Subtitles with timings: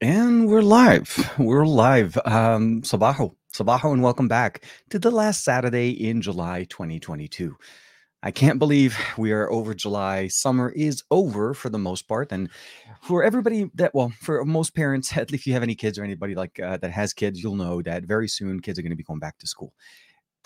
[0.00, 1.28] And we're live.
[1.38, 2.16] We're live.
[2.24, 3.34] Um, Sabaho.
[3.52, 7.56] Sabaho, and welcome back to the last Saturday in July 2022.
[8.22, 10.28] I can't believe we are over July.
[10.28, 12.30] Summer is over for the most part.
[12.30, 12.48] And
[13.02, 16.04] for everybody that, well, for most parents, at least if you have any kids or
[16.04, 18.96] anybody like uh, that has kids, you'll know that very soon kids are going to
[18.96, 19.72] be going back to school.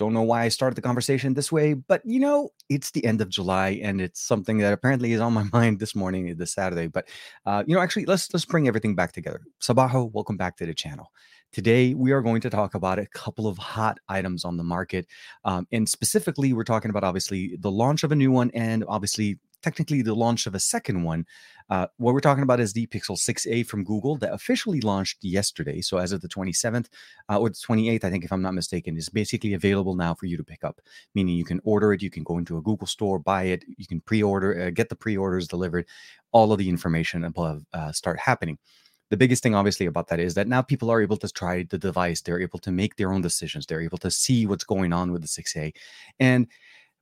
[0.02, 3.20] Don't know why I started the conversation this way, but you know, it's the end
[3.20, 6.88] of July and it's something that apparently is on my mind this morning, this Saturday.
[6.88, 7.06] But
[7.46, 9.42] uh, you know, actually, let's let's bring everything back together.
[9.60, 11.12] Sabaho, welcome back to the channel.
[11.52, 15.06] Today, we are going to talk about a couple of hot items on the market.
[15.44, 19.38] Um, and specifically, we're talking about obviously the launch of a new one and obviously
[19.62, 21.26] technically the launch of a second one.
[21.68, 25.82] Uh, what we're talking about is the Pixel 6a from Google that officially launched yesterday.
[25.82, 26.86] So as of the 27th
[27.30, 30.24] uh, or the 28th, I think, if I'm not mistaken, is basically available now for
[30.24, 30.80] you to pick up.
[31.14, 33.86] Meaning you can order it, you can go into a Google store, buy it, you
[33.86, 35.86] can pre-order, uh, get the pre-orders delivered.
[36.32, 38.56] All of the information above uh, start happening
[39.12, 41.76] the biggest thing obviously about that is that now people are able to try the
[41.76, 45.12] device they're able to make their own decisions they're able to see what's going on
[45.12, 45.70] with the 6a
[46.18, 46.46] and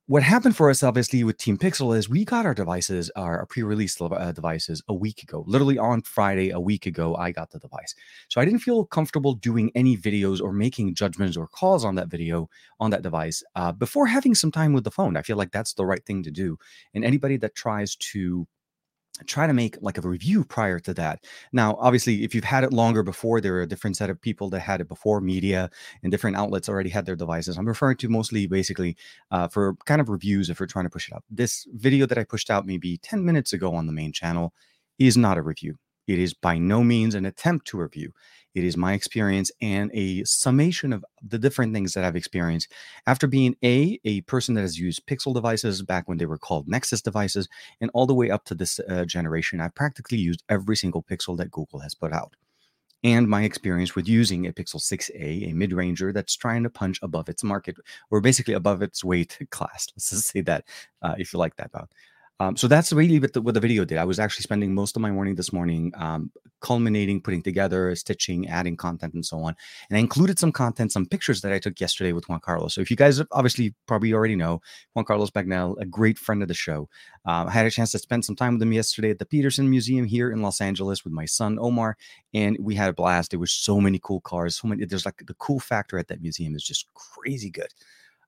[0.07, 3.95] what happened for us obviously with team pixel is we got our devices our pre-release
[4.01, 7.95] uh, devices a week ago literally on friday a week ago i got the device.
[8.27, 12.09] So i didn't feel comfortable doing any videos or making judgments or calls on that
[12.09, 12.49] video
[12.81, 15.15] on that device uh, before having some time with the phone.
[15.15, 16.57] I feel like that's the right thing to do.
[16.93, 18.47] And anybody that tries to
[19.27, 21.23] try to make like a review prior to that.
[21.51, 24.49] Now, obviously, if you've had it longer before, there are a different set of people
[24.49, 25.21] that had it before.
[25.21, 25.69] Media
[26.01, 27.57] and different outlets already had their devices.
[27.57, 28.95] I'm referring to mostly basically
[29.29, 31.23] uh, for kind of reviews if we're trying to push it out.
[31.29, 34.53] This video that I pushed out maybe 10 minutes ago on the main channel
[34.97, 35.77] is not a review.
[36.07, 38.11] It is by no means an attempt to review.
[38.53, 42.71] It is my experience and a summation of the different things that I've experienced
[43.07, 46.67] after being a a person that has used Pixel devices back when they were called
[46.67, 47.47] Nexus devices,
[47.79, 49.61] and all the way up to this uh, generation.
[49.61, 52.35] I've practically used every single Pixel that Google has put out
[53.03, 56.99] and my experience with using a Pixel 6a, a mid ranger that's trying to punch
[57.01, 57.77] above its market
[58.11, 59.87] or basically above its weight class.
[59.95, 60.65] Let's just say that
[61.01, 61.89] uh, if you like that, Bob.
[62.41, 63.99] Um, so that's really what the, what the video did.
[63.99, 68.47] I was actually spending most of my morning this morning um, culminating, putting together, stitching,
[68.47, 69.55] adding content, and so on.
[69.89, 72.73] And I included some content, some pictures that I took yesterday with Juan Carlos.
[72.73, 74.59] So if you guys obviously probably already know
[74.93, 76.89] Juan Carlos Bagnell, a great friend of the show.
[77.25, 79.69] Um, I had a chance to spend some time with him yesterday at the Petersen
[79.69, 81.95] Museum here in Los Angeles with my son Omar,
[82.33, 83.29] and we had a blast.
[83.29, 84.83] There were so many cool cars, so many.
[84.85, 87.71] There's like the cool factor at that museum is just crazy good.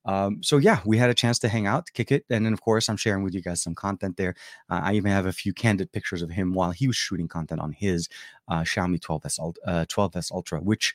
[0.06, 2.62] Um, so yeah, we had a chance to hang out, kick it, and then of
[2.62, 4.36] course I'm sharing with you guys some content there.
[4.69, 7.62] Uh, I even have a few candid pictures of him while he was shooting content
[7.62, 8.09] on his
[8.47, 10.94] uh, Xiaomi 12s Ultra, uh, 12s Ultra, which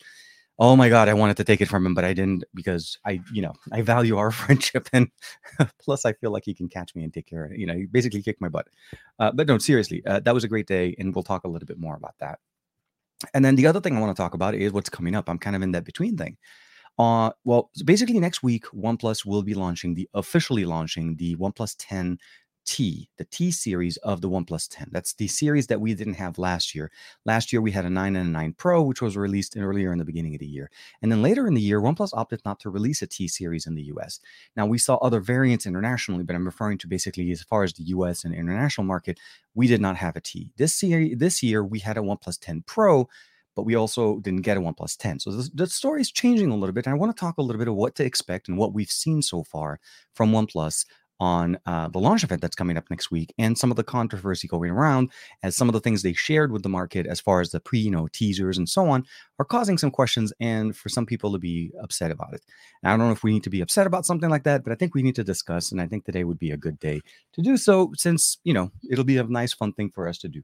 [0.59, 3.21] oh my god, I wanted to take it from him, but I didn't because I,
[3.33, 5.09] you know, I value our friendship, and
[5.79, 7.59] plus I feel like he can catch me and take care of it.
[7.59, 8.69] You know, he basically kicked my butt.
[9.19, 11.67] Uh, but no, seriously, uh, that was a great day, and we'll talk a little
[11.67, 12.41] bit more about that.
[13.35, 15.29] And then the other thing I want to talk about is what's coming up.
[15.29, 16.37] I'm kind of in that between thing.
[16.99, 22.19] Uh, well, basically next week, OnePlus will be launching the officially launching the OnePlus 10
[22.69, 24.89] T, the T series of the OnePlus 10.
[24.93, 26.91] That's the series that we didn't have last year.
[27.25, 29.99] Last year we had a 9 and a 9 Pro, which was released earlier in
[29.99, 30.71] the beginning of the year.
[31.01, 33.75] And then later in the year, OnePlus opted not to release a T series in
[33.75, 34.21] the US.
[34.55, 37.85] Now we saw other variants internationally, but I'm referring to basically as far as the
[37.85, 39.19] US and international market,
[39.55, 40.51] we did not have a T.
[40.59, 43.09] This series this year we had a OnePlus 10 Pro
[43.59, 45.19] but we also didn't get a OnePlus 10.
[45.19, 46.87] So the, the story is changing a little bit.
[46.87, 48.89] And I want to talk a little bit of what to expect and what we've
[48.89, 49.81] seen so far
[50.15, 50.85] from OnePlus
[51.19, 54.47] on uh, the launch event that's coming up next week and some of the controversy
[54.47, 55.11] going around
[55.43, 57.81] as some of the things they shared with the market as far as the pre
[57.81, 59.05] you know teasers and so on
[59.41, 62.43] are causing some questions and for some people to be upset about it
[62.85, 64.73] and i don't know if we need to be upset about something like that but
[64.73, 67.01] i think we need to discuss and i think today would be a good day
[67.33, 70.29] to do so since you know it'll be a nice fun thing for us to
[70.29, 70.41] do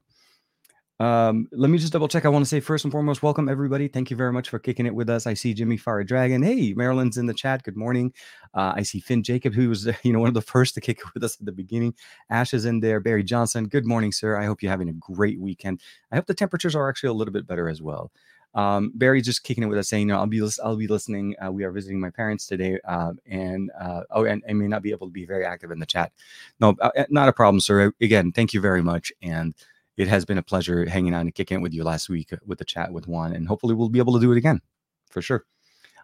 [0.99, 2.25] um, let me just double check.
[2.25, 3.89] I want to say first and foremost, welcome everybody.
[3.89, 5.27] Thank you very much for kicking it with us.
[5.27, 6.41] I see Jimmy Fire Dragon.
[6.41, 7.63] Hey, Marilyn's in the chat.
[7.63, 8.13] Good morning.
[8.53, 10.99] Uh, I see Finn Jacob, who was you know one of the first to kick
[10.99, 11.93] it with us at the beginning.
[12.29, 13.01] Ash is in there.
[13.01, 13.67] Barry Johnson.
[13.67, 14.37] Good morning, sir.
[14.39, 15.81] I hope you're having a great weekend.
[16.11, 18.11] I hope the temperatures are actually a little bit better as well.
[18.53, 21.35] Um, Barry's just kicking it with us, saying, "No, I'll be I'll be listening.
[21.45, 24.81] Uh, we are visiting my parents today, uh, and uh, oh, and I may not
[24.81, 26.13] be able to be very active in the chat.
[26.61, 27.91] No, uh, not a problem, sir.
[27.99, 29.53] Again, thank you very much, and."
[29.97, 32.37] It has been a pleasure hanging out and kicking it with you last week uh,
[32.45, 34.61] with the chat with Juan, and hopefully we'll be able to do it again
[35.09, 35.45] for sure.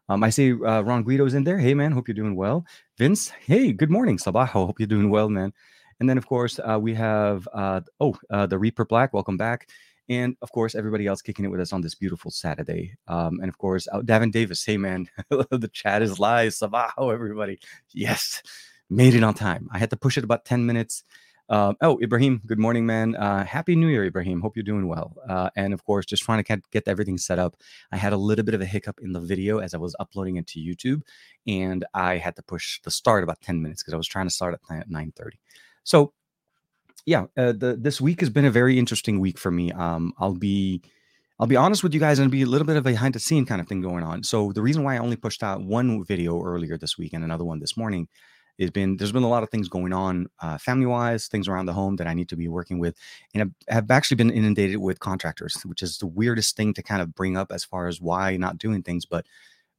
[0.09, 1.57] Um, I see uh, Ron Guido's in there.
[1.57, 2.65] Hey man, hope you're doing well.
[2.97, 4.65] Vince, hey, good morning, Sabaho.
[4.65, 5.53] Hope you're doing well, man.
[5.99, 9.69] And then of course uh, we have uh, oh uh, the Reaper Black, welcome back.
[10.09, 12.97] And of course, everybody else kicking it with us on this beautiful Saturday.
[13.07, 14.65] Um, and of course, uh, Davin Davis.
[14.65, 16.51] Hey, man, the chat is live.
[16.51, 17.59] Sabaho, everybody.
[17.93, 18.43] Yes,
[18.89, 19.69] made it on time.
[19.71, 21.05] I had to push it about 10 minutes
[21.51, 23.13] Uh, oh, Ibrahim, good morning, man.
[23.17, 24.39] Uh, Happy New Year, Ibrahim.
[24.39, 25.13] Hope you're doing well.
[25.27, 27.57] Uh, and of course, just trying to get everything set up.
[27.91, 30.37] I had a little bit of a hiccup in the video as I was uploading
[30.37, 31.01] it to YouTube,
[31.45, 34.33] and I had to push the start about 10 minutes because I was trying to
[34.33, 35.39] start at 9:30.
[35.83, 36.13] So,
[37.05, 39.73] yeah, uh, the, this week has been a very interesting week for me.
[39.73, 40.81] Um, I'll be
[41.37, 43.19] I'll be honest with you guys, and be a little bit of a behind the
[43.19, 44.23] scene kind of thing going on.
[44.23, 47.43] So the reason why I only pushed out one video earlier this week and another
[47.43, 48.07] one this morning
[48.61, 51.65] has been there's been a lot of things going on uh, family wise, things around
[51.65, 52.95] the home that I need to be working with,
[53.33, 57.01] and I have actually been inundated with contractors, which is the weirdest thing to kind
[57.01, 59.05] of bring up as far as why not doing things.
[59.05, 59.25] But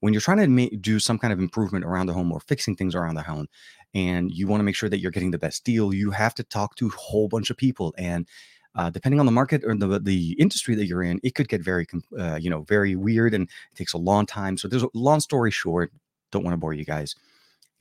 [0.00, 2.94] when you're trying to do some kind of improvement around the home or fixing things
[2.94, 3.46] around the home,
[3.94, 6.42] and you want to make sure that you're getting the best deal, you have to
[6.42, 8.26] talk to a whole bunch of people and
[8.74, 11.62] uh, depending on the market or the the industry that you're in, it could get
[11.62, 11.86] very
[12.18, 14.56] uh, you know very weird and it takes a long time.
[14.56, 15.92] So there's a long story short.
[16.30, 17.14] Don't want to bore you guys.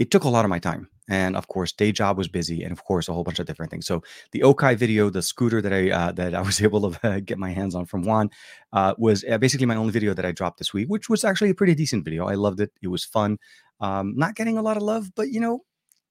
[0.01, 2.71] It took a lot of my time, and of course, day job was busy, and
[2.71, 3.85] of course, a whole bunch of different things.
[3.85, 4.01] So
[4.31, 7.37] the Okai video, the scooter that I uh, that I was able to uh, get
[7.37, 8.31] my hands on from Juan,
[8.73, 11.51] uh, was uh, basically my only video that I dropped this week, which was actually
[11.51, 12.25] a pretty decent video.
[12.25, 12.71] I loved it.
[12.81, 13.37] It was fun.
[13.79, 15.59] Um, not getting a lot of love, but you know,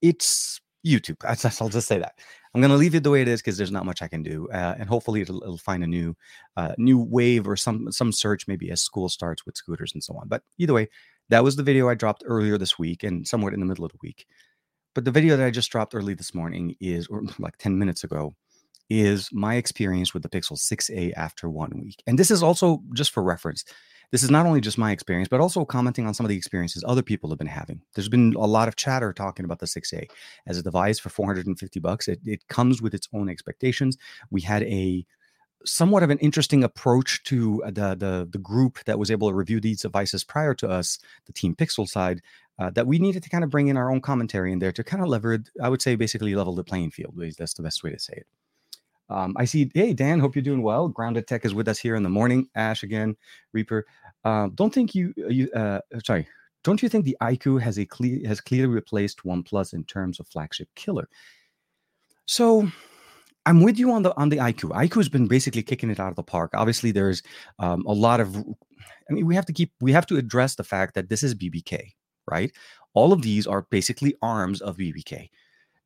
[0.00, 1.16] it's YouTube.
[1.60, 2.14] I'll just say that.
[2.54, 4.22] I'm going to leave it the way it is because there's not much I can
[4.22, 6.16] do, uh, and hopefully it'll, it'll find a new,
[6.56, 10.14] uh, new wave or some some search maybe as school starts with scooters and so
[10.16, 10.28] on.
[10.28, 10.88] But either way,
[11.30, 13.92] that was the video I dropped earlier this week and somewhat in the middle of
[13.92, 14.26] the week.
[14.94, 18.04] But the video that I just dropped early this morning is, or like 10 minutes
[18.04, 18.34] ago,
[18.88, 22.02] is my experience with the Pixel 6a after one week.
[22.06, 23.64] And this is also just for reference
[24.10, 26.82] this is not only just my experience, but also commenting on some of the experiences
[26.86, 27.80] other people have been having.
[27.94, 30.10] There's been a lot of chatter talking about the 6A
[30.46, 32.08] as a device for 450 bucks.
[32.08, 33.96] It, it comes with its own expectations.
[34.30, 35.06] We had a
[35.64, 39.60] somewhat of an interesting approach to the, the the group that was able to review
[39.60, 42.22] these devices prior to us, the Team Pixel side,
[42.58, 44.84] uh, that we needed to kind of bring in our own commentary in there to
[44.84, 47.14] kind of leverage, I would say, basically level the playing field.
[47.38, 48.26] That's the best way to say it.
[49.10, 49.70] Um, I see.
[49.74, 50.88] Hey, Dan, hope you're doing well.
[50.88, 52.48] Grounded Tech is with us here in the morning.
[52.54, 53.16] Ash again,
[53.52, 53.86] Reaper.
[54.24, 56.28] Uh, don't think you uh, you uh, sorry.
[56.62, 60.28] Don't you think the IQ has a clear has clearly replaced OnePlus in terms of
[60.28, 61.08] flagship killer?
[62.26, 62.70] So
[63.46, 64.70] I'm with you on the on the iQOO.
[64.70, 66.52] iQOO has been basically kicking it out of the park.
[66.54, 67.22] Obviously, there's
[67.58, 68.36] um, a lot of.
[68.36, 71.34] I mean, we have to keep we have to address the fact that this is
[71.34, 71.92] BBK,
[72.30, 72.52] right?
[72.94, 75.30] All of these are basically arms of BBK.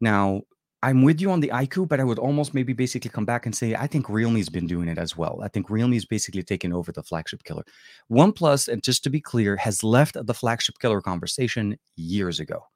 [0.01, 0.43] Now,
[0.83, 3.55] I'm with you on the iQOO, but I would almost maybe basically come back and
[3.55, 5.41] say I think Realme's been doing it as well.
[5.43, 7.65] I think Realme's basically taken over the flagship killer.
[8.11, 12.67] OnePlus, and just to be clear, has left the flagship killer conversation years ago.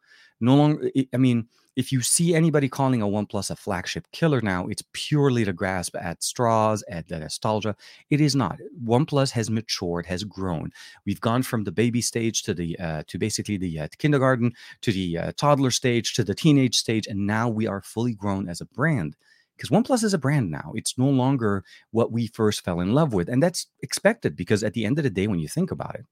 [0.41, 1.49] No longer, I mean,
[1.79, 5.95] if you see anybody calling a OnePlus a flagship killer now, it's purely to grasp
[5.95, 7.77] at straws, at the nostalgia.
[8.11, 8.59] It is not.
[8.85, 10.73] OnePlus has matured, has grown.
[11.07, 14.91] We've gone from the baby stage to the uh, to basically the uh, kindergarten, to
[14.91, 18.61] the uh, toddler stage, to the teenage stage, and now we are fully grown as
[18.61, 19.15] a brand.
[19.57, 20.73] Because OnePlus is a brand now.
[20.75, 24.35] It's no longer what we first fell in love with, and that's expected.
[24.35, 26.07] Because at the end of the day, when you think about it,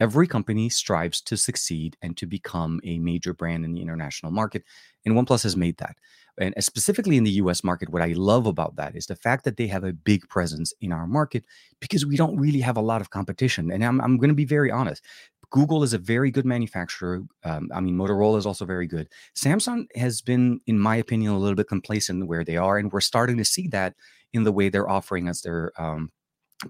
[0.00, 4.64] Every company strives to succeed and to become a major brand in the international market.
[5.04, 5.96] And OnePlus has made that.
[6.38, 9.56] And specifically in the US market, what I love about that is the fact that
[9.58, 11.44] they have a big presence in our market
[11.80, 13.70] because we don't really have a lot of competition.
[13.70, 15.04] And I'm, I'm going to be very honest.
[15.50, 17.22] Google is a very good manufacturer.
[17.44, 19.08] Um, I mean, Motorola is also very good.
[19.34, 22.78] Samsung has been, in my opinion, a little bit complacent where they are.
[22.78, 23.94] And we're starting to see that
[24.32, 26.12] in the way they're offering us their um,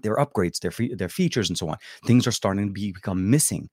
[0.01, 1.77] their upgrades, their fe- their features, and so on.
[2.05, 3.69] Things are starting to be, become missing.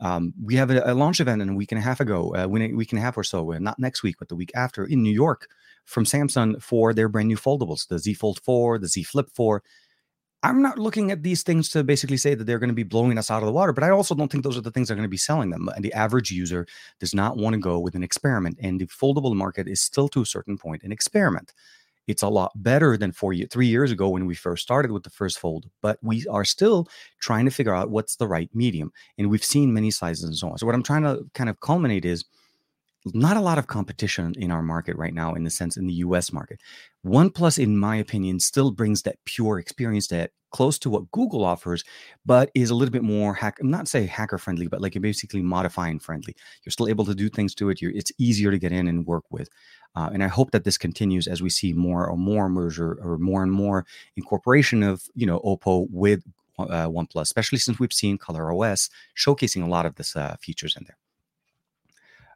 [0.00, 2.44] Um, we have a, a, launch event in a week and a half ago, uh,
[2.44, 4.84] a week and a half or so, uh, not next week, but the week after
[4.84, 5.48] in New York
[5.84, 9.62] from Samsung for their brand new foldables, the Z Fold 4, the Z Flip 4.
[10.44, 13.16] I'm not looking at these things to basically say that they're going to be blowing
[13.16, 14.94] us out of the water, but I also don't think those are the things that
[14.94, 15.68] are going to be selling them.
[15.76, 16.66] And the average user
[16.98, 18.58] does not want to go with an experiment.
[18.60, 21.52] And the foldable market is still to a certain point an experiment.
[22.06, 25.04] It's a lot better than four years, three years ago when we first started with
[25.04, 26.88] the first fold, but we are still
[27.20, 28.92] trying to figure out what's the right medium.
[29.18, 30.58] And we've seen many sizes and so on.
[30.58, 32.24] So what I'm trying to kind of culminate is
[33.06, 35.94] not a lot of competition in our market right now in the sense in the
[35.94, 36.60] US market.
[37.04, 41.82] OnePlus, in my opinion, still brings that pure experience that close to what Google offers,
[42.24, 43.56] but is a little bit more hack.
[43.62, 46.36] Not say hacker friendly, but like basically modifying friendly.
[46.64, 47.80] You're still able to do things to it.
[47.80, 49.48] You're, it's easier to get in and work with.
[49.94, 53.18] Uh, and I hope that this continues as we see more or more merger or
[53.18, 53.84] more and more
[54.16, 56.22] incorporation of you know Oppo with
[56.58, 60.76] uh, OnePlus, especially since we've seen Color OS showcasing a lot of this uh, features
[60.76, 60.96] in there.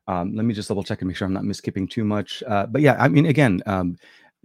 [0.08, 2.42] Um, let me just double check and make sure I'm not misskipping too much.
[2.46, 3.96] Uh, but yeah, I mean, again, um,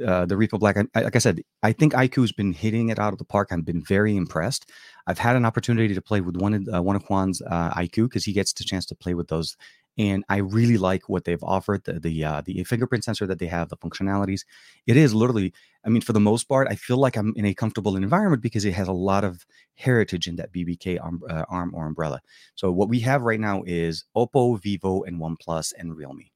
[0.06, 3.14] uh, the Reaper Black, I, like I said, I think iQOO's been hitting it out
[3.14, 3.50] of the park.
[3.52, 4.72] I've been very impressed.
[5.06, 8.06] I've had an opportunity to play with one of uh, one of Juan's uh, iQOO
[8.06, 9.58] because he gets the chance to play with those
[9.98, 13.48] and I really like what they've offered the the uh, the fingerprint sensor that they
[13.48, 14.46] have, the functionalities.
[14.88, 15.54] It is literally,
[15.86, 18.66] I mean, for the most part, I feel like I'm in a comfortable environment because
[18.66, 19.46] it has a lot of
[19.76, 22.22] heritage in that BBK arm, uh, arm or umbrella.
[22.56, 26.31] So what we have right now is Oppo, Vivo, and OnePlus and Realme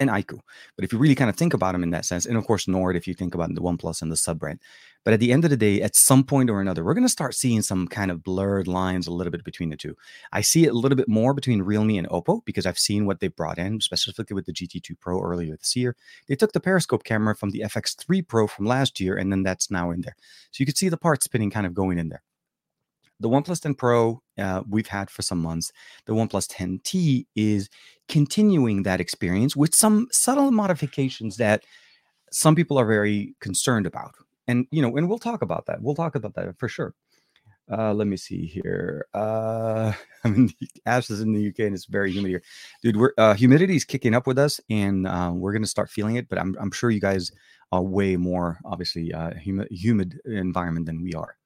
[0.00, 0.40] and iQOO.
[0.76, 2.68] But if you really kind of think about them in that sense, and of course
[2.68, 4.60] Nord, if you think about the OnePlus and the sub brand.
[5.04, 7.08] But at the end of the day, at some point or another, we're going to
[7.08, 9.96] start seeing some kind of blurred lines a little bit between the two.
[10.32, 13.20] I see it a little bit more between Realme and Oppo because I've seen what
[13.20, 15.94] they brought in, specifically with the GT2 Pro earlier this year.
[16.26, 19.70] They took the periscope camera from the FX3 Pro from last year, and then that's
[19.70, 20.16] now in there.
[20.50, 22.24] So you could see the part spinning kind of going in there.
[23.20, 25.72] The OnePlus 10 Pro uh, we've had for some months.
[26.06, 27.68] The OnePlus 10T is
[28.08, 31.64] continuing that experience with some subtle modifications that
[32.30, 34.14] some people are very concerned about.
[34.48, 35.82] And you know, and we'll talk about that.
[35.82, 36.94] We'll talk about that for sure.
[37.70, 39.06] Uh, let me see here.
[39.12, 39.92] Uh,
[40.24, 40.50] I mean,
[40.84, 42.42] Ash is in the UK and it's very humid here,
[42.82, 42.96] dude.
[42.96, 46.28] We're uh, humidity is kicking up with us, and uh, we're gonna start feeling it.
[46.28, 47.32] But I'm I'm sure you guys
[47.72, 51.36] are way more obviously uh, humid humid environment than we are.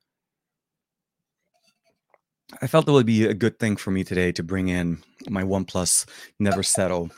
[2.62, 5.42] I felt it would be a good thing for me today to bring in my
[5.42, 6.07] OnePlus
[6.38, 7.11] Never Settle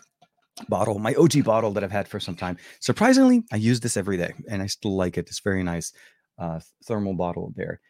[0.69, 2.59] bottle, my OG bottle that I've had for some time.
[2.81, 5.29] Surprisingly, I use this every day and I still like it.
[5.29, 5.93] It's very nice
[6.39, 7.81] uh, thermal bottle there.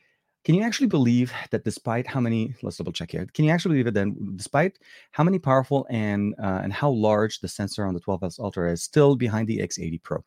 [0.44, 3.26] Can you actually believe that despite how many, let's double check here.
[3.32, 4.78] Can you actually believe it then, despite
[5.12, 8.82] how many powerful and uh, and how large the sensor on the 12S Ultra is,
[8.82, 10.25] still behind the X80 Pro?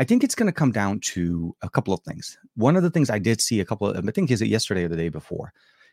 [0.00, 2.36] I think it's going to come down to a couple of things.
[2.56, 4.84] One of the things I did see a couple of, I think is it yesterday
[4.84, 5.52] or the day before,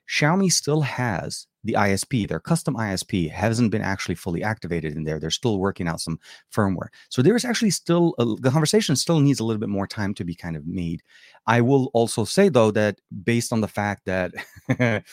[0.10, 5.20] Xiaomi still has the ISP, their custom ISP hasn't been actually fully activated in there.
[5.20, 6.20] They're still working out some
[6.54, 6.90] firmware.
[7.10, 10.26] So there's actually still a, the conversation still needs a little bit more time to
[10.26, 11.02] be kind of made.
[11.48, 14.34] I will also say though that based on the fact that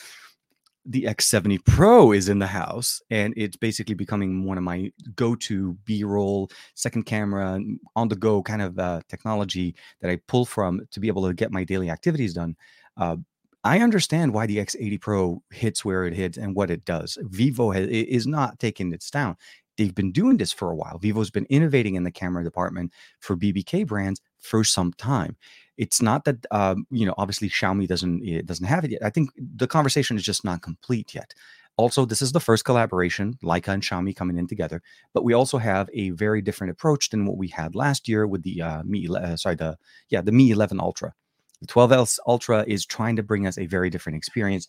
[0.85, 5.77] the X70 Pro is in the house and it's basically becoming one of my go-to
[5.85, 7.61] B-roll second camera
[7.95, 11.33] on the go kind of uh, technology that I pull from to be able to
[11.33, 12.55] get my daily activities done.
[12.97, 13.17] Uh,
[13.63, 17.17] I understand why the X80 Pro hits where it hits and what it does.
[17.21, 19.35] Vivo has, is not taking its down.
[19.77, 20.97] They've been doing this for a while.
[20.97, 25.37] Vivo's been innovating in the camera department for BBK brands for some time.
[25.77, 29.03] It's not that um, you know, obviously Xiaomi doesn't it doesn't have it yet.
[29.03, 31.33] I think the conversation is just not complete yet.
[31.77, 34.81] Also, this is the first collaboration, Leica and Xiaomi coming in together.
[35.13, 38.43] But we also have a very different approach than what we had last year with
[38.43, 39.77] the uh, Mi, uh, sorry, the
[40.09, 41.13] yeah, the Mi 11 Ultra.
[41.61, 44.67] The 12S Ultra is trying to bring us a very different experience.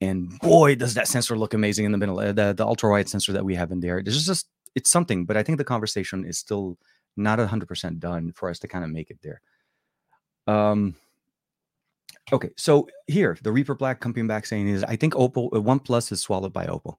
[0.00, 2.18] And boy, does that sensor look amazing in the middle.
[2.18, 3.98] Uh, the, the ultra wide sensor that we have in there.
[3.98, 6.78] It's just, it's something, but I think the conversation is still
[7.16, 9.40] not 100% done for us to kind of make it there.
[10.46, 10.96] Um,
[12.32, 16.12] okay, so here, the Reaper Black coming back saying is, I think Oppo, uh, OnePlus
[16.12, 16.96] is swallowed by Oppo.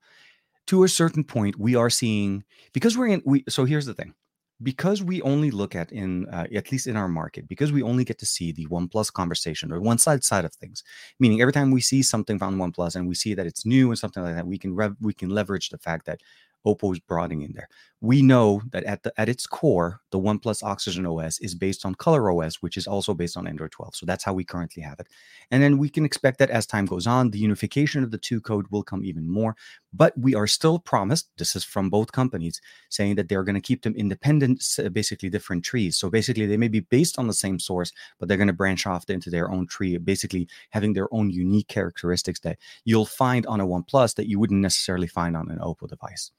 [0.68, 4.16] To a certain point, we are seeing, because we're in, we, so here's the thing
[4.64, 8.06] because we only look at in uh, at least in our market because we only
[8.06, 10.84] get to see the OnePlus conversation or one side side of things
[11.20, 14.00] meaning every time we see something from OnePlus and we see that it's new and
[14.00, 16.22] something like that we can rev- we can leverage the fact that
[16.66, 17.70] Oppo is broadening in there.
[18.06, 21.96] We know that at the at its core, the OnePlus Oxygen OS is based on
[21.96, 23.96] Color OS, which is also based on Android 12.
[23.96, 25.08] So that's how we currently have it.
[25.50, 28.40] And then we can expect that as time goes on, the unification of the two
[28.42, 29.56] code will come even more.
[29.92, 33.70] But we are still promised, this is from both companies, saying that they're going to
[33.70, 35.98] keep them independent, basically different trees.
[35.98, 38.86] So basically, they may be based on the same source, but they're going to branch
[38.86, 43.62] off into their own tree, basically having their own unique characteristics that you'll find on
[43.62, 46.30] a OnePlus that you wouldn't necessarily find on an Oppo device.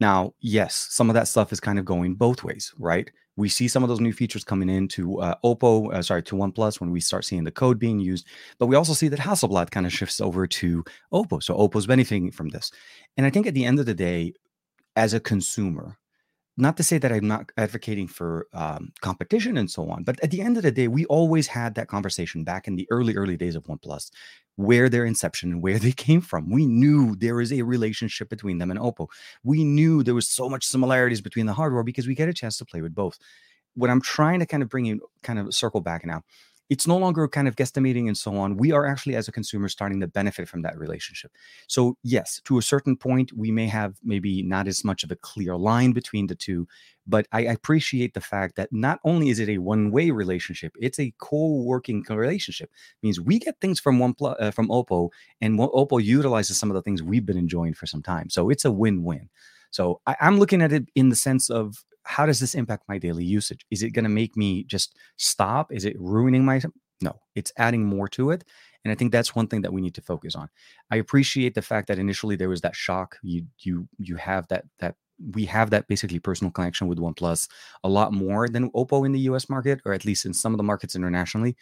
[0.00, 3.10] Now, yes, some of that stuff is kind of going both ways, right?
[3.36, 6.80] We see some of those new features coming into uh, Oppo, uh, sorry, to OnePlus
[6.80, 8.26] when we start seeing the code being used,
[8.58, 11.42] but we also see that Hasselblad kind of shifts over to Oppo.
[11.42, 12.70] So Oppo's benefiting from this.
[13.16, 14.34] And I think at the end of the day,
[14.96, 15.98] as a consumer,
[16.56, 20.30] not to say that I'm not advocating for um, competition and so on, but at
[20.30, 23.36] the end of the day, we always had that conversation back in the early, early
[23.36, 24.10] days of OnePlus,
[24.56, 26.50] where their inception and where they came from.
[26.50, 29.08] We knew there is a relationship between them and Oppo.
[29.42, 32.56] We knew there was so much similarities between the hardware because we get a chance
[32.58, 33.18] to play with both.
[33.74, 36.22] What I'm trying to kind of bring you, kind of circle back now,
[36.70, 38.56] it's no longer kind of guesstimating and so on.
[38.56, 41.30] We are actually, as a consumer, starting to benefit from that relationship.
[41.66, 45.16] So, yes, to a certain point, we may have maybe not as much of a
[45.16, 46.66] clear line between the two,
[47.06, 51.12] but I appreciate the fact that not only is it a one-way relationship, it's a
[51.18, 52.70] co-working relationship.
[52.70, 56.74] It means we get things from one uh, from Oppo, and Oppo utilizes some of
[56.74, 58.30] the things we've been enjoying for some time.
[58.30, 59.28] So it's a win-win.
[59.70, 62.98] So I, I'm looking at it in the sense of how does this impact my
[62.98, 63.66] daily usage?
[63.70, 65.72] Is it going to make me just stop?
[65.72, 66.60] Is it ruining my
[67.00, 68.44] No, it's adding more to it.
[68.84, 70.48] And I think that's one thing that we need to focus on.
[70.90, 73.16] I appreciate the fact that initially there was that shock.
[73.22, 74.96] You you you have that that
[75.32, 77.48] we have that basically personal connection with OnePlus
[77.82, 80.58] a lot more than Oppo in the US market, or at least in some of
[80.58, 81.56] the markets internationally.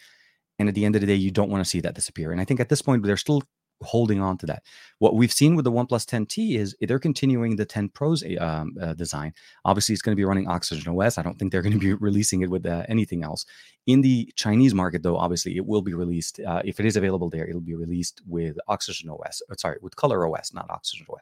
[0.59, 2.31] And at the end of the day, you don't want to see that disappear.
[2.31, 3.43] And I think at this point, they're still
[3.83, 4.63] holding on to that.
[4.99, 8.75] What we've seen with the OnePlus 10T is they're continuing the 10 Pro's eh, um,
[8.81, 9.33] uh, design.
[9.65, 11.17] Obviously, it's going to be running Oxygen OS.
[11.17, 13.45] I don't think they're going to be releasing it with uh, anything else.
[13.85, 16.39] In the Chinese market, though, obviously, it will be released.
[16.39, 19.41] Uh, if it is available there, it'll be released with Oxygen OS.
[19.49, 21.21] Or, sorry, with Color OS, not Oxygen OS.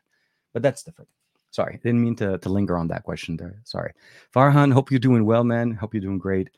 [0.53, 1.09] But that's different.
[1.51, 3.59] Sorry, didn't mean to, to linger on that question there.
[3.65, 3.93] Sorry.
[4.33, 5.71] Farhan, hope you're doing well, man.
[5.71, 6.49] Hope you're doing great.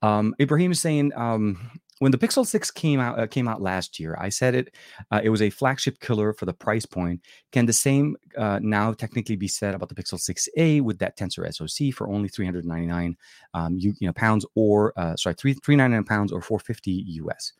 [0.00, 3.98] Um, Ibrahim is saying, um, when the Pixel 6 came out uh, came out last
[3.98, 4.74] year, I said it
[5.10, 7.20] uh, it was a flagship killer for the price point.
[7.52, 11.52] Can the same uh, now technically be said about the Pixel 6a with that Tensor
[11.52, 13.16] SoC for only 399
[13.54, 16.90] um, you, you know pounds or uh, sorry 3 399 pounds or 450
[17.22, 17.52] US?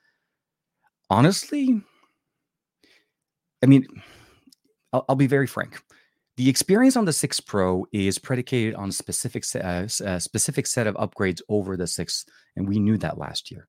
[1.11, 1.81] Honestly,
[3.63, 3.87] I mean,
[4.93, 5.83] I'll, I'll be very frank.
[6.37, 10.87] The experience on the 6 Pro is predicated on a specific, uh, uh, specific set
[10.87, 13.67] of upgrades over the 6, and we knew that last year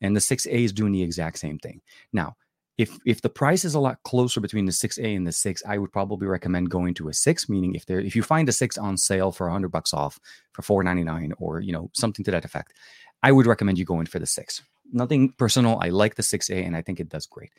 [0.00, 1.80] and the 6A is doing the exact same thing.
[2.12, 2.36] Now,
[2.78, 5.78] if if the price is a lot closer between the 6A and the 6, I
[5.78, 8.78] would probably recommend going to a 6, meaning if there if you find a 6
[8.78, 10.20] on sale for 100 bucks off
[10.52, 12.74] for 499 or, you know, something to that effect,
[13.22, 14.62] I would recommend you going for the 6.
[14.92, 17.50] Nothing personal, I like the 6A and I think it does great.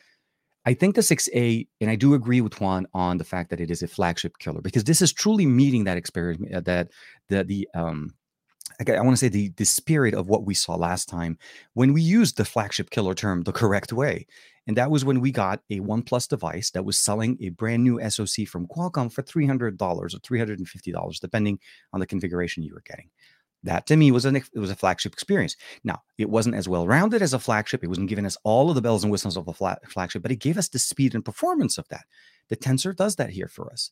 [0.65, 3.71] I think the 6A, and I do agree with Juan on the fact that it
[3.71, 6.89] is a flagship killer because this is truly meeting that experience uh, that
[7.29, 8.13] the the um
[8.79, 11.37] I want to say the the spirit of what we saw last time
[11.73, 14.27] when we used the flagship killer term the correct way,
[14.67, 17.99] and that was when we got a OnePlus device that was selling a brand new
[18.09, 21.59] SoC from Qualcomm for three hundred dollars or three hundred and fifty dollars, depending
[21.93, 23.09] on the configuration you were getting.
[23.63, 25.55] That to me was an it was a flagship experience.
[25.83, 27.83] Now it wasn't as well rounded as a flagship.
[27.83, 30.37] It wasn't giving us all of the bells and whistles of a flagship, but it
[30.39, 32.05] gave us the speed and performance of that.
[32.49, 33.91] The Tensor does that here for us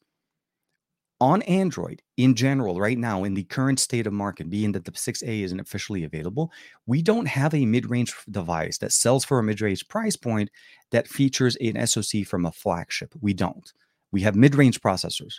[1.22, 4.92] on Android in general, right now, in the current state of market, being that the
[4.92, 6.52] 6A isn't officially available,
[6.86, 10.50] we don't have a mid range device that sells for a mid range price point
[10.92, 13.14] that features an SoC from a flagship.
[13.22, 13.72] We don't.
[14.12, 15.36] We have mid range processors.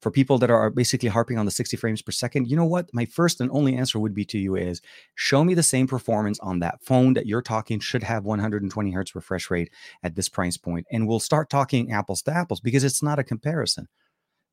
[0.00, 2.88] For people that are basically harping on the 60 frames per second, you know what?
[2.92, 4.80] My first and only answer would be to you is
[5.16, 9.16] show me the same performance on that phone that you're talking should have 120 hertz
[9.16, 9.70] refresh rate
[10.04, 13.24] at this price point, and we'll start talking apples to apples because it's not a
[13.24, 13.88] comparison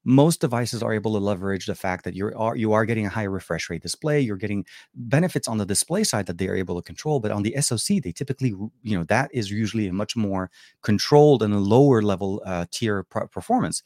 [0.06, 3.10] most devices are able to leverage the fact that you are you are getting a
[3.10, 4.64] higher refresh rate display you're getting
[4.94, 8.02] benefits on the display side that they are able to control but on the soc
[8.04, 8.50] they typically
[8.84, 10.50] you know that is usually a much more
[10.84, 13.82] controlled and a lower level uh, tier performance.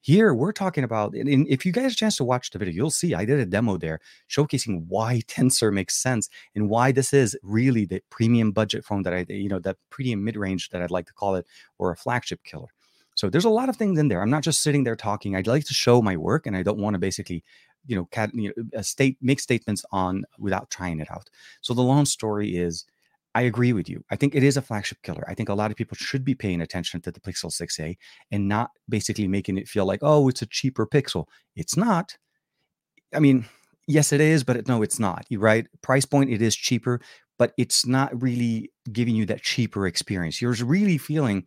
[0.00, 2.90] Here we're talking about and if you guys a chance to watch the video you'll
[2.90, 7.34] see i did a demo there showcasing why tensor makes sense and why this is
[7.42, 11.06] really the premium budget phone that i you know that premium mid-range that i'd like
[11.06, 11.46] to call it
[11.78, 12.68] or a flagship killer
[13.14, 14.22] so there's a lot of things in there.
[14.22, 15.36] I'm not just sitting there talking.
[15.36, 17.44] I'd like to show my work, and I don't want to basically,
[17.86, 21.30] you know, cat, you know, uh, state make statements on without trying it out.
[21.60, 22.84] So the long story is,
[23.34, 24.04] I agree with you.
[24.10, 25.24] I think it is a flagship killer.
[25.28, 27.96] I think a lot of people should be paying attention to the Pixel 6a
[28.30, 31.26] and not basically making it feel like, oh, it's a cheaper Pixel.
[31.56, 32.16] It's not.
[33.12, 33.46] I mean,
[33.88, 35.26] yes, it is, but no, it's not.
[35.28, 35.66] You right?
[35.82, 37.00] Price point, it is cheaper,
[37.36, 40.40] but it's not really giving you that cheaper experience.
[40.40, 41.44] You're really feeling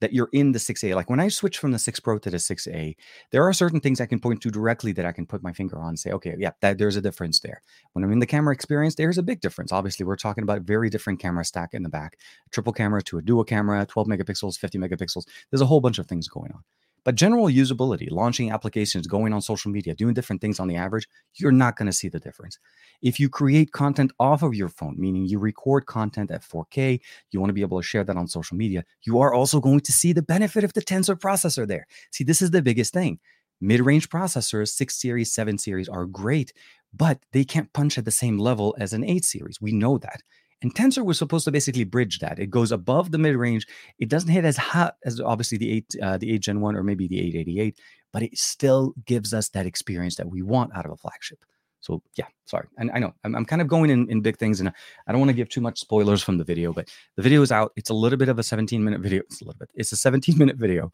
[0.00, 0.94] that you're in the 6A.
[0.94, 2.96] Like when I switch from the 6 Pro to the 6A,
[3.30, 5.78] there are certain things I can point to directly that I can put my finger
[5.80, 7.62] on and say, okay, yeah, that there's a difference there.
[7.92, 9.72] When I'm in the camera experience, there's a big difference.
[9.72, 12.18] Obviously, we're talking about very different camera stack in the back,
[12.50, 15.26] triple camera to a dual camera, 12 megapixels, 50 megapixels.
[15.50, 16.62] There's a whole bunch of things going on.
[17.04, 21.08] But general usability, launching applications, going on social media, doing different things on the average,
[21.34, 22.58] you're not going to see the difference.
[23.02, 27.40] If you create content off of your phone, meaning you record content at 4K, you
[27.40, 29.92] want to be able to share that on social media, you are also going to
[29.92, 31.86] see the benefit of the Tensor processor there.
[32.10, 33.18] See, this is the biggest thing.
[33.60, 36.52] Mid range processors, 6 series, 7 series are great,
[36.94, 39.60] but they can't punch at the same level as an 8 series.
[39.60, 40.22] We know that.
[40.62, 42.38] And Tensor was supposed to basically bridge that.
[42.38, 43.66] It goes above the mid range.
[43.98, 46.82] It doesn't hit as hot as obviously the eight, uh, the eight Gen one or
[46.82, 47.78] maybe the 888,
[48.12, 51.38] but it still gives us that experience that we want out of a flagship.
[51.80, 52.68] So yeah, sorry.
[52.76, 54.70] And I know I'm, I'm kind of going in, in big things, and
[55.06, 57.50] I don't want to give too much spoilers from the video, but the video is
[57.50, 57.72] out.
[57.76, 59.22] It's a little bit of a 17 minute video.
[59.22, 59.70] It's a little bit.
[59.74, 60.92] It's a 17 minute video,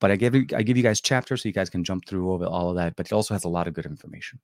[0.00, 2.30] but I give you I give you guys chapters so you guys can jump through
[2.30, 2.94] over all of that.
[2.96, 4.38] But it also has a lot of good information.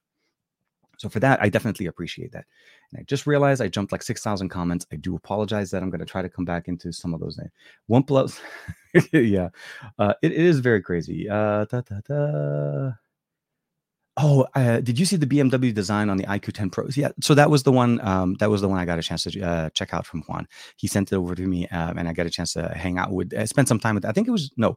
[1.04, 2.46] So for that, I definitely appreciate that.
[2.90, 4.86] And I just realized I jumped like 6,000 comments.
[4.90, 7.36] I do apologize that I'm going to try to come back into some of those.
[7.36, 7.50] Names.
[7.90, 8.40] OnePlus,
[9.12, 9.50] yeah,
[9.98, 11.28] uh, it, it is very crazy.
[11.28, 12.92] Uh, da, da, da.
[14.16, 16.96] Oh, uh, did you see the BMW design on the IQ10 Pros?
[16.96, 18.00] Yeah, so that was the one.
[18.06, 20.46] Um, that was the one I got a chance to uh, check out from Juan.
[20.76, 23.12] He sent it over to me, um, and I got a chance to hang out
[23.12, 24.06] with, uh, spend some time with.
[24.06, 24.76] I think it was no,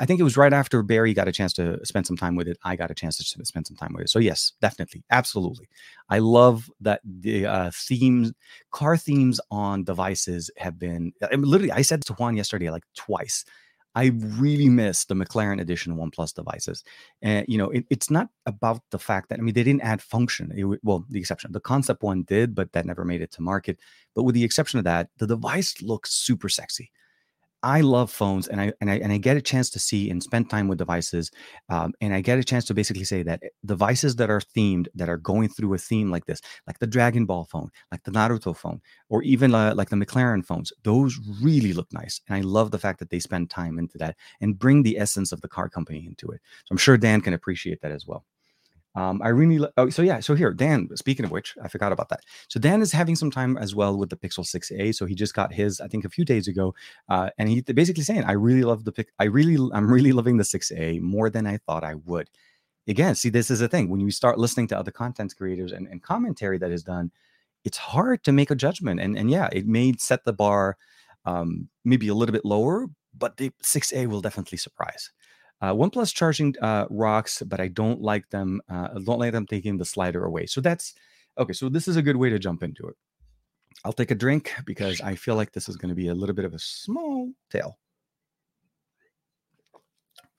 [0.00, 2.48] I think it was right after Barry got a chance to spend some time with
[2.48, 2.58] it.
[2.64, 4.10] I got a chance to spend some time with it.
[4.10, 5.68] So yes, definitely, absolutely.
[6.08, 8.32] I love that the uh, themes,
[8.70, 11.12] car themes on devices have been.
[11.22, 13.44] I mean, literally, I said to Juan yesterday like twice
[13.94, 16.84] I really miss the McLaren edition OnePlus devices.
[17.22, 20.00] And you know, it, it's not about the fact that I mean they didn't add
[20.00, 20.52] function.
[20.54, 23.80] It, well, the exception, the concept one did, but that never made it to market.
[24.14, 26.92] But with the exception of that, the device looks super sexy.
[27.62, 30.22] I love phones, and I and I and I get a chance to see and
[30.22, 31.30] spend time with devices,
[31.68, 35.10] um, and I get a chance to basically say that devices that are themed, that
[35.10, 38.56] are going through a theme like this, like the Dragon Ball phone, like the Naruto
[38.56, 42.70] phone, or even uh, like the McLaren phones, those really look nice, and I love
[42.70, 45.68] the fact that they spend time into that and bring the essence of the car
[45.68, 46.40] company into it.
[46.64, 48.24] So I'm sure Dan can appreciate that as well.
[48.96, 50.20] Um, I really oh, so yeah.
[50.20, 50.88] So here, Dan.
[50.96, 52.20] Speaking of which, I forgot about that.
[52.48, 54.94] So Dan is having some time as well with the Pixel 6a.
[54.94, 56.74] So he just got his, I think, a few days ago,
[57.08, 59.12] uh, and he basically saying, "I really love the pic.
[59.18, 62.30] I really, I'm really loving the 6a more than I thought I would."
[62.88, 65.86] Again, see, this is a thing when you start listening to other content creators and,
[65.88, 67.12] and commentary that is done,
[67.64, 69.00] it's hard to make a judgment.
[69.00, 70.76] And and yeah, it may set the bar
[71.24, 75.10] um, maybe a little bit lower, but the 6a will definitely surprise.
[75.60, 78.62] Uh, OnePlus charging uh, rocks, but I don't like them.
[78.68, 80.46] Uh, don't like them taking the slider away.
[80.46, 80.94] So that's
[81.36, 81.52] okay.
[81.52, 82.96] So this is a good way to jump into it.
[83.84, 86.34] I'll take a drink because I feel like this is going to be a little
[86.34, 87.78] bit of a small tale.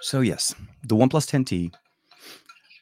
[0.01, 1.71] So yes, the OnePlus 10T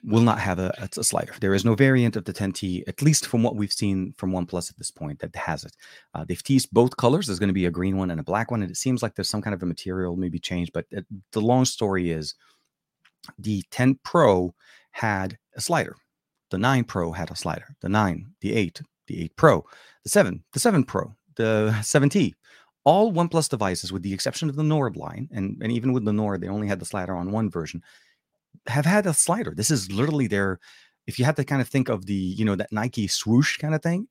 [0.04, 1.34] will not have a, a, slider.
[1.42, 4.70] There is no variant of the 10T, at least from what we've seen from OnePlus
[4.70, 5.76] at this point, that has it.
[6.14, 7.28] Uh, they've teased both colors.
[7.28, 9.16] There's going to be a green one and a black one, and it seems like
[9.16, 10.72] there's some kind of a material maybe changed.
[10.74, 12.36] But it, the long story is,
[13.38, 14.54] the 10 Pro
[14.92, 15.96] had a slider.
[16.50, 17.76] The 9 Pro had a slider.
[17.82, 19.66] The 9, the 8, the 8 Pro,
[20.04, 22.34] the 7, the 7 Pro, the 7T.
[22.86, 26.14] All OnePlus devices, with the exception of the Nord line, and, and even with the
[26.14, 27.84] Nord, they only had the slider on one version
[28.68, 29.54] have had a slider.
[29.56, 30.60] This is literally their,
[31.08, 33.76] if you had to kind of think of the, you know, that Nike swoosh kind
[33.76, 34.08] of thing,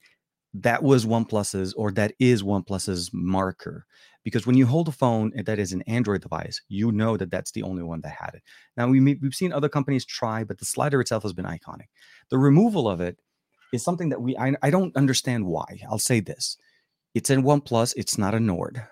[0.55, 3.87] that was OnePlus's or that is OnePlus's marker.
[4.25, 7.53] Because when you hold a phone that is an Android device, you know that that's
[7.53, 8.43] the only one that had it.
[8.77, 11.87] Now, we, we've seen other companies try, but the slider itself has been iconic.
[12.31, 13.19] The removal of it
[13.73, 15.81] is something that we, I, I don't understand why.
[15.89, 16.59] I'll say this
[17.15, 18.83] it's in OnePlus, it's not a Nord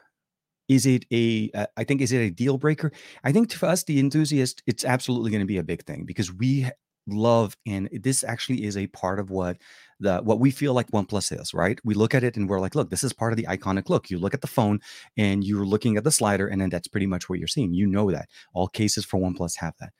[0.68, 1.50] is it a?
[1.54, 2.92] Uh, I think is it a deal breaker
[3.24, 6.32] i think for us the enthusiast it's absolutely going to be a big thing because
[6.32, 6.70] we
[7.06, 9.58] love and this actually is a part of what
[10.00, 11.78] the what we feel like OnePlus is, right?
[11.84, 14.10] We look at it and we're like, look, this is part of the iconic look.
[14.10, 14.80] You look at the phone
[15.16, 17.72] and you're looking at the slider, and then that's pretty much what you're seeing.
[17.72, 19.92] You know that all cases for OnePlus have that.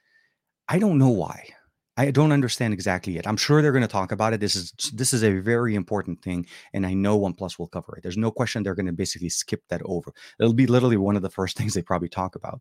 [0.69, 1.49] I don't know why.
[1.99, 3.27] I don't understand exactly yet.
[3.27, 4.41] I'm sure they're going to talk about it.
[4.41, 8.03] This is this is a very important thing, and I know OnePlus will cover it.
[8.03, 10.13] There's no question they're going to basically skip that over.
[10.39, 12.61] It'll be literally one of the first things they probably talk about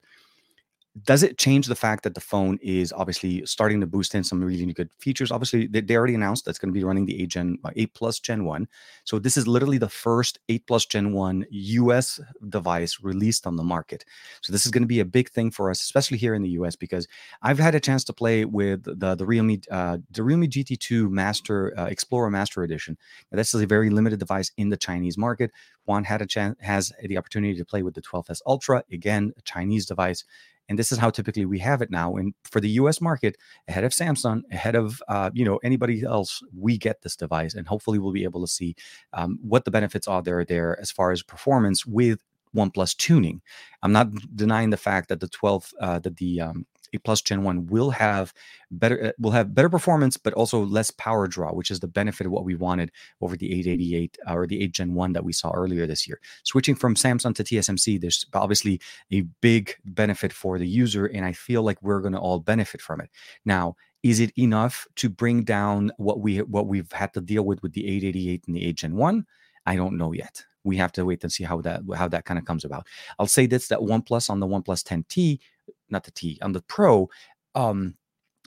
[1.03, 4.41] does it change the fact that the phone is obviously starting to boost in some
[4.41, 5.29] really good features?
[5.29, 7.93] Obviously, they, they already announced that's going to be running the 8 Gen uh, 8
[7.93, 8.67] Plus Gen 1.
[9.03, 13.63] So this is literally the first 8 Plus Gen 1 US device released on the
[13.63, 14.05] market.
[14.41, 16.51] So this is going to be a big thing for us, especially here in the
[16.51, 17.07] US, because
[17.41, 21.77] I've had a chance to play with the the Realme uh, the Realme GT2 Master
[21.77, 22.97] uh, Explorer Master Edition.
[23.31, 25.51] Now, this is a very limited device in the Chinese market.
[25.85, 29.41] Juan had a chance has the opportunity to play with the 12s Ultra, again a
[29.41, 30.23] Chinese device
[30.69, 32.15] and this is how typically we have it now.
[32.15, 33.01] And for the U.S.
[33.01, 37.53] market, ahead of Samsung, ahead of uh, you know anybody else, we get this device,
[37.53, 38.75] and hopefully we'll be able to see
[39.13, 42.19] um, what the benefits are there there as far as performance with
[42.55, 43.41] OnePlus tuning.
[43.83, 47.43] I'm not denying the fact that the 12 uh, that the um, 8 Plus Gen
[47.43, 48.33] 1 will have
[48.71, 52.25] better uh, will have better performance, but also less power draw, which is the benefit
[52.25, 55.33] of what we wanted over the 888 uh, or the 8 Gen 1 that we
[55.33, 56.19] saw earlier this year.
[56.43, 58.79] Switching from Samsung to TSMC, there's obviously
[59.11, 62.81] a big benefit for the user, and I feel like we're going to all benefit
[62.81, 63.09] from it.
[63.45, 67.63] Now, is it enough to bring down what we what we've had to deal with
[67.63, 69.25] with the 888 and the 8 Gen 1?
[69.65, 70.43] I don't know yet.
[70.63, 72.87] We have to wait and see how that how that kind of comes about.
[73.17, 75.39] I'll say this: that OnePlus on the OnePlus 10T
[75.89, 77.09] not the T, on the Pro,
[77.53, 77.95] um,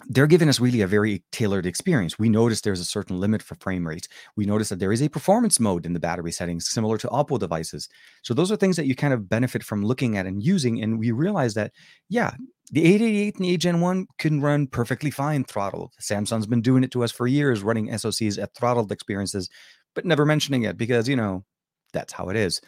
[0.06, 2.18] they're giving us really a very tailored experience.
[2.18, 4.08] We notice there's a certain limit for frame rates.
[4.36, 7.38] We notice that there is a performance mode in the battery settings, similar to Oppo
[7.38, 7.88] devices.
[8.22, 10.82] So those are things that you kind of benefit from looking at and using.
[10.82, 11.72] And we realize that,
[12.08, 12.32] yeah,
[12.70, 15.94] the 888 and the 8 Gen 1 can run perfectly fine throttled.
[16.00, 19.48] Samsung's been doing it to us for years, running SoCs at throttled experiences,
[19.94, 21.44] but never mentioning it because, you know,
[21.92, 22.60] that's how it is.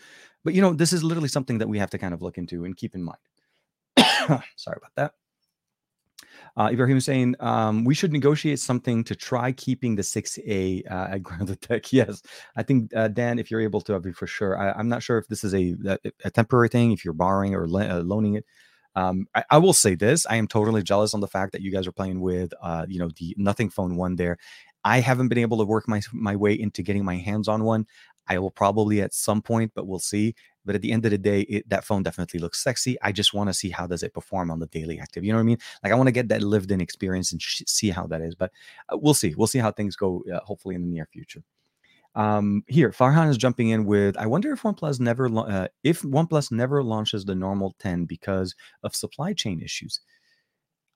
[0.43, 2.65] But, you know, this is literally something that we have to kind of look into
[2.65, 3.19] and keep in mind.
[4.57, 5.13] Sorry about that.
[6.57, 11.09] Uh, Ibrahim is saying um, we should negotiate something to try keeping the 6A uh,
[11.13, 11.93] at grounded tech.
[11.93, 12.23] Yes,
[12.57, 14.59] I think uh, Dan, if you're able to, I'll be for sure.
[14.59, 15.77] I, am not sure if this is a,
[16.25, 18.45] a temporary thing, if you're borrowing or uh, loaning it.
[18.97, 21.71] Um, I, I, will say this: I am totally jealous on the fact that you
[21.71, 24.37] guys are playing with, uh, you know, the Nothing Phone one there.
[24.83, 27.87] I haven't been able to work my my way into getting my hands on one.
[28.29, 30.35] I will probably at some point, but we'll see.
[30.65, 32.97] But at the end of the day, it, that phone definitely looks sexy.
[33.03, 35.25] I just want to see how does it perform on the daily active.
[35.25, 35.59] You know what I mean?
[35.83, 38.35] Like I want to get that lived in experience and sh- see how that is.
[38.35, 38.53] But
[38.89, 39.35] uh, we'll see.
[39.35, 40.23] We'll see how things go.
[40.33, 41.43] Uh, hopefully in the near future.
[42.15, 44.17] Um, here, Farhan is jumping in with.
[44.17, 48.97] I wonder if OnePlus never, uh, if OnePlus never launches the normal 10 because of
[48.97, 50.01] supply chain issues.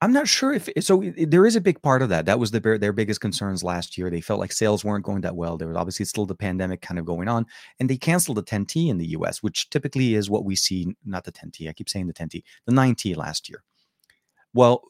[0.04, 1.02] I'm not sure if so.
[1.16, 2.26] There is a big part of that.
[2.26, 4.10] That was the, their biggest concerns last year.
[4.10, 5.56] They felt like sales weren't going that well.
[5.56, 7.46] There was obviously still the pandemic kind of going on,
[7.80, 10.94] and they canceled the 10T in the US, which typically is what we see.
[11.06, 11.70] Not the 10T.
[11.70, 13.64] I keep saying the 10T, the 9T last year.
[14.52, 14.82] Well,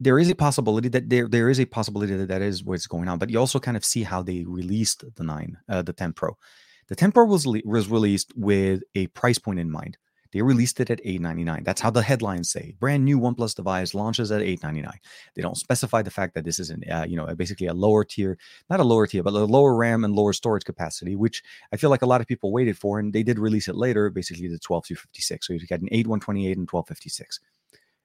[0.00, 3.06] there is a possibility that there there is a possibility that that is what's going
[3.06, 3.20] on.
[3.20, 6.36] But you also kind of see how they released the nine, uh, the 10 Pro.
[6.88, 9.96] The 10 Pro was was released with a price point in mind.
[10.32, 11.64] They released it at 899.
[11.64, 12.74] That's how the headlines say.
[12.78, 14.98] Brand new OnePlus device launches at 899.
[15.34, 18.04] They don't specify the fact that this is an, uh, you know, basically a lower
[18.04, 18.38] tier,
[18.70, 21.90] not a lower tier, but a lower RAM and lower storage capacity, which I feel
[21.90, 24.58] like a lot of people waited for, and they did release it later, basically the
[24.58, 25.46] 12256.
[25.46, 27.40] So you got an 8128 and 1256.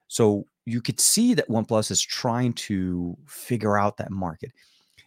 [0.08, 4.52] So you could see that OnePlus is trying to figure out that market.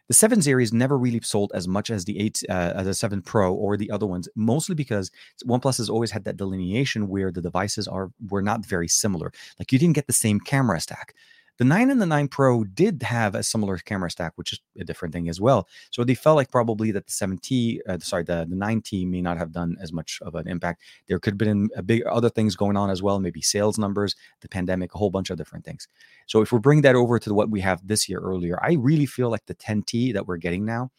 [0.09, 3.55] The 7 series never really sold as much as the 8 uh, the 7 Pro
[3.55, 5.11] or the other ones, mostly because
[5.47, 9.33] OnePlus has always had that delineation where the devices are were not very similar.
[9.59, 11.15] Like you didn't get the same camera stack.
[11.59, 14.85] The 9 and the 9 Pro did have a similar camera stack, which is a
[14.85, 15.69] different thing as well.
[15.91, 19.39] So they felt like probably that the 7T, uh, sorry, the, the 9T may not
[19.39, 20.83] have done as much of an impact.
[21.07, 24.17] There could have been a big other things going on as well, maybe sales numbers,
[24.41, 25.87] the pandemic, a whole bunch of different things.
[26.27, 29.07] So if we bring that over to what we have this year earlier, I really
[29.07, 30.91] feel like the 10T that we're getting now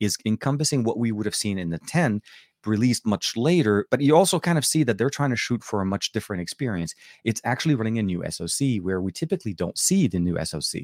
[0.00, 2.22] is encompassing what we would have seen in the 10
[2.66, 5.80] released much later, but you also kind of see that they're trying to shoot for
[5.80, 6.94] a much different experience.
[7.24, 10.82] It's actually running a new SoC where we typically don't see the new SoC.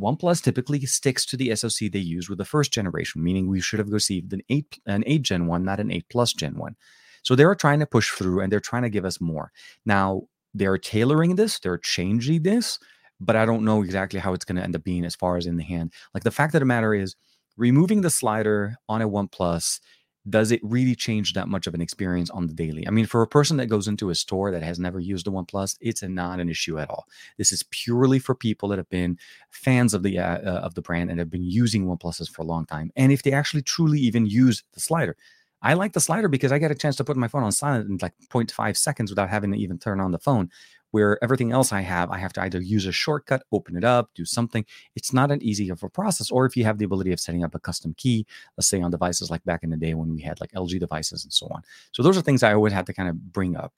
[0.00, 3.78] OnePlus typically sticks to the SoC they use with the first generation, meaning we should
[3.78, 6.76] have received an 8 an 8 Gen 1, not an 8 Plus Gen 1.
[7.22, 9.52] So they're trying to push through and they're trying to give us more.
[9.86, 10.22] Now,
[10.54, 12.78] they're tailoring this, they're changing this,
[13.20, 15.46] but I don't know exactly how it's going to end up being as far as
[15.46, 15.92] in the hand.
[16.14, 17.14] Like the fact of the matter is,
[17.56, 19.80] removing the slider on a OnePlus
[20.28, 22.86] does it really change that much of an experience on the daily?
[22.86, 25.30] I mean, for a person that goes into a store that has never used a
[25.30, 27.06] OnePlus, it's a, not an issue at all.
[27.38, 29.18] This is purely for people that have been
[29.50, 32.46] fans of the uh, uh, of the brand and have been using OnePluses for a
[32.46, 32.92] long time.
[32.94, 35.16] And if they actually truly even use the slider,
[35.60, 37.88] I like the slider because I get a chance to put my phone on silent
[37.88, 40.50] in like 0.5 seconds without having to even turn on the phone
[40.92, 44.10] where everything else I have, I have to either use a shortcut, open it up,
[44.14, 44.64] do something.
[44.94, 46.30] It's not an easy of a process.
[46.30, 48.26] Or if you have the ability of setting up a custom key,
[48.56, 51.24] let's say on devices like back in the day when we had like LG devices
[51.24, 51.62] and so on.
[51.92, 53.72] So those are things I always had to kind of bring up.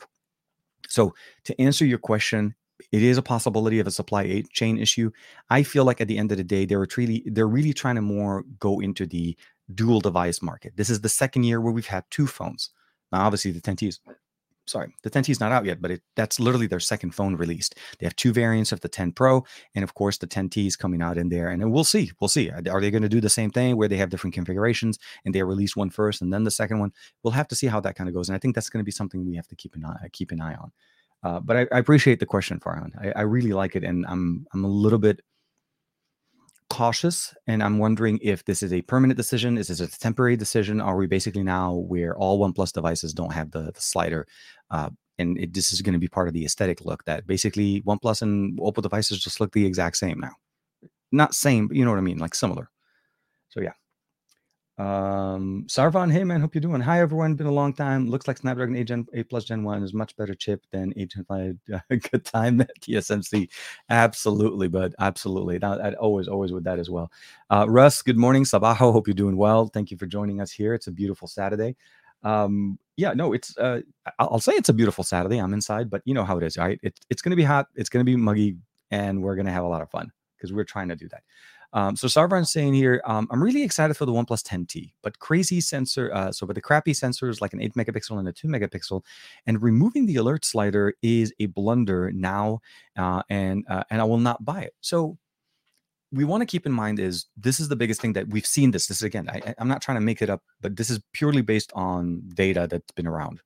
[0.88, 2.54] So to answer your question,
[2.90, 5.10] it is a possibility of a supply chain issue.
[5.50, 8.02] I feel like at the end of the day, they're really they're really trying to
[8.02, 9.36] more go into the
[9.74, 10.76] dual device market.
[10.76, 12.70] This is the second year where we've had two phones.
[13.12, 14.00] Now, obviously, the 10T is
[14.66, 17.76] sorry, the 10T is not out yet, but it, that's literally their second phone released.
[17.98, 21.02] They have two variants of the 10 Pro, and of course, the 10T is coming
[21.02, 21.48] out in there.
[21.48, 22.10] And we'll see.
[22.20, 22.50] We'll see.
[22.50, 25.42] Are they going to do the same thing where they have different configurations and they
[25.42, 26.92] release one first and then the second one?
[27.22, 28.28] We'll have to see how that kind of goes.
[28.28, 30.32] And I think that's going to be something we have to keep an eye keep
[30.32, 30.72] an eye on.
[31.22, 32.90] Uh, but I, I, appreciate the question, Farhan.
[33.00, 35.22] I, I really like it, and I'm I'm a little bit
[36.74, 40.80] cautious and i'm wondering if this is a permanent decision is this a temporary decision?
[40.80, 44.26] Are we basically now where all oneplus devices don't have the, the slider
[44.72, 47.80] uh, and it, this is going to be part of the aesthetic look that basically
[47.82, 50.32] oneplus and oppo devices just look the exact same now.
[51.12, 52.70] Not same but you know what i mean like similar
[54.76, 56.80] um, Sarvan, hey man, hope you're doing.
[56.80, 58.08] Hi everyone, been a long time.
[58.10, 61.10] Looks like Snapdragon 8 Gen 8 Plus Gen 1 is much better chip than 8
[61.10, 61.58] Gen 5.
[62.10, 63.48] Good time at TSMC.
[63.88, 65.58] Absolutely, but absolutely.
[65.58, 67.12] That, I'd always, always with that as well.
[67.50, 68.42] Uh, Russ, good morning.
[68.42, 69.68] Sabaho, hope you're doing well.
[69.68, 70.74] Thank you for joining us here.
[70.74, 71.76] It's a beautiful Saturday.
[72.24, 73.80] Um, yeah, no, it's uh,
[74.18, 75.38] I'll say it's a beautiful Saturday.
[75.38, 76.80] I'm inside, but you know how it is, right?
[76.82, 78.56] It's it's gonna be hot, it's gonna be muggy,
[78.90, 81.22] and we're gonna have a lot of fun because we're trying to do that.
[81.74, 85.60] Um, so Sarvan's saying here, um, I'm really excited for the OnePlus 10T, but crazy
[85.60, 86.14] sensor.
[86.14, 89.02] Uh, so, but the crappy sensors like an 8 megapixel and a 2 megapixel,
[89.46, 92.60] and removing the alert slider is a blunder now,
[92.96, 94.74] uh, and uh, and I will not buy it.
[94.80, 95.18] So,
[96.12, 98.70] we want to keep in mind is this is the biggest thing that we've seen.
[98.70, 101.42] This, this again, I, I'm not trying to make it up, but this is purely
[101.42, 103.40] based on data that's been around.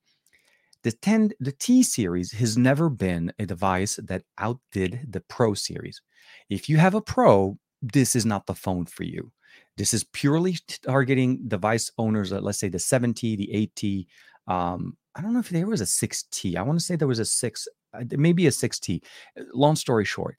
[0.83, 6.03] The 10, the T series has never been a device that outdid the Pro series.
[6.51, 9.33] If you have a Pro, this is not the phone for you.
[9.77, 14.07] This is purely targeting device owners, let's say the 7T, the 8T.
[14.53, 16.57] Um, I don't know if there was a 6T.
[16.57, 19.03] I want to say there was a 6, uh, maybe a 6T.
[19.39, 20.37] Uh, long story short,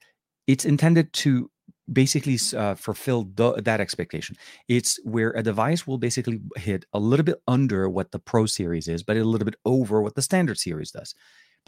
[0.48, 1.50] it's intended to
[1.92, 4.36] basically uh, fulfill the, that expectation.
[4.68, 8.88] It's where a device will basically hit a little bit under what the Pro series
[8.88, 11.16] is, but a little bit over what the standard series does.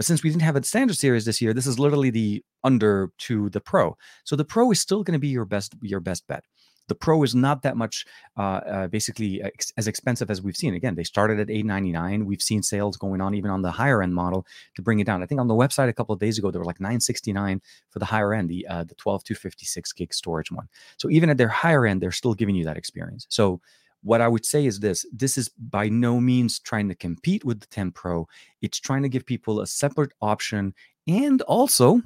[0.02, 3.12] But since we didn't have a standard series this year, this is literally the under
[3.20, 3.96] to the Pro.
[4.24, 6.44] So the Pro is still going to be your best your best bet.
[6.88, 10.74] The Pro is not that much, uh, uh, basically ex- as expensive as we've seen.
[10.74, 12.26] Again, they started at 899.
[12.26, 15.22] We've seen sales going on even on the higher end model to bring it down.
[15.22, 17.62] I think on the website a couple of days ago, they were like 969
[17.92, 20.68] for the higher end, the uh, the 12 to 56 gig storage one.
[20.98, 23.28] So even at their higher end, they're still giving you that experience.
[23.30, 23.62] So
[24.04, 27.60] what I would say is this this is by no means trying to compete with
[27.60, 28.28] the 10 Pro.
[28.62, 30.74] It's trying to give people a separate option
[31.08, 32.02] and also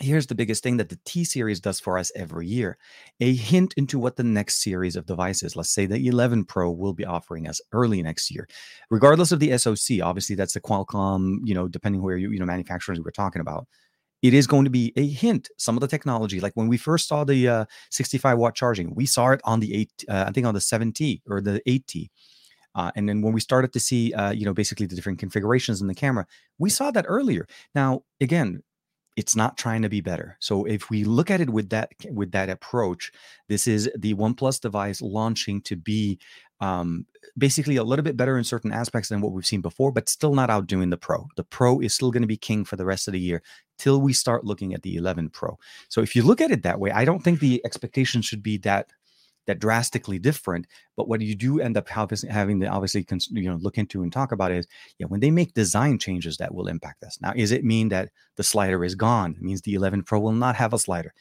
[0.00, 2.78] here's the biggest thing that the T series does for us every year
[3.20, 6.92] a hint into what the next series of devices, let's say the 11 Pro, will
[6.92, 8.48] be offering us early next year.
[8.90, 12.46] Regardless of the SoC, obviously that's the Qualcomm, you know, depending where you, you know,
[12.46, 13.66] manufacturers we're talking about.
[14.22, 15.48] It is going to be a hint.
[15.58, 19.06] Some of the technology, like when we first saw the uh, 65 watt charging, we
[19.06, 22.08] saw it on the eight, uh, I think on the 7T or the 8T.
[22.74, 25.80] Uh, and then when we started to see, uh, you know, basically the different configurations
[25.80, 26.26] in the camera,
[26.58, 27.46] we saw that earlier.
[27.74, 28.62] Now, again,
[29.18, 30.36] it's not trying to be better.
[30.38, 33.10] So if we look at it with that with that approach,
[33.48, 36.20] this is the OnePlus device launching to be
[36.60, 37.04] um,
[37.36, 40.34] basically a little bit better in certain aspects than what we've seen before, but still
[40.36, 41.26] not outdoing the Pro.
[41.34, 43.42] The Pro is still going to be king for the rest of the year
[43.76, 45.58] till we start looking at the 11 Pro.
[45.88, 48.56] So if you look at it that way, I don't think the expectation should be
[48.58, 48.86] that
[49.48, 50.66] that drastically different.
[50.96, 54.30] But what you do end up having to obviously you know look into and talk
[54.30, 57.18] about is yeah when they make design changes that will impact us.
[57.20, 59.32] Now, is it mean that the slider is gone?
[59.32, 61.12] It means the 11 Pro will not have a slider.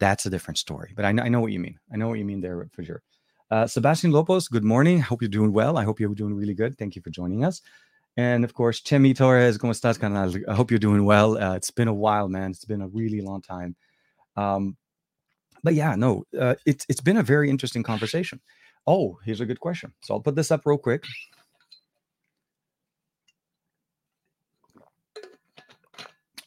[0.00, 0.92] That's a different story.
[0.96, 1.78] But I know, I know what you mean.
[1.92, 3.02] I know what you mean there for sure.
[3.50, 4.98] Uh, Sebastian Lopez, good morning.
[4.98, 5.76] Hope you're doing well.
[5.76, 6.76] I hope you're doing really good.
[6.76, 7.60] Thank you for joining us.
[8.16, 10.32] And of course, Chemi Torres, ¿cómo estás, canal?
[10.48, 11.36] I hope you're doing well.
[11.36, 12.50] Uh, it's been a while, man.
[12.50, 13.76] It's been a really long time.
[14.36, 14.76] Um,
[15.64, 18.40] but yeah, no, uh, it's it's been a very interesting conversation.
[18.86, 19.94] Oh, here's a good question.
[20.02, 21.04] So I'll put this up real quick.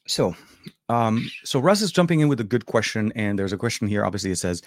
[0.07, 0.35] So,
[0.87, 4.05] um, so Russ is jumping in with a good question, and there's a question here.
[4.05, 4.61] Obviously, it says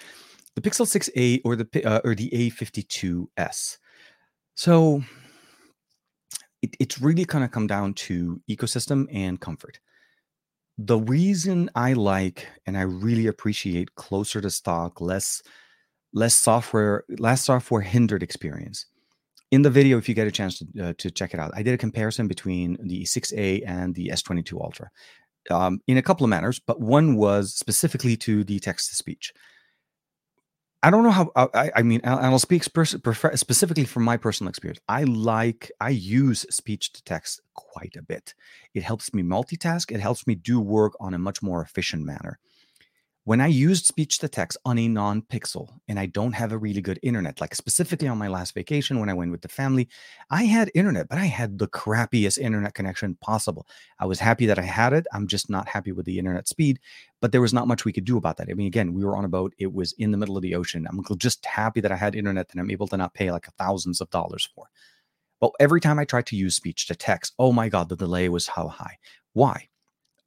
[0.56, 3.78] the Pixel 6a or the uh, or the A52s.
[4.56, 5.02] So,
[6.60, 9.78] it, it's really kind of come down to ecosystem and comfort
[10.86, 15.42] the reason I like and I really appreciate closer to stock, less
[16.12, 18.86] less software, less software hindered experience.
[19.50, 21.62] In the video, if you get a chance to, uh, to check it out, I
[21.62, 24.90] did a comparison between the 6A and the S22 Ultra
[25.50, 29.32] um, in a couple of manners, but one was specifically to the text to speech.
[30.82, 31.30] I don't know how.
[31.36, 34.80] I, I mean, I'll speak specifically from my personal experience.
[34.88, 38.34] I like, I use speech to text quite a bit.
[38.72, 39.92] It helps me multitask.
[39.92, 42.38] It helps me do work on a much more efficient manner.
[43.24, 46.58] When I used speech to text on a non pixel and I don't have a
[46.58, 49.88] really good internet, like specifically on my last vacation when I went with the family,
[50.30, 53.66] I had internet, but I had the crappiest internet connection possible.
[53.98, 55.06] I was happy that I had it.
[55.12, 56.80] I'm just not happy with the internet speed,
[57.20, 58.48] but there was not much we could do about that.
[58.50, 60.54] I mean, again, we were on a boat, it was in the middle of the
[60.54, 60.86] ocean.
[60.88, 64.00] I'm just happy that I had internet that I'm able to not pay like thousands
[64.00, 64.66] of dollars for.
[65.40, 68.28] But every time I tried to use speech to text, oh my God, the delay
[68.28, 68.98] was how high.
[69.34, 69.69] Why?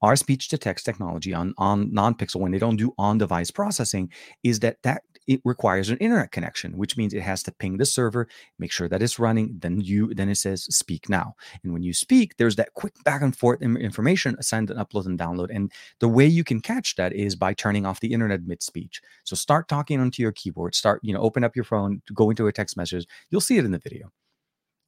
[0.03, 4.11] Our speech to text technology on on non-pixel when they don't do on-device processing
[4.43, 7.85] is that that it requires an internet connection which means it has to ping the
[7.85, 8.27] server
[8.59, 11.33] make sure that it's running then you then it says speak now.
[11.63, 15.17] And when you speak there's that quick back and forth information send and upload and
[15.17, 15.49] download.
[15.51, 19.01] And the way you can catch that is by turning off the internet mid speech
[19.23, 22.47] so start talking onto your keyboard start you know open up your phone go into
[22.47, 23.07] a text message.
[23.29, 24.11] You'll see it in the video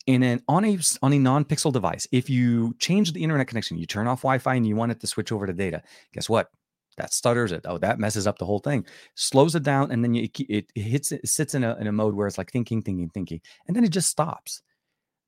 [0.08, 3.86] and then on a on a non-pixel device, if you change the internet connection, you
[3.86, 5.82] turn off Wi-Fi and you want it to switch over to data,
[6.14, 6.50] guess what?
[6.98, 7.66] That stutters it.
[7.66, 8.86] Oh, that messes up the whole thing.
[9.16, 11.92] Slows it down, and then you, it, it hits it sits in a in a
[11.92, 14.62] mode where it's like thinking, thinking, thinking, and then it just stops.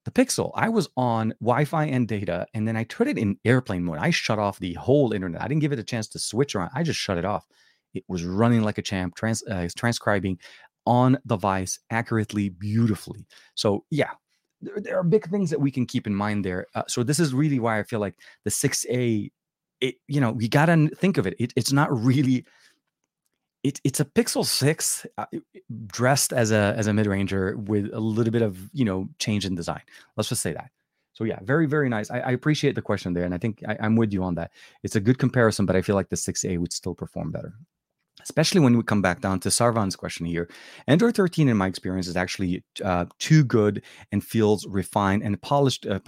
[0.06, 3.84] The Pixel, I was on Wi-Fi and data, and then I put it in airplane
[3.84, 3.98] mode.
[3.98, 5.42] I shut off the whole internet.
[5.42, 6.72] I didn't give it a chance to switch around.
[6.74, 7.46] I just shut it off.
[7.94, 10.40] It was running like a champ, trans, uh, transcribing
[10.86, 13.28] on device accurately, beautifully.
[13.56, 14.12] So yeah,
[14.62, 16.68] there, there, are big things that we can keep in mind there.
[16.76, 19.32] Uh, so this is really why I feel like the 6A,
[19.82, 21.36] it you know, we gotta think of it.
[21.39, 22.45] it it's not really.
[23.64, 25.26] It, it's a Pixel Six uh,
[25.88, 29.45] dressed as a as a mid ranger with a little bit of you know change
[29.45, 29.82] in design.
[30.16, 30.72] Let's just say that.
[31.14, 32.10] So yeah, very very nice.
[32.10, 34.51] I, I appreciate the question there, and I think I, I'm with you on that.
[34.84, 37.53] It's a good comparison, but I feel like the 6A would still perform better
[38.28, 40.49] especially when we come back down to Sarvan's question here.
[40.86, 45.86] Android 13, in my experience, is actually uh, too good and feels refined and polished,
[45.86, 45.99] uh,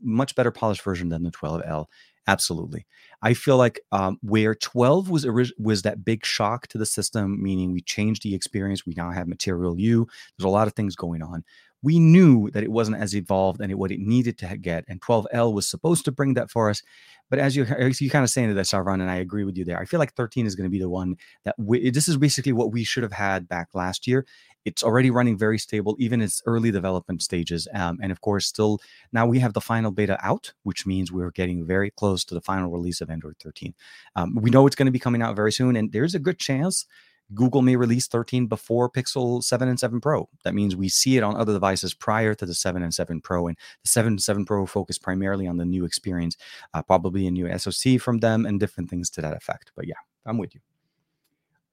[0.00, 1.86] much better polished version than the 12L.
[2.28, 2.86] Absolutely.
[3.22, 7.42] I feel like um, where 12 was orig- was that big shock to the system,
[7.42, 8.86] meaning we changed the experience.
[8.86, 10.06] We now have Material You.
[10.36, 11.44] There's a lot of things going on.
[11.82, 15.00] We knew that it wasn't as evolved and it, what it needed to get, and
[15.00, 16.82] 12L was supposed to bring that for us.
[17.28, 19.78] But as you you kind of saying that, Sarvan, and I agree with you there.
[19.78, 22.52] I feel like 13 is going to be the one that we, this is basically
[22.52, 24.26] what we should have had back last year.
[24.64, 27.68] It's already running very stable, even in its early development stages.
[27.72, 28.80] Um, and of course, still
[29.12, 32.40] now we have the final beta out, which means we're getting very close to the
[32.40, 33.74] final release of Android 13.
[34.16, 36.38] Um, we know it's going to be coming out very soon, and there's a good
[36.38, 36.86] chance
[37.34, 40.28] Google may release 13 before Pixel 7 and 7 Pro.
[40.44, 43.48] That means we see it on other devices prior to the 7 and 7 Pro.
[43.48, 46.36] And the 7 and 7 Pro focus primarily on the new experience,
[46.74, 49.72] uh, probably a new SoC from them and different things to that effect.
[49.74, 50.60] But yeah, I'm with you.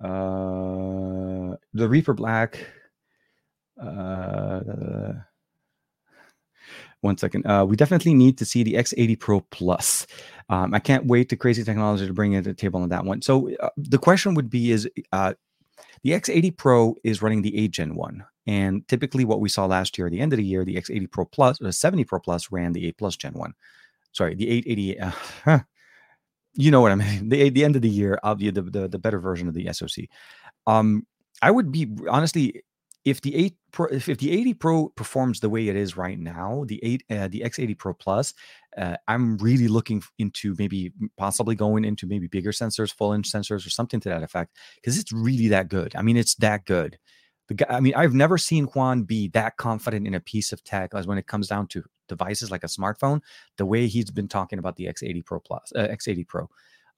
[0.08, 2.60] Uh, the Reaper Black
[3.82, 5.14] uh,
[7.04, 7.46] one second.
[7.46, 10.08] Uh, we definitely need to see the X80 Pro Plus.
[10.50, 13.06] Um, I can't wait to crazy technology to bring it to the table on that
[13.06, 13.22] one.
[13.22, 15.34] So uh, the question would be: Is uh,
[16.04, 19.98] the X80 Pro is running the 8 Gen one, and typically what we saw last
[19.98, 22.20] year at the end of the year, the X80 Pro Plus, the uh, 70 Pro
[22.20, 23.54] Plus ran the 8 Plus Gen one.
[24.12, 25.00] Sorry, the 880.
[25.00, 25.60] Uh,
[26.54, 27.30] you know what I mean?
[27.30, 30.06] The the end of the year, of the, the the better version of the SoC.
[30.68, 31.06] Um,
[31.42, 32.64] I would be honestly
[33.06, 36.64] if the 8 Pro, if, the 80 Pro performs the way it is right now,
[36.68, 38.34] the 8 uh, the X80 Pro Plus,
[38.78, 43.66] uh, I'm really looking into maybe possibly going into maybe bigger sensors, full inch sensors
[43.66, 45.96] or something to that effect because it's really that good.
[45.96, 46.98] I mean, it's that good.
[47.50, 50.64] The guy, I mean, I've never seen Juan be that confident in a piece of
[50.64, 53.22] tech as when it comes down to devices like a smartphone,
[53.58, 56.50] the way he's been talking about the X80 Pro Plus, uh, X80 Pro.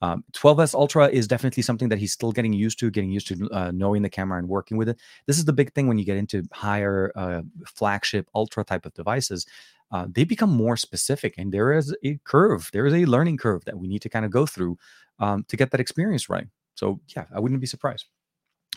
[0.01, 3.49] Um, 12s Ultra is definitely something that he's still getting used to, getting used to
[3.51, 4.99] uh, knowing the camera and working with it.
[5.25, 8.93] This is the big thing when you get into higher uh, flagship Ultra type of
[8.93, 9.45] devices.
[9.91, 12.69] Uh, they become more specific, and there is a curve.
[12.73, 14.77] There is a learning curve that we need to kind of go through
[15.19, 16.47] um, to get that experience right.
[16.75, 18.05] So yeah, I wouldn't be surprised.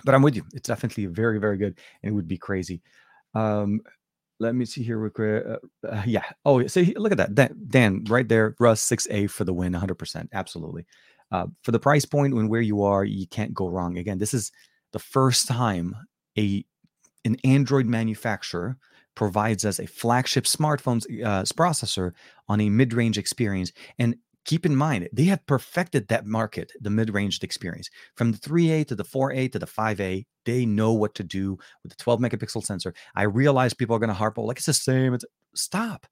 [0.05, 0.45] But I'm with you.
[0.55, 2.83] It's definitely very, very good, and it would be crazy.
[3.35, 3.81] Um,
[4.41, 5.05] let me see here.
[5.85, 6.25] Uh, uh, yeah.
[6.45, 7.35] Oh, see, look at that.
[7.35, 8.55] Dan, Dan right there.
[8.59, 10.29] Russ 6A for the win, 100%.
[10.33, 10.87] Absolutely.
[11.31, 13.99] Uh, for the price point and where you are, you can't go wrong.
[13.99, 14.53] Again, this is
[14.93, 15.95] the first time
[16.39, 16.65] a
[17.25, 18.79] an Android manufacturer
[19.15, 22.13] provides us a flagship smartphone uh, processor
[22.49, 23.73] on a mid-range experience.
[23.99, 24.15] And
[24.49, 27.91] keep in mind, they have perfected that market, the mid-range experience.
[28.17, 31.93] From the 3A to the 4A to the 5A, they know what to do with
[31.93, 32.95] the 12 megapixel sensor.
[33.15, 35.13] I realize people are going to harp, oh, like it's the same.
[35.13, 36.07] It's stop.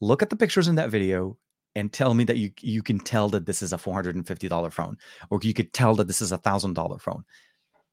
[0.00, 1.36] Look at the pictures in that video
[1.74, 4.96] and tell me that you you can tell that this is a $450 phone
[5.30, 7.24] or you could tell that this is a $1000 phone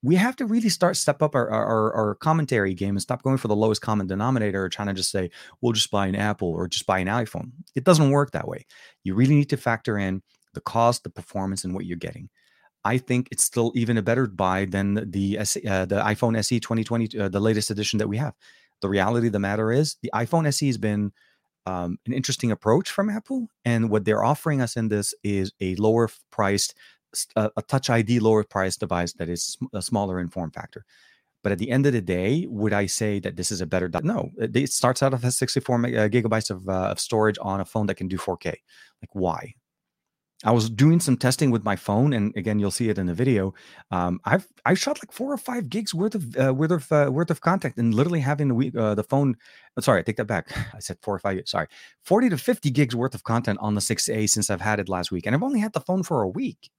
[0.04, 3.38] we have to really start step up our, our, our commentary game and stop going
[3.38, 5.30] for the lowest common denominator or trying to just say
[5.62, 7.52] we'll just buy an apple or just buy an iphone.
[7.76, 8.66] It doesn't work that way.
[9.04, 10.22] You really need to factor in
[10.54, 12.30] the cost the performance and what you're getting.
[12.86, 17.20] I think it's still even a better buy than the uh, the iphone se 2020
[17.20, 18.34] uh, the latest edition that we have.
[18.82, 21.12] The reality of the matter is the iphone se has been
[21.68, 23.50] um, an interesting approach from Apple.
[23.66, 26.74] And what they're offering us in this is a lower priced,
[27.36, 30.86] a, a Touch ID lower price device that is a smaller in form factor.
[31.44, 33.90] But at the end of the day, would I say that this is a better?
[34.04, 37.86] No, it starts out with 64 uh, gigabytes of, uh, of storage on a phone
[37.88, 38.48] that can do 4K.
[39.02, 39.54] Like, why?
[40.46, 43.14] I was doing some testing with my phone, and again, you'll see it in the
[43.14, 43.56] video.
[43.90, 47.10] Um, I've I shot like four or five gigs worth of uh, worth of uh,
[47.12, 49.36] worth of content, and literally having the uh, the phone.
[49.76, 50.48] Uh, sorry, I take that back.
[50.76, 51.42] I said four or five.
[51.46, 51.68] Sorry,
[52.04, 55.12] forty to fifty gigs worth of content on the 6A since I've had it last
[55.12, 56.70] week, and I've only had the phone for a week.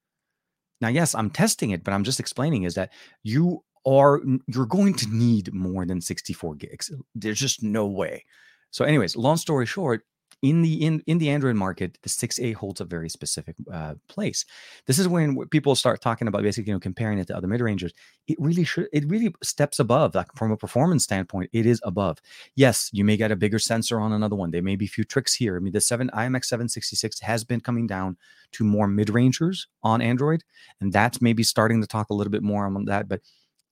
[0.81, 4.95] Now, yes, I'm testing it, but I'm just explaining is that you are you're going
[4.95, 6.91] to need more than 64 gigs.
[7.15, 8.25] There's just no way.
[8.71, 10.03] So, anyways, long story short,
[10.43, 14.45] in the in in the Android market, the 6A holds a very specific uh, place.
[14.87, 17.61] This is when people start talking about basically you know comparing it to other mid
[17.61, 17.93] rangers.
[18.29, 20.15] It really should it really steps above.
[20.15, 22.19] Like from a performance standpoint, it is above.
[22.55, 24.51] Yes, you may get a bigger sensor on another one.
[24.53, 25.57] There may be a few tricks here.
[25.57, 28.17] I mean, the seven IMX 766 has been coming down
[28.53, 30.45] to more mid rangers on Android,
[30.81, 33.09] and that's maybe starting to talk a little bit more on that.
[33.09, 33.23] But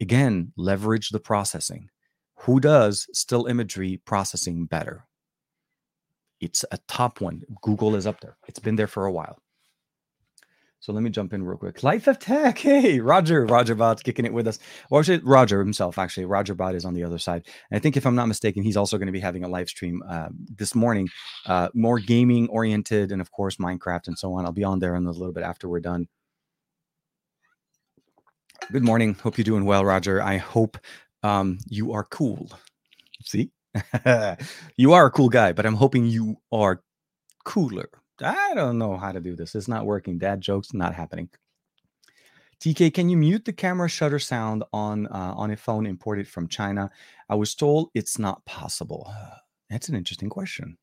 [0.00, 1.90] again, leverage the processing.
[2.40, 5.06] Who does still imagery processing better?
[6.40, 7.42] It's a top one.
[7.62, 8.36] Google is up there.
[8.48, 9.38] It's been there for a while.
[10.80, 11.82] So let me jump in real quick.
[11.82, 12.58] Life of Tech.
[12.66, 14.58] Hey, Roger, Roger Bot's kicking it with us.
[14.90, 16.26] Or Roger himself, actually.
[16.26, 17.46] Roger Bot is on the other side.
[17.70, 19.68] And I think if I'm not mistaken, he's also going to be having a live
[19.68, 21.08] stream uh, this morning,
[21.46, 24.44] uh, more gaming oriented and of course Minecraft and so on.
[24.44, 26.06] I'll be on there in a little bit after we're done.
[28.70, 29.14] Good morning.
[29.14, 30.22] Hope you're doing well, Roger.
[30.22, 30.78] I hope
[31.22, 32.50] um, you are cool.
[33.24, 33.50] See?
[34.76, 36.82] you are a cool guy, but I'm hoping you are
[37.44, 37.88] cooler.
[38.22, 39.54] I don't know how to do this.
[39.54, 40.18] It's not working.
[40.18, 41.28] Dad jokes not happening.
[42.60, 46.48] TK, can you mute the camera shutter sound on uh, on a phone imported from
[46.48, 46.90] China?
[47.28, 49.12] I was told it's not possible.
[49.70, 50.78] That's an interesting question.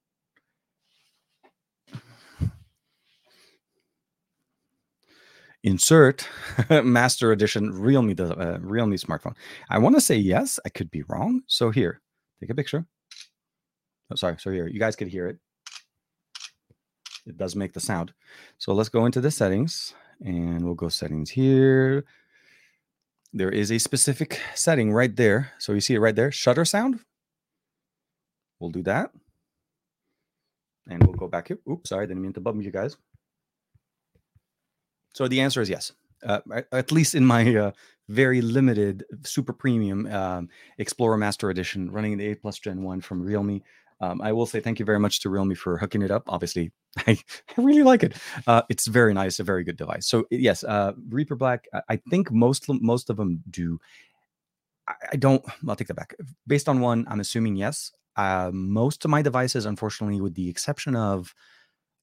[5.64, 6.28] Insert
[6.70, 9.36] Master Edition Realme the uh, Realme smartphone.
[9.70, 10.60] I want to say yes.
[10.66, 11.42] I could be wrong.
[11.48, 12.02] So here,
[12.44, 12.86] take a picture.
[14.12, 14.36] Oh, sorry.
[14.40, 15.38] So here, you guys could hear it
[17.26, 18.14] it does make the sound.
[18.58, 22.06] So let's go into the settings and we'll go settings here.
[23.32, 25.52] There is a specific setting right there.
[25.58, 27.00] So you see it right there, shutter sound.
[28.60, 29.12] We'll do that.
[30.88, 31.60] And we'll go back here.
[31.70, 32.98] Oops, sorry, didn't mean to bump you guys.
[35.14, 35.94] So the answer is yes.
[36.26, 36.40] Uh,
[36.72, 37.72] at least in my uh,
[38.10, 43.22] very limited super premium um, Explorer Master Edition running the 8 Plus Gen 1 from
[43.22, 43.62] Realme.
[44.02, 46.24] Um, I will say thank you very much to Realme for hooking it up.
[46.28, 46.72] Obviously,
[47.08, 47.12] I,
[47.58, 48.14] I really like it.
[48.46, 50.08] Uh, it's very nice, a very good device.
[50.08, 51.68] So yes, uh, Reaper Black.
[51.88, 53.80] I, think most most of them do.
[54.88, 55.44] I, I, don't.
[55.68, 56.16] I'll take that back.
[56.46, 57.92] Based on one, I'm assuming yes.
[58.16, 61.34] Uh, most of my devices, unfortunately, with the exception of,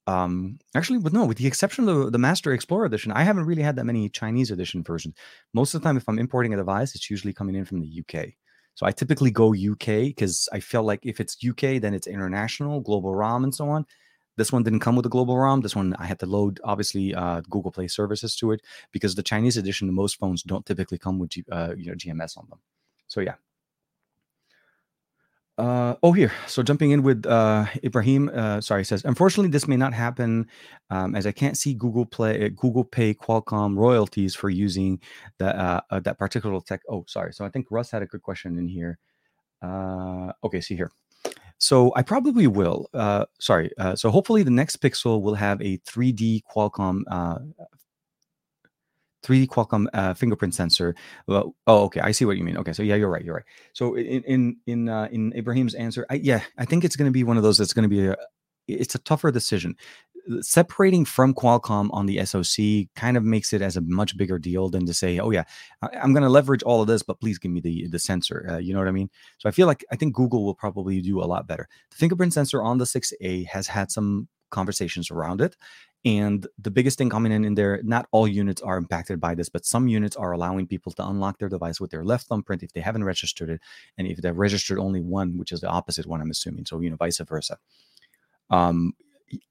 [0.07, 3.47] um, actually, with no, with the exception of the, the Master Explorer edition, I haven't
[3.47, 5.15] really had that many Chinese edition versions.
[5.53, 8.03] Most of the time, if I'm importing a device, it's usually coming in from the
[8.03, 8.35] UK.
[8.75, 12.81] So I typically go UK because I feel like if it's UK, then it's international,
[12.81, 13.85] global ROM, and so on.
[14.37, 15.61] This one didn't come with a global ROM.
[15.61, 19.23] This one I had to load obviously uh, Google Play services to it because the
[19.23, 22.61] Chinese edition, most phones don't typically come with G, uh, you know GMS on them.
[23.07, 23.35] So yeah,
[25.61, 26.33] uh, oh, here.
[26.47, 30.47] So jumping in with uh, Ibrahim, uh, sorry, says, unfortunately, this may not happen
[30.89, 35.01] um, as I can't see Google Play, uh, Google Pay Qualcomm royalties for using
[35.39, 36.81] that uh, uh, that particular tech.
[36.89, 37.35] Oh, sorry.
[37.35, 38.99] So I think Russ had a good question in here.
[39.61, 40.91] Uh, okay, see here.
[41.59, 42.89] So I probably will.
[42.95, 43.71] Uh, sorry.
[43.97, 47.39] So hopefully the next Pixel will have a 3D Qualcomm uh,
[49.23, 50.95] 3D Qualcomm uh, fingerprint sensor.
[51.27, 52.57] Well, oh, okay, I see what you mean.
[52.59, 53.25] Okay, so yeah, you're right.
[53.25, 53.45] You're right.
[53.73, 57.12] So in in in uh, in Ibrahim's answer, I, yeah, I think it's going to
[57.12, 58.16] be one of those that's going to be a
[58.79, 59.77] it's a tougher decision.
[60.43, 64.68] Separating from Qualcomm on the SoC kind of makes it as a much bigger deal
[64.68, 65.45] than to say, "Oh yeah,
[65.83, 68.47] I, am going to leverage all of this, but please give me the the sensor."
[68.49, 69.11] Uh, you know what I mean?
[69.39, 71.68] So I feel like I think Google will probably do a lot better.
[71.91, 75.57] The fingerprint sensor on the 6A has had some conversations around it,
[76.05, 79.51] and the biggest thing coming in in there, not all units are impacted by this,
[79.51, 82.73] but some units are allowing people to unlock their device with their left thumbprint if
[82.73, 83.61] they haven't registered it,
[83.99, 86.65] and if they've registered only one, which is the opposite one, I'm assuming.
[86.65, 87.59] So you know, vice versa.
[88.49, 88.95] Um,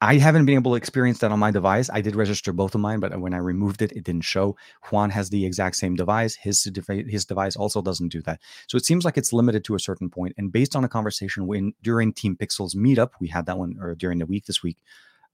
[0.02, 1.90] I haven't been able to experience that on my device.
[1.90, 4.58] I did register both of mine, but when I removed it, it didn't show.
[4.92, 6.36] Juan has the exact same device.
[6.36, 8.42] His his device also doesn't do that.
[8.68, 10.34] So it seems like it's limited to a certain point.
[10.38, 13.96] And based on a conversation when during Team Pixels meetup, we had that one or
[13.96, 14.78] during the week this week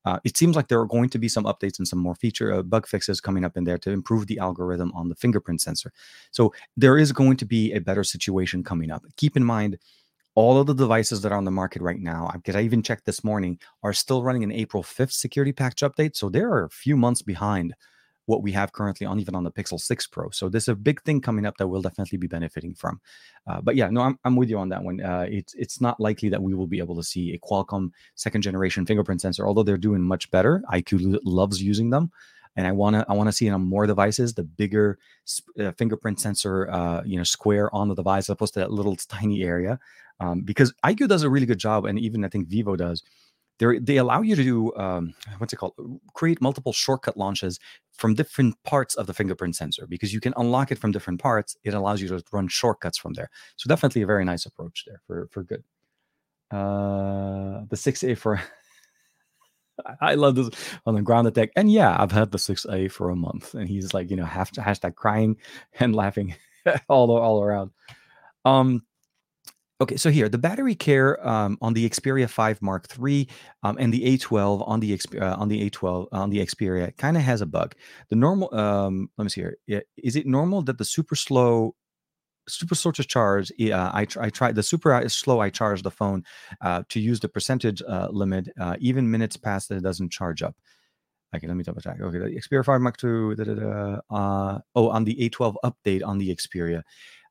[0.05, 2.53] uh, it seems like there are going to be some updates and some more feature
[2.53, 5.91] uh, bug fixes coming up in there to improve the algorithm on the fingerprint sensor.
[6.31, 9.03] So there is going to be a better situation coming up.
[9.17, 9.77] Keep in mind,
[10.35, 13.05] all of the devices that are on the market right now, because I even checked
[13.05, 16.15] this morning, are still running an April 5th security patch update.
[16.15, 17.73] So they are a few months behind
[18.25, 20.29] what we have currently on even on the Pixel 6 Pro.
[20.31, 22.99] So there's a big thing coming up that we'll definitely be benefiting from.
[23.47, 25.01] Uh, but yeah, no, I'm, I'm with you on that one.
[25.01, 28.41] Uh, it's it's not likely that we will be able to see a Qualcomm second
[28.41, 30.63] generation fingerprint sensor, although they're doing much better.
[30.71, 32.11] IQ loves using them.
[32.57, 34.97] And I want to I want to see it on more devices the bigger
[35.59, 38.95] uh, fingerprint sensor uh, you know square on the device as opposed to that little
[38.95, 39.77] tiny area
[40.21, 43.03] um, because IQ does a really good job and even I think Vivo does
[43.59, 45.73] they they allow you to do um, what's it called
[46.13, 47.59] create multiple shortcut launches
[47.93, 51.55] from different parts of the fingerprint sensor because you can unlock it from different parts
[51.63, 55.01] it allows you to run shortcuts from there so definitely a very nice approach there
[55.07, 55.63] for for good
[56.51, 58.41] uh the 6a for
[60.01, 60.49] I love this
[60.85, 61.51] on the ground attack.
[61.55, 63.53] And yeah, I've had the 6A for a month.
[63.53, 65.37] And he's like, you know, hashtag crying
[65.79, 66.35] and laughing
[66.89, 67.71] all, all around.
[68.45, 68.83] Um,
[69.81, 73.27] Okay, so here the battery care um, on the Xperia 5 Mark III
[73.63, 77.23] um, and the A12 on the uh, on the A12 on the Xperia kind of
[77.23, 77.75] has a bug.
[78.09, 79.83] The normal, um, let me see here.
[79.97, 81.75] Is it normal that the super slow,
[82.47, 83.51] super slow to charge?
[83.59, 85.41] Uh, I I tried the super uh, slow.
[85.41, 86.23] I charge the phone
[86.61, 88.47] uh, to use the percentage uh, limit.
[88.57, 90.55] Uh, even minutes past that it doesn't charge up.
[91.35, 91.99] Okay, let me double check.
[91.99, 93.35] Okay, the Xperia 5 Mark II.
[93.35, 96.81] Da, da, da, uh, oh, on the A12 update on the Xperia.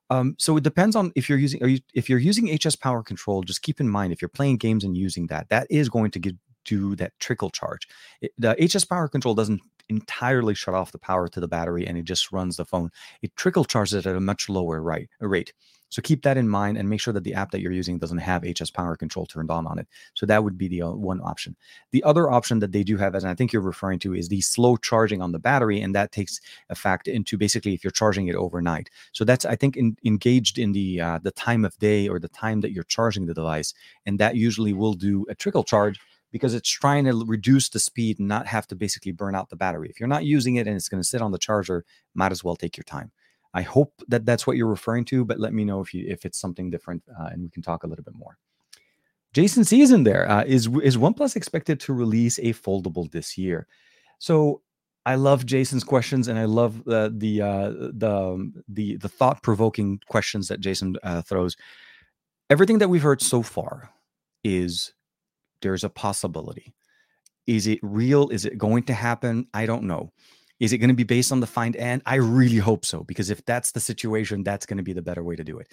[0.09, 3.41] Um, so it depends on if you're using you, if you're using HS Power Control.
[3.41, 6.19] Just keep in mind if you're playing games and using that, that is going to
[6.19, 6.35] give
[6.65, 7.87] do that trickle charge.
[8.21, 11.97] It, the HS Power Control doesn't entirely shut off the power to the battery and
[11.97, 12.89] it just runs the phone.
[13.21, 15.53] It trickle charges at a much lower right, rate.
[15.89, 18.17] So keep that in mind and make sure that the app that you're using doesn't
[18.17, 19.87] have HS Power Control turned on on it.
[20.13, 21.55] So that would be the uh, one option.
[21.91, 24.41] The other option that they do have, as I think you're referring to, is the
[24.41, 28.35] slow charging on the battery, and that takes effect into basically if you're charging it
[28.35, 28.89] overnight.
[29.13, 32.29] So that's I think in, engaged in the uh, the time of day or the
[32.29, 33.73] time that you're charging the device,
[34.05, 35.99] and that usually will do a trickle charge
[36.31, 39.55] because it's trying to reduce the speed and not have to basically burn out the
[39.55, 39.89] battery.
[39.89, 42.43] If you're not using it and it's going to sit on the charger, might as
[42.43, 43.11] well take your time.
[43.53, 46.25] I hope that that's what you're referring to, but let me know if you if
[46.25, 48.37] it's something different, uh, and we can talk a little bit more.
[49.33, 50.29] Jason is in there.
[50.29, 53.67] Uh, is is OnePlus expected to release a foldable this year?
[54.19, 54.61] So
[55.05, 59.99] I love Jason's questions, and I love the the uh, the the the thought provoking
[60.07, 61.55] questions that Jason uh, throws.
[62.49, 63.89] Everything that we've heard so far
[64.43, 64.93] is
[65.65, 66.75] there's a possibility.
[67.47, 68.29] Is it real?
[68.29, 69.47] Is it going to happen?
[69.51, 70.11] I don't know.
[70.59, 72.03] Is it going to be based on the Find N?
[72.05, 75.23] I really hope so, because if that's the situation, that's going to be the better
[75.23, 75.67] way to do it.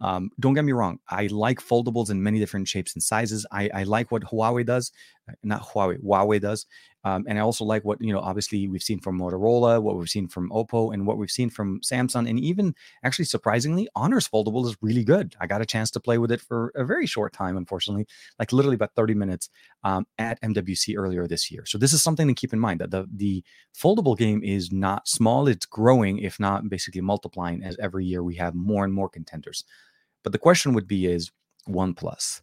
[0.00, 0.98] Um, don't get me wrong.
[1.08, 3.46] I like foldables in many different shapes and sizes.
[3.52, 4.92] I, I like what Huawei does,
[5.28, 6.66] uh, not Huawei, Huawei does.
[7.04, 10.08] Um, and I also like what, you know, obviously we've seen from Motorola, what we've
[10.08, 12.28] seen from Oppo, and what we've seen from Samsung.
[12.28, 15.34] And even actually, surprisingly, Honor's foldable is really good.
[15.40, 18.06] I got a chance to play with it for a very short time, unfortunately,
[18.38, 19.50] like literally about 30 minutes
[19.84, 21.66] um, at MWC earlier this year.
[21.66, 23.44] So this is something to keep in mind that the, the
[23.76, 28.36] foldable game is not small, it's growing, if not basically multiplying as every year we
[28.36, 29.64] have more and more contenders.
[30.22, 31.30] But the question would be is
[31.68, 32.40] OnePlus.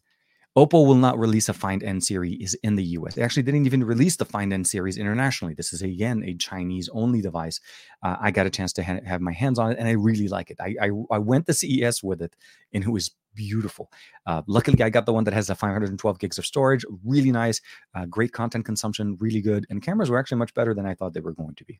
[0.58, 3.16] Oppo will not release a Find N series in the US.
[3.16, 5.54] They actually didn't even release the Find N series internationally.
[5.54, 7.62] This is again a Chinese only device.
[8.04, 10.28] Uh, I got a chance to ha- have my hands on it, and I really
[10.28, 10.58] like it.
[10.60, 12.36] I, I, I went to CES with it,
[12.74, 13.90] and it was beautiful.
[14.26, 16.84] Uh, luckily, I got the one that has the 512 gigs of storage.
[17.06, 17.62] Really nice,
[17.96, 21.14] uh, great content consumption, really good, and cameras were actually much better than I thought
[21.14, 21.80] they were going to be.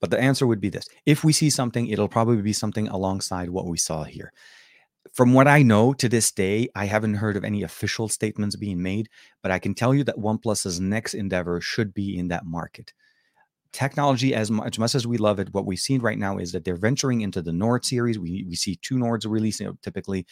[0.00, 3.50] But the answer would be this: if we see something, it'll probably be something alongside
[3.50, 4.32] what we saw here
[5.12, 8.82] from what I know to this day, I haven't heard of any official statements being
[8.82, 9.08] made,
[9.42, 12.92] but I can tell you that OnePlus's next endeavor should be in that market.
[13.72, 16.52] Technology, as much, as much as we love it, what we've seen right now is
[16.52, 18.18] that they're venturing into the Nord series.
[18.18, 20.26] We, we see two Nords releasing typically,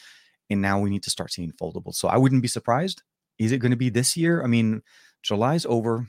[0.48, 1.96] and now we need to start seeing foldables.
[1.96, 3.02] So I wouldn't be surprised.
[3.38, 4.42] Is it going to be this year?
[4.42, 4.82] I mean,
[5.22, 6.08] July's over.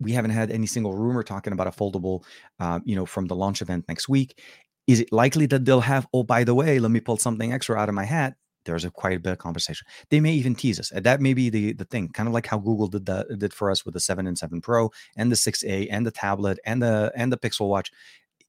[0.00, 2.24] We haven't had any single rumor talking about a foldable,
[2.60, 4.40] uh, you know, from the launch event next week.
[4.88, 7.78] Is it likely that they'll have, oh, by the way, let me pull something extra
[7.78, 8.34] out of my hat?
[8.64, 9.86] There's a quite a bit of conversation.
[10.10, 10.90] They may even tease us.
[10.90, 13.54] And That may be the, the thing, kind of like how Google did that did
[13.54, 16.82] for us with the 7 and 7 Pro and the 6A and the tablet and
[16.82, 17.90] the and the Pixel Watch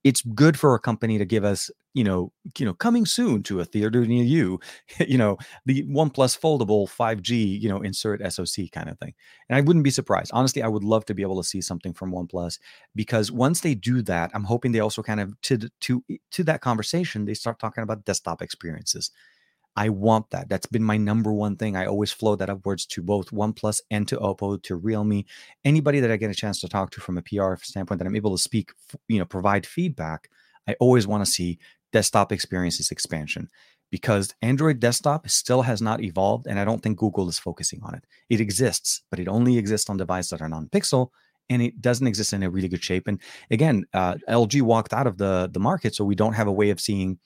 [0.04, 3.60] it's good for a company to give us, you know, you know, coming soon to
[3.60, 4.60] a theater near you,
[5.00, 9.14] you know, the OnePlus foldable 5G, you know, insert SoC kind of thing.
[9.50, 10.32] And I wouldn't be surprised.
[10.34, 12.60] Honestly, I would love to be able to see something from OnePlus
[12.96, 16.62] because once they do that, I'm hoping they also kind of to to to that
[16.62, 19.12] conversation, they start talking about desktop experiences.
[19.76, 20.50] I want that.
[20.50, 21.76] That's been my number one thing.
[21.76, 25.24] I always flow that upwards to both OnePlus and to Oppo, to Realme,
[25.64, 28.16] anybody that I get a chance to talk to from a PR standpoint that I'm
[28.16, 28.72] able to speak,
[29.08, 30.30] you know, provide feedback.
[30.68, 31.60] I always want to see
[31.92, 33.50] desktop experiences expansion
[33.92, 37.96] because Android desktop still has not evolved, and I don't think Google is focusing on
[37.96, 38.04] it.
[38.30, 41.10] It exists, but it only exists on devices that are non-pixel,
[41.50, 43.08] and it doesn't exist in a really good shape.
[43.08, 46.52] And again, uh, LG walked out of the the market, so we don't have a
[46.52, 47.18] way of seeing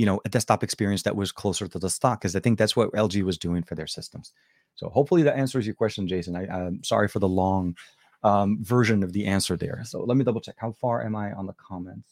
[0.00, 2.74] you know, a desktop experience that was closer to the stock because I think that's
[2.74, 4.32] what LG was doing for their systems.
[4.74, 6.34] So hopefully that answers your question, Jason.
[6.34, 7.76] I, am sorry for the long
[8.22, 9.82] um, version of the answer there.
[9.84, 10.54] So let me double check.
[10.56, 12.08] How far am I on the comments?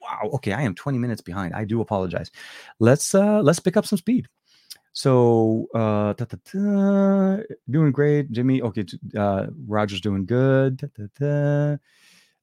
[0.00, 0.30] Wow.
[0.34, 1.54] Okay, I am 20 minutes behind.
[1.54, 2.30] I do apologize.
[2.78, 4.28] Let's uh let's pick up some speed.
[4.92, 6.12] So uh
[7.68, 8.62] doing great, Jimmy.
[8.62, 8.86] Okay,
[9.18, 10.88] uh Roger's doing good.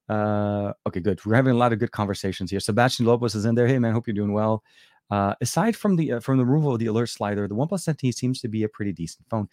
[0.09, 1.23] Uh, okay, good.
[1.25, 2.59] We're having a lot of good conversations here.
[2.59, 3.67] Sebastian Lopez is in there.
[3.67, 4.63] Hey, man, hope you're doing well.
[5.09, 8.13] Uh, aside from the uh, from the removal of the alert slider, the OnePlus 10T
[8.13, 9.47] seems to be a pretty decent phone.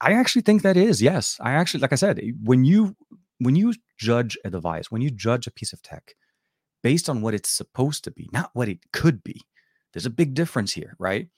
[0.00, 1.38] I actually think that is yes.
[1.40, 2.96] I actually, like I said, when you
[3.38, 6.14] when you judge a device, when you judge a piece of tech
[6.82, 9.42] based on what it's supposed to be, not what it could be,
[9.92, 11.28] there's a big difference here, right?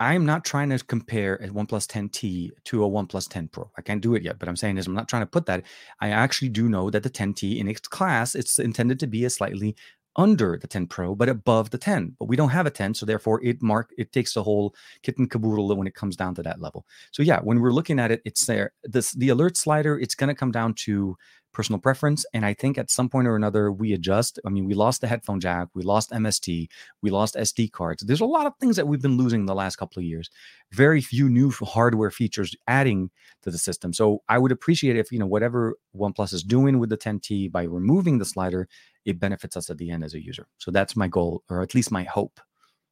[0.00, 3.70] I'm not trying to compare a OnePlus 10T to a OnePlus 10 Pro.
[3.76, 5.62] I can't do it yet, but I'm saying is I'm not trying to put that.
[6.00, 9.30] I actually do know that the 10T in its class, it's intended to be a
[9.30, 9.76] slightly
[10.16, 12.16] under the 10 Pro, but above the 10.
[12.18, 15.18] But we don't have a 10, so therefore it mark it takes the whole kit
[15.18, 16.86] and caboodle when it comes down to that level.
[17.12, 18.72] So yeah, when we're looking at it, it's there.
[18.82, 19.98] This the alert slider.
[19.98, 21.16] It's going to come down to
[21.52, 22.24] personal preference.
[22.32, 24.38] And I think at some point or another, we adjust.
[24.46, 26.68] I mean, we lost the headphone jack, we lost MST,
[27.02, 28.02] we lost SD cards.
[28.02, 30.30] There's a lot of things that we've been losing the last couple of years.
[30.72, 33.10] Very few new hardware features adding
[33.42, 33.92] to the system.
[33.92, 37.64] So I would appreciate if, you know, whatever OnePlus is doing with the 10T by
[37.64, 38.68] removing the slider,
[39.04, 40.46] it benefits us at the end as a user.
[40.58, 42.40] So that's my goal, or at least my hope.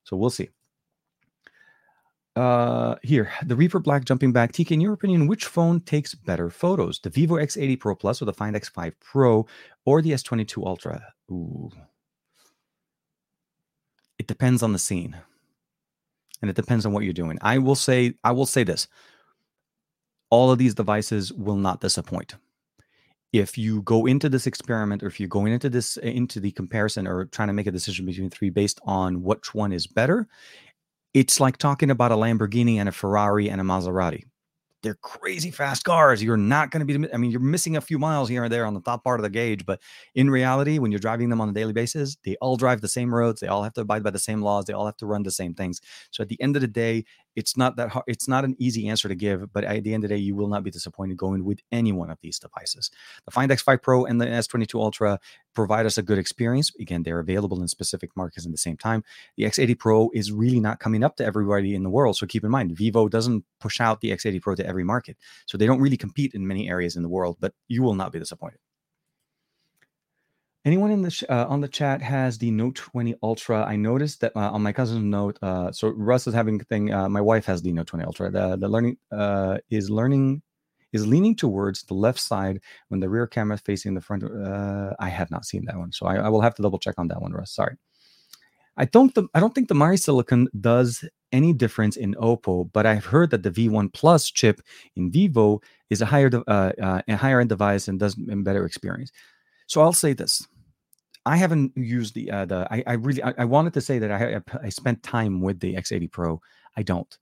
[0.05, 0.49] So we'll see.
[2.39, 4.53] Uh, here, the Reaper Black jumping back.
[4.53, 7.01] TK, in your opinion, which phone takes better photos?
[7.01, 9.45] The Vivo X80 Pro Plus or the Find X5 Pro
[9.85, 11.03] or the S22 Ultra?
[11.33, 11.69] Ooh.
[14.21, 15.17] It depends on the scene.
[16.41, 17.41] And it depends on what you're doing.
[17.43, 18.87] I will say, I will say this.
[20.31, 22.37] All of these devices will not disappoint.
[23.33, 27.09] If you go into this experiment or if you're going into this into the comparison
[27.09, 30.29] or trying to make a decision between three based on which one is better,
[31.15, 34.25] it's like talking about a Lamborghini and a Ferrari and a Maserati.
[34.85, 36.23] They're crazy fast cars.
[36.23, 38.65] You're not going to be, I mean, you're missing a few miles here and there
[38.65, 39.67] on the top part of the gauge.
[39.67, 39.81] But
[40.15, 43.13] in reality, when you're driving them on a daily basis, they all drive the same
[43.13, 43.41] roads.
[43.41, 44.67] They all have to abide by the same laws.
[44.67, 45.81] They all have to run the same things.
[46.13, 47.05] So at the end of the day,
[47.39, 50.03] it's not that hard, it's not an easy answer to give, but at the end
[50.03, 52.91] of the day, you will not be disappointed going with any one of these devices.
[53.27, 55.21] The Find X5 Pro and the S22 Ultra
[55.55, 56.73] provide us a good experience.
[56.81, 59.05] Again, they're available in specific markets at the same time.
[59.37, 62.17] The X80 Pro is really not coming up to everybody in the world.
[62.17, 65.17] So keep in mind, Vivo doesn't push out the X80 Pro to every market.
[65.47, 68.11] So they don't really compete in many areas in the world, but you will not
[68.11, 68.59] be disappointed.
[70.69, 73.65] Anyone in the sh- uh, on the chat has the Note 20 Ultra.
[73.65, 75.39] I noticed that uh, on my cousin's Note.
[75.41, 76.93] Uh, so Russ is having a thing.
[76.93, 78.31] Uh, my wife has the Note 20 Ultra.
[78.31, 80.43] The the learning uh, is learning
[80.93, 84.25] is leaning towards the left side when the rear camera is facing the front.
[84.25, 86.97] Uh, I have not seen that one, so I, I will have to double check
[86.99, 87.51] on that one, Russ.
[87.51, 87.79] Sorry.
[88.77, 91.03] I don't the, I don't think the Mari Silicon does
[91.33, 94.61] any difference in Oppo, but I've heard that the V1 Plus chip
[94.97, 96.73] in Vivo is a higher uh,
[97.09, 99.13] a higher end device and does a better experience.
[99.67, 100.47] So I'll say this:
[101.29, 104.11] I haven't used the uh, the I, I really I, I, wanted to say that
[104.11, 106.41] I I spent time with the X80 Pro.
[106.75, 107.19] I don't,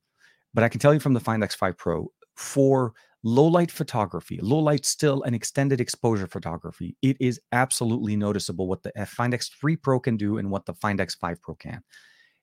[0.55, 2.95] but I can tell you from the Find X5 Pro for
[3.25, 8.85] low light photography, low light still and extended exposure photography, it is absolutely noticeable what
[8.85, 11.83] the Find X3 Pro can do and what the Find X5 Pro can.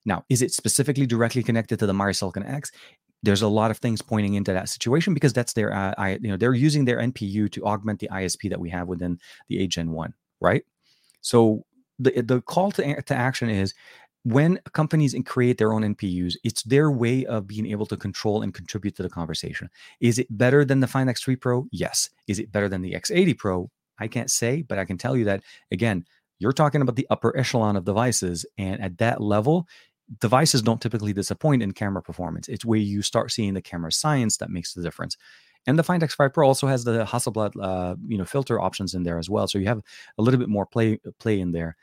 [0.04, 2.70] Now, is it specifically directly connected to the Mari Silicon X?
[3.22, 6.28] There's a lot of things pointing into that situation because that's their, uh, I, you
[6.28, 9.92] know, they're using their NPU to augment the ISP that we have within the Gen
[9.92, 10.12] 1,
[10.42, 10.62] right?
[11.24, 11.64] So
[11.98, 13.74] the the call to, to action is
[14.24, 18.54] when companies create their own NPUs, it's their way of being able to control and
[18.54, 19.68] contribute to the conversation.
[20.00, 21.66] Is it better than the Find X3 Pro?
[21.72, 22.08] Yes.
[22.26, 23.70] Is it better than the X80 Pro?
[23.98, 26.04] I can't say, but I can tell you that again,
[26.38, 29.66] you're talking about the upper echelon of devices, and at that level,
[30.20, 32.48] devices don't typically disappoint in camera performance.
[32.48, 35.16] It's where you start seeing the camera science that makes the difference.
[35.66, 39.02] And the Find X5 Pro also has the Hasselblad, uh, you know, filter options in
[39.02, 39.48] there as well.
[39.48, 39.82] So you have
[40.18, 41.76] a little bit more play play in there.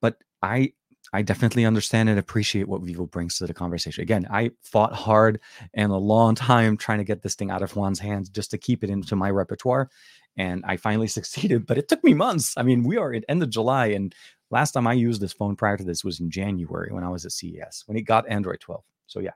[0.00, 0.72] But I
[1.12, 4.02] I definitely understand and appreciate what Vivo brings to the conversation.
[4.02, 5.40] Again, I fought hard
[5.74, 8.58] and a long time trying to get this thing out of Juan's hands just to
[8.58, 9.88] keep it into my repertoire.
[10.36, 12.54] And I finally succeeded, but it took me months.
[12.56, 14.14] I mean, we are at end of July, and
[14.50, 17.24] last time I used this phone prior to this was in January when I was
[17.24, 18.82] at CES when it got Android 12.
[19.06, 19.32] So yeah,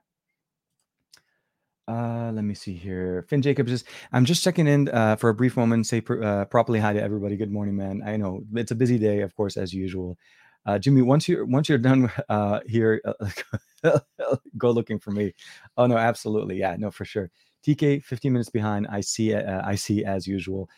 [1.90, 3.24] uh, let me see here.
[3.28, 3.84] Finn Jacobs is.
[4.12, 5.86] I'm just checking in uh, for a brief moment.
[5.86, 7.36] Say pr- uh, properly hi to everybody.
[7.36, 8.02] Good morning, man.
[8.06, 10.16] I know it's a busy day, of course, as usual.
[10.66, 13.02] Uh, Jimmy, once you're once you're done uh, here,
[13.82, 13.98] uh,
[14.56, 15.34] go looking for me.
[15.76, 17.30] Oh no, absolutely, yeah, no, for sure.
[17.66, 18.86] TK, 15 minutes behind.
[18.88, 19.34] I see.
[19.34, 20.70] Uh, I see as usual.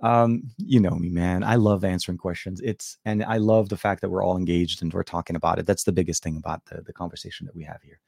[0.00, 1.42] Um, you know me, man.
[1.42, 2.60] I love answering questions.
[2.60, 5.66] It's and I love the fact that we're all engaged and we're talking about it.
[5.66, 8.00] That's the biggest thing about the the conversation that we have here.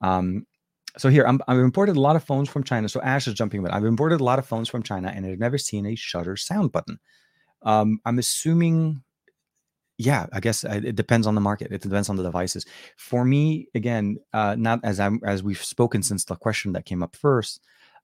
[0.00, 0.46] Um,
[0.98, 2.88] so here I'm, I've imported a lot of phones from China.
[2.88, 5.38] So Ash is jumping, but I've imported a lot of phones from China, and I've
[5.38, 6.98] never seen a shutter sound button.
[7.62, 9.02] Um, I'm assuming,
[9.96, 11.72] yeah, I guess uh, it depends on the market.
[11.72, 12.66] It depends on the devices.
[12.96, 17.02] For me, again, uh, not as I'm as we've spoken since the question that came
[17.02, 17.60] up first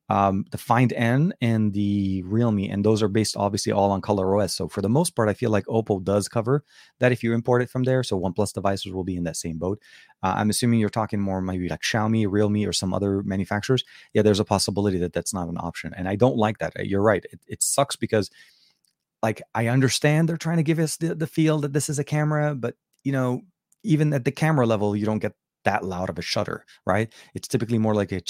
[0.08, 4.36] um, the Find N and the Realme, and those are based obviously all on Color
[4.36, 4.54] OS.
[4.54, 6.62] So for the most part, I feel like Oppo does cover
[7.00, 8.02] that if you import it from there.
[8.02, 9.80] So OnePlus devices will be in that same boat.
[10.22, 13.84] Uh, I'm assuming you're talking more maybe like Xiaomi, Realme, or some other manufacturers.
[14.12, 16.72] Yeah, there's a possibility that that's not an option, and I don't like that.
[16.86, 17.24] You're right.
[17.30, 18.30] It, it sucks because
[19.22, 22.04] like I understand they're trying to give us the, the feel that this is a
[22.04, 22.74] camera, but
[23.04, 23.42] you know
[23.84, 25.34] even at the camera level, you don't get
[25.64, 27.12] that loud of a shutter, right?
[27.34, 28.22] It's typically more like a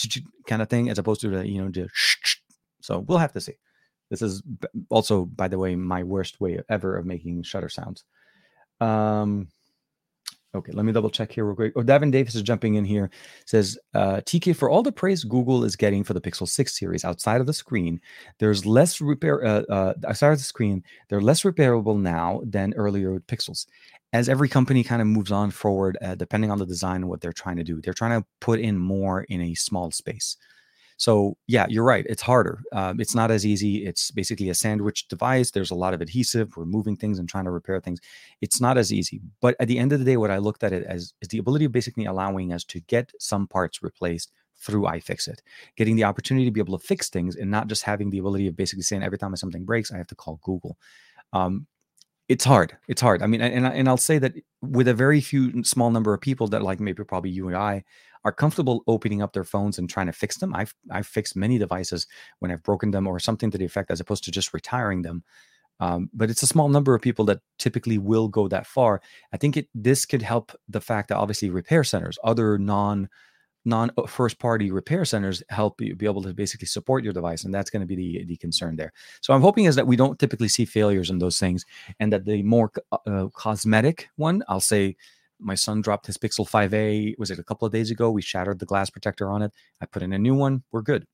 [0.46, 1.88] kind of thing as opposed to the, you know, the
[2.80, 3.54] so we'll have to see.
[4.10, 4.42] This is
[4.90, 8.04] also, by the way, my worst way ever of making shutter sounds.
[8.80, 9.48] Um,
[10.54, 11.72] Okay, let me double check here real quick.
[11.74, 13.10] Oh, Davin Davis is jumping in here.
[13.44, 17.04] Says uh, TK for all the praise Google is getting for the Pixel Six series
[17.04, 18.00] outside of the screen,
[18.38, 20.84] there's less repair uh, uh, outside of the screen.
[21.08, 23.66] They're less repairable now than earlier with Pixels.
[24.14, 27.20] As every company kind of moves on forward, uh, depending on the design and what
[27.20, 30.36] they're trying to do, they're trying to put in more in a small space.
[30.96, 32.06] So yeah, you're right.
[32.08, 32.62] It's harder.
[32.72, 33.84] Um, it's not as easy.
[33.84, 35.50] It's basically a sandwich device.
[35.50, 36.56] There's a lot of adhesive.
[36.56, 37.98] We're moving things and trying to repair things.
[38.40, 39.20] It's not as easy.
[39.40, 41.38] But at the end of the day, what I looked at it as is the
[41.38, 45.40] ability of basically allowing us to get some parts replaced through iFixit,
[45.76, 48.46] getting the opportunity to be able to fix things and not just having the ability
[48.46, 50.78] of basically saying every time something breaks, I have to call Google.
[51.32, 51.66] Um,
[52.28, 52.76] it's hard.
[52.88, 53.22] It's hard.
[53.22, 56.46] I mean, and and I'll say that with a very few small number of people
[56.48, 57.84] that like maybe probably you and I
[58.24, 60.54] are comfortable opening up their phones and trying to fix them.
[60.54, 62.06] I've I've fixed many devices
[62.38, 65.22] when I've broken them or something to the effect, as opposed to just retiring them.
[65.80, 69.02] Um, but it's a small number of people that typically will go that far.
[69.32, 73.10] I think it this could help the fact that obviously repair centers, other non
[73.64, 77.44] non uh, first party repair centers help you be able to basically support your device
[77.44, 79.96] and that's going to be the the concern there so i'm hoping is that we
[79.96, 81.64] don't typically see failures in those things
[82.00, 84.96] and that the more uh, uh cosmetic one i'll say
[85.40, 87.18] my son dropped his Pixel 5a.
[87.18, 88.10] Was it a couple of days ago?
[88.10, 89.52] We shattered the glass protector on it.
[89.80, 90.62] I put in a new one.
[90.72, 91.06] We're good.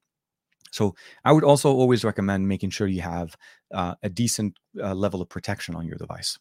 [0.71, 0.95] So
[1.25, 3.37] I would also always recommend making sure you have
[3.73, 6.39] uh, a decent uh, level of protection on your device.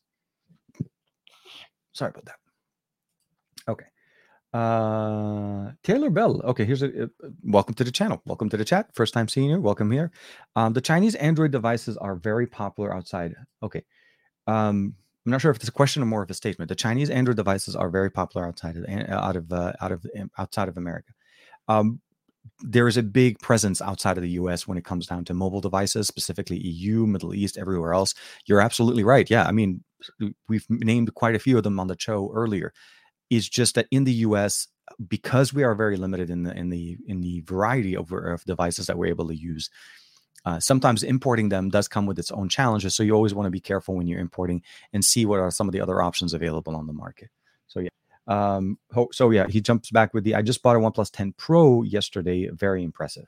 [1.94, 2.36] Sorry about that.
[3.68, 3.86] Okay.
[4.52, 6.42] Uh, Taylor Bell.
[6.44, 7.08] Okay, here's a uh,
[7.44, 8.22] welcome to the channel.
[8.26, 8.90] Welcome to the chat.
[8.96, 9.62] First time seeing you.
[9.62, 10.12] Welcome here.
[10.56, 13.36] Um, the Chinese Android devices are very popular outside.
[13.62, 13.84] Okay.
[14.48, 14.96] Um,
[15.26, 16.70] I'm not sure if it's a question or more of a statement.
[16.70, 20.06] The Chinese Android devices are very popular outside of out of uh, out of
[20.40, 21.12] outside of America.
[21.68, 22.02] Um,
[22.62, 25.62] there is a big presence outside of the US when it comes down to mobile
[25.62, 28.16] devices, specifically EU, Middle East, everywhere else.
[28.46, 29.30] You're absolutely right.
[29.30, 29.84] Yeah, I mean,
[30.48, 32.74] we've named quite a few of them on the show earlier.
[33.30, 34.68] Is just that in the US,
[35.08, 38.88] because we are very limited in the in the in the variety of, of devices
[38.88, 39.70] that we're able to use,
[40.46, 42.96] uh, sometimes importing them does come with its own challenges.
[42.96, 44.64] So you always want to be careful when you're importing
[44.94, 47.30] and see what are some of the other options available on the market.
[47.68, 47.90] So yeah.
[48.28, 48.78] Um,
[49.12, 50.36] so yeah, he jumps back with the.
[50.36, 52.48] I just bought a OnePlus 10 Pro yesterday.
[52.50, 53.26] Very impressive,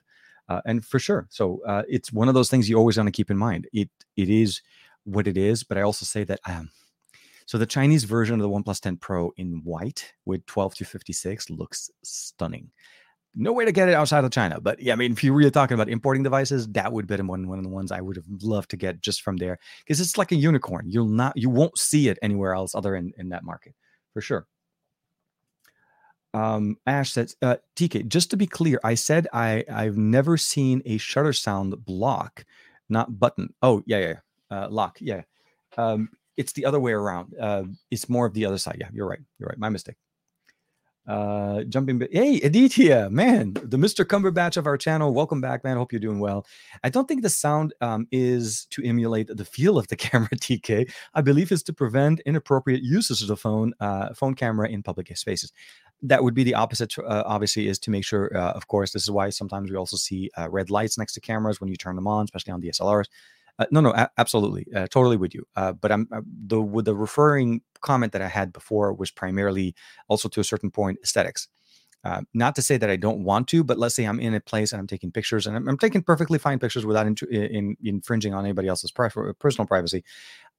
[0.47, 1.27] uh, and for sure.
[1.31, 3.67] So uh, it's one of those things you always want to keep in mind.
[3.73, 4.61] It it is
[5.03, 6.39] what it is, but I also say that.
[6.47, 6.69] Um,
[7.51, 11.49] so the Chinese version of the OnePlus 10 Pro in white with 12 to 56
[11.49, 12.71] looks stunning
[13.35, 14.61] no way to get it outside of China.
[14.61, 17.15] But yeah, I mean, if you were really talking about importing devices, that would be
[17.17, 19.99] one one of the ones I would have loved to get just from there because
[19.99, 20.85] it's like a unicorn.
[20.87, 23.73] You'll not, you won't see it anywhere else other in in that market
[24.13, 24.47] for sure.
[26.33, 30.81] Um, Ash says, uh, TK, just to be clear, I said I I've never seen
[30.85, 32.45] a shutter sound block,
[32.87, 33.53] not button.
[33.61, 34.15] Oh yeah, yeah,
[34.57, 34.97] uh, lock.
[35.01, 35.23] Yeah,
[35.77, 36.09] um,
[36.41, 37.35] it's the other way around.
[37.39, 38.77] Uh, it's more of the other side.
[38.79, 39.21] Yeah, you're right.
[39.37, 39.59] You're right.
[39.59, 39.95] My mistake.
[41.07, 44.05] Uh, jumping, hey, Aditya, man, the Mr.
[44.05, 45.13] Cumberbatch of our channel.
[45.13, 45.77] Welcome back, man.
[45.77, 46.45] Hope you're doing well.
[46.83, 50.91] I don't think the sound um, is to emulate the feel of the camera, TK.
[51.13, 55.15] I believe it's to prevent inappropriate uses of the phone, uh, phone camera in public
[55.15, 55.51] spaces.
[56.03, 59.03] That would be the opposite, uh, obviously, is to make sure, uh, of course, this
[59.03, 61.95] is why sometimes we also see uh, red lights next to cameras when you turn
[61.95, 63.05] them on, especially on DSLRs.
[63.61, 65.45] Uh, no, no, a- absolutely, uh, totally with you.
[65.55, 69.75] Uh, but I'm uh, the with the referring comment that I had before was primarily
[70.07, 71.47] also to a certain point aesthetics.
[72.03, 74.39] Uh, not to say that I don't want to, but let's say I'm in a
[74.39, 77.77] place and I'm taking pictures and I'm, I'm taking perfectly fine pictures without in, in,
[77.83, 80.03] infringing on anybody else's pri- personal privacy.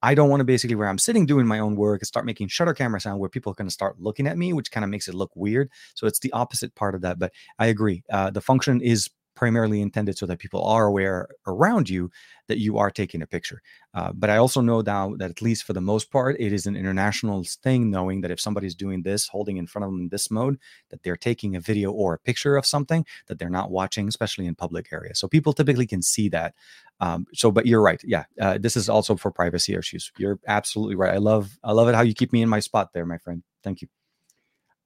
[0.05, 2.47] I don't want to basically where I'm sitting doing my own work and start making
[2.47, 4.91] shutter camera sound where people are going to start looking at me, which kind of
[4.91, 5.69] makes it look weird.
[5.95, 7.19] So it's the opposite part of that.
[7.19, 8.05] But I agree.
[8.09, 12.11] Uh, the function is primarily intended so that people are aware around you
[12.49, 13.63] that you are taking a picture.
[13.95, 16.67] Uh, but I also know now that at least for the most part, it is
[16.67, 20.09] an international thing, knowing that if somebody's doing this, holding in front of them in
[20.09, 20.59] this mode,
[20.91, 24.47] that they're taking a video or a picture of something that they're not watching, especially
[24.47, 25.19] in public areas.
[25.19, 26.55] So people typically can see that.
[27.01, 28.01] Um, so, but you're right.
[28.05, 30.13] Yeah, uh, this is also for privacy issues.
[30.19, 31.15] You're absolutely right.
[31.15, 33.43] I love, I love it how you keep me in my spot there, my friend.
[33.65, 33.89] Thank you.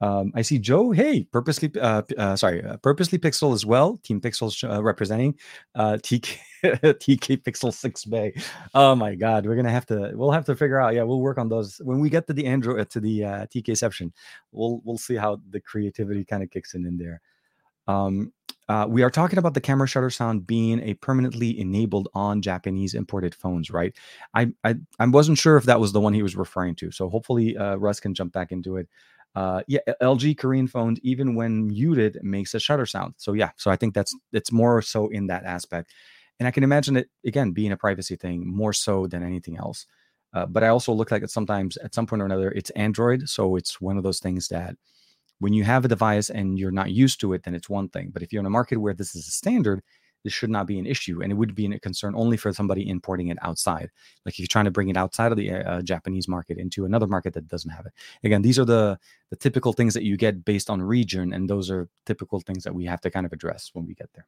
[0.01, 0.91] Um, I see Joe.
[0.91, 3.97] Hey, purposely, uh, uh, sorry, uh, purposely Pixel as well.
[3.99, 5.39] Team Pixel uh, representing
[5.75, 8.35] uh, TK TK Pixel Six Bay.
[8.75, 10.13] Oh my God, we're gonna have to.
[10.15, 10.95] We'll have to figure out.
[10.95, 13.47] Yeah, we'll work on those when we get to the Android uh, to the uh,
[13.47, 14.13] TKception.
[14.53, 17.23] We'll we'll see how the creativity kind of kicks in in there.
[17.89, 18.33] Um,
[18.89, 23.35] we are talking about the camera shutter sound being a permanently enabled on Japanese imported
[23.35, 23.97] phones, right?
[24.35, 26.91] I, I I wasn't sure if that was the one he was referring to.
[26.91, 28.89] So hopefully uh, Russ can jump back into it
[29.37, 33.15] uh, yeah, LG Korean phones, even when muted, makes a shutter sound.
[33.19, 35.93] So yeah, so I think that's it's more so in that aspect,
[36.41, 39.87] and I can imagine it again being a privacy thing more so than anything else.
[40.33, 43.29] Uh, but I also look like it sometimes at some point or another, it's Android.
[43.29, 44.75] So it's one of those things that
[45.39, 48.11] when you have a device and you're not used to it, then it's one thing.
[48.13, 49.83] But if you're in a market where this is a standard,
[50.27, 51.23] this should not be an issue.
[51.23, 53.93] And it would be a concern only for somebody importing it outside.
[54.25, 57.07] Like if you're trying to bring it outside of the uh, Japanese market into another
[57.07, 57.93] market that doesn't have it.
[58.25, 58.99] Again, these are the,
[59.31, 61.33] the typical things that you get based on region.
[61.33, 64.11] And those are typical things that we have to kind of address when we get
[64.15, 64.27] there.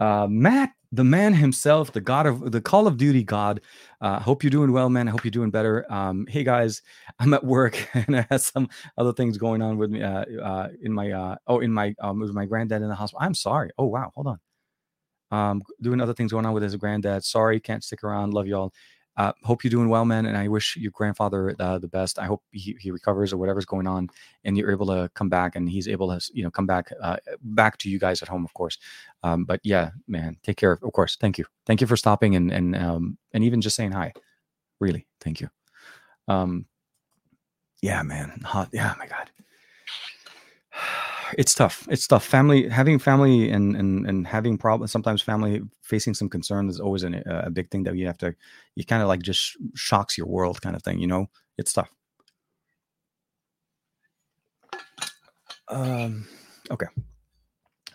[0.00, 3.60] Uh, Matt, the man himself, the God of the Call of Duty God.
[4.00, 5.06] Uh, hope you're doing well, man.
[5.06, 5.86] I hope you're doing better.
[5.88, 6.82] Um, hey guys,
[7.20, 8.68] I'm at work and I have some
[8.98, 10.02] other things going on with me.
[10.02, 13.24] Uh, uh, in my uh, oh, in my um, with my granddad in the hospital.
[13.24, 13.70] I'm sorry.
[13.78, 14.40] Oh wow, hold on
[15.34, 17.24] um, doing other things going on with his granddad.
[17.24, 18.34] Sorry, can't stick around.
[18.34, 18.72] Love y'all.
[19.16, 20.26] Uh, hope you're doing well, man.
[20.26, 22.18] And I wish your grandfather uh, the best.
[22.18, 24.08] I hope he, he recovers or whatever's going on,
[24.44, 27.16] and you're able to come back, and he's able to, you know, come back, uh,
[27.42, 28.78] back to you guys at home, of course.
[29.22, 30.72] Um, but yeah, man, take care.
[30.72, 33.92] Of course, thank you, thank you for stopping and and um, and even just saying
[33.92, 34.12] hi.
[34.80, 35.48] Really, thank you.
[36.26, 36.66] Um,
[37.82, 38.68] yeah, man, hot.
[38.72, 39.30] Yeah, my God
[41.38, 41.86] it's tough.
[41.90, 42.24] It's tough.
[42.24, 44.92] Family having family and and and having problems.
[44.92, 48.34] Sometimes family facing some concern is always an, a big thing that you have to.
[48.74, 50.98] You kind of like just shocks your world, kind of thing.
[50.98, 51.26] You know,
[51.58, 51.90] it's tough.
[55.68, 56.26] Um.
[56.70, 56.86] Okay.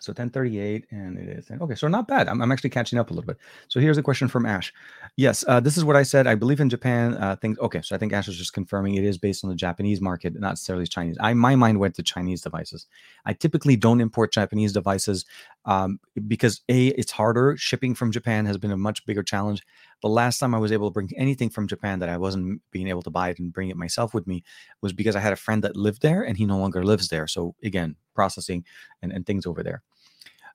[0.02, 1.50] So 1038 and it is.
[1.50, 2.28] Okay, so not bad.
[2.28, 3.38] I'm, I'm actually catching up a little bit.
[3.68, 4.72] So here's a question from Ash.
[5.16, 6.26] Yes, uh, this is what I said.
[6.26, 7.58] I believe in Japan uh, things.
[7.58, 10.38] Okay, so I think Ash is just confirming it is based on the Japanese market,
[10.38, 11.16] not necessarily Chinese.
[11.20, 12.86] I my mind went to Chinese devices.
[13.24, 15.24] I typically don't import Japanese devices
[15.64, 17.56] um, because a it's harder.
[17.56, 19.62] Shipping from Japan has been a much bigger challenge.
[20.02, 22.88] The last time I was able to bring anything from Japan that I wasn't being
[22.88, 24.42] able to buy it and bring it myself with me
[24.80, 27.26] was because I had a friend that lived there and he no longer lives there.
[27.26, 28.64] So again, processing
[29.02, 29.82] and, and things over there.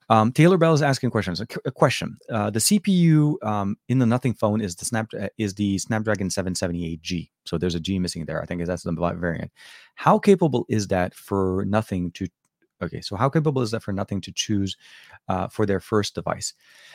[0.08, 1.40] Um, Taylor Bell is asking questions.
[1.40, 5.28] A, a question: uh, The CPU um, in the Nothing phone is the Snap uh,
[5.36, 7.30] is the Snapdragon 778G.
[7.44, 8.40] So there's a G missing there.
[8.40, 9.50] I think that's the variant.
[9.96, 12.28] How capable is that for Nothing to?
[12.82, 14.76] Okay, so how capable is that for Nothing to choose
[15.28, 16.52] uh, for their first device?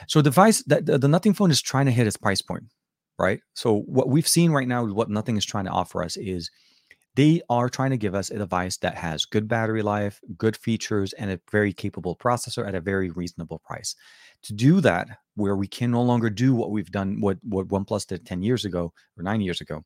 [0.07, 2.65] So device that the, the Nothing phone is trying to hit its price point,
[3.17, 3.41] right?
[3.53, 6.51] So what we've seen right now, what Nothing is trying to offer us is
[7.15, 11.13] they are trying to give us a device that has good battery life, good features,
[11.13, 13.95] and a very capable processor at a very reasonable price.
[14.43, 18.07] To do that, where we can no longer do what we've done, what what OnePlus
[18.07, 19.84] did 10 years ago or nine years ago,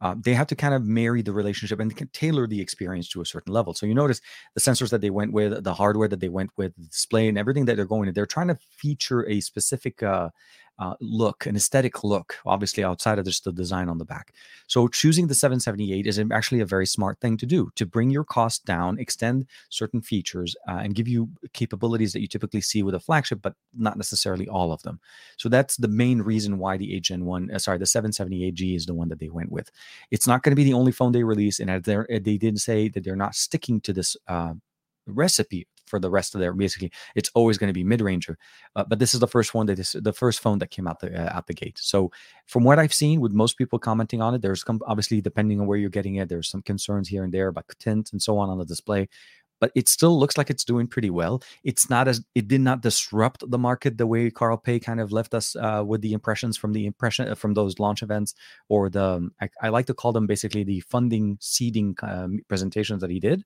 [0.00, 3.26] uh, they have to kind of marry the relationship and tailor the experience to a
[3.26, 3.74] certain level.
[3.74, 4.20] So you notice
[4.54, 7.36] the sensors that they went with, the hardware that they went with, the display, and
[7.36, 8.12] everything that they're going to.
[8.12, 10.30] They're trying to feature a specific uh,
[10.78, 14.32] uh, look, an aesthetic look, obviously outside of just the design on the back.
[14.66, 18.24] So choosing the 778 is actually a very smart thing to do to bring your
[18.24, 22.94] cost down, extend certain features, uh, and give you capabilities that you typically see with
[22.94, 25.00] a flagship, but not necessarily all of them.
[25.36, 28.86] So that's the main reason why the 8 Gen 1, uh, sorry, the 778G is
[28.86, 29.70] the one that they went with.
[30.10, 33.02] It's not going to be the only phone they release, and they didn't say that
[33.04, 34.54] they're not sticking to this uh,
[35.06, 38.38] recipe for the rest of their basically it's always going to be mid-ranger
[38.76, 41.00] uh, but this is the first one that is the first phone that came out
[41.00, 42.10] the uh, out the gate so
[42.46, 45.66] from what i've seen with most people commenting on it there's some, obviously depending on
[45.66, 48.50] where you're getting it there's some concerns here and there about tint and so on
[48.50, 49.08] on the display
[49.60, 51.42] but it still looks like it's doing pretty well.
[51.64, 55.12] It's not as it did not disrupt the market the way Carl Pei kind of
[55.12, 58.34] left us uh, with the impressions from the impression uh, from those launch events
[58.68, 63.00] or the um, I, I, like to call them basically the funding seeding um, presentations
[63.00, 63.44] that he did.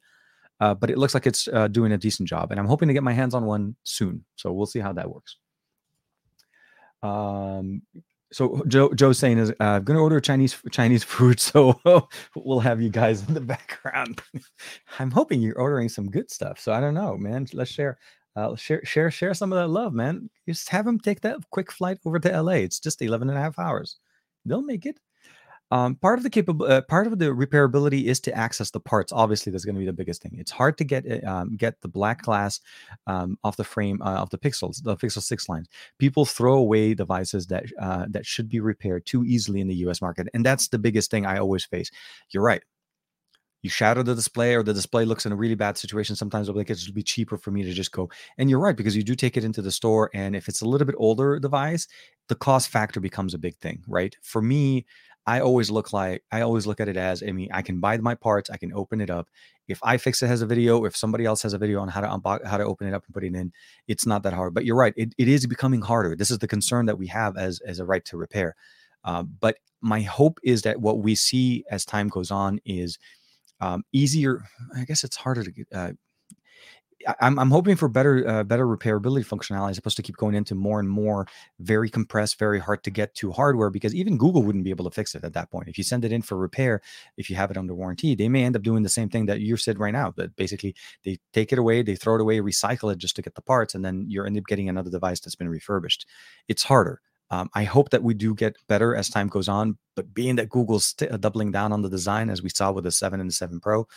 [0.62, 2.94] Uh, but it looks like it's uh, doing a decent job, and I'm hoping to
[2.94, 4.24] get my hands on one soon.
[4.36, 5.36] So we'll see how that works.
[7.02, 7.82] Um,
[8.30, 11.80] so Joe Joe's saying is uh, I'm going to order Chinese Chinese food, so
[12.36, 14.22] we'll have you guys in the background.
[15.00, 16.60] I'm hoping you're ordering some good stuff.
[16.60, 17.48] So I don't know, man.
[17.52, 17.98] Let's share.
[18.36, 20.30] Uh, share share share some of that love, man.
[20.48, 22.62] Just have them take that quick flight over to LA.
[22.62, 23.96] It's just 11 and a half hours.
[24.46, 25.00] They'll make it.
[25.72, 29.10] Um, part of the capable, uh, part of the repairability is to access the parts.
[29.10, 30.36] Obviously, that's going to be the biggest thing.
[30.36, 32.60] It's hard to get uh, um, get the black glass
[33.06, 35.68] um, off the frame uh, of the Pixels, the Pixel Six lines.
[35.98, 40.02] People throw away devices that uh, that should be repaired too easily in the U.S.
[40.02, 41.90] market, and that's the biggest thing I always face.
[42.28, 42.62] You're right.
[43.62, 46.16] You shatter the display, or the display looks in a really bad situation.
[46.16, 48.10] Sometimes be like, it'll be cheaper for me to just go.
[48.36, 50.68] And you're right because you do take it into the store, and if it's a
[50.68, 51.86] little bit older device,
[52.28, 54.16] the cost factor becomes a big thing, right?
[54.20, 54.84] For me,
[55.26, 57.96] I always look like I always look at it as I mean I can buy
[57.98, 59.28] my parts, I can open it up.
[59.70, 62.56] iFixit has a video, if somebody else has a video on how to unbox, how
[62.56, 63.52] to open it up and put it in,
[63.86, 64.54] it's not that hard.
[64.54, 66.16] But you're right, it, it is becoming harder.
[66.16, 68.56] This is the concern that we have as as a right to repair.
[69.04, 72.98] Uh, but my hope is that what we see as time goes on is
[73.60, 74.44] um, easier.
[74.76, 75.66] I guess it's harder to get.
[75.72, 75.92] Uh,
[77.20, 80.54] I'm, I'm hoping for better uh, better repairability functionality as opposed to keep going into
[80.54, 81.26] more and more
[81.60, 84.90] very compressed, very hard to get to hardware because even Google wouldn't be able to
[84.90, 85.68] fix it at that point.
[85.68, 86.80] If you send it in for repair,
[87.16, 89.40] if you have it under warranty, they may end up doing the same thing that
[89.40, 90.12] you said right now.
[90.16, 90.74] That basically
[91.04, 93.74] they take it away, they throw it away, recycle it just to get the parts,
[93.74, 96.06] and then you're end up getting another device that's been refurbished.
[96.48, 97.00] It's harder.
[97.32, 100.50] Um, I hope that we do get better as time goes on, but being that
[100.50, 103.32] Google's st- doubling down on the design, as we saw with the 7 and the
[103.32, 103.88] 7 Pro,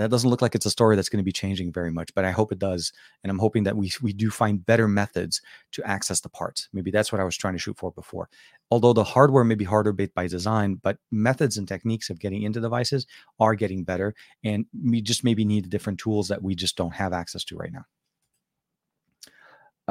[0.00, 2.24] that doesn't look like it's a story that's going to be changing very much, but
[2.24, 2.92] I hope it does.
[3.22, 5.42] And I'm hoping that we we do find better methods
[5.72, 6.68] to access the parts.
[6.72, 8.28] Maybe that's what I was trying to shoot for before.
[8.70, 12.60] Although the hardware may be harder by design, but methods and techniques of getting into
[12.60, 13.06] devices
[13.38, 17.12] are getting better, and we just maybe need different tools that we just don't have
[17.12, 17.84] access to right now.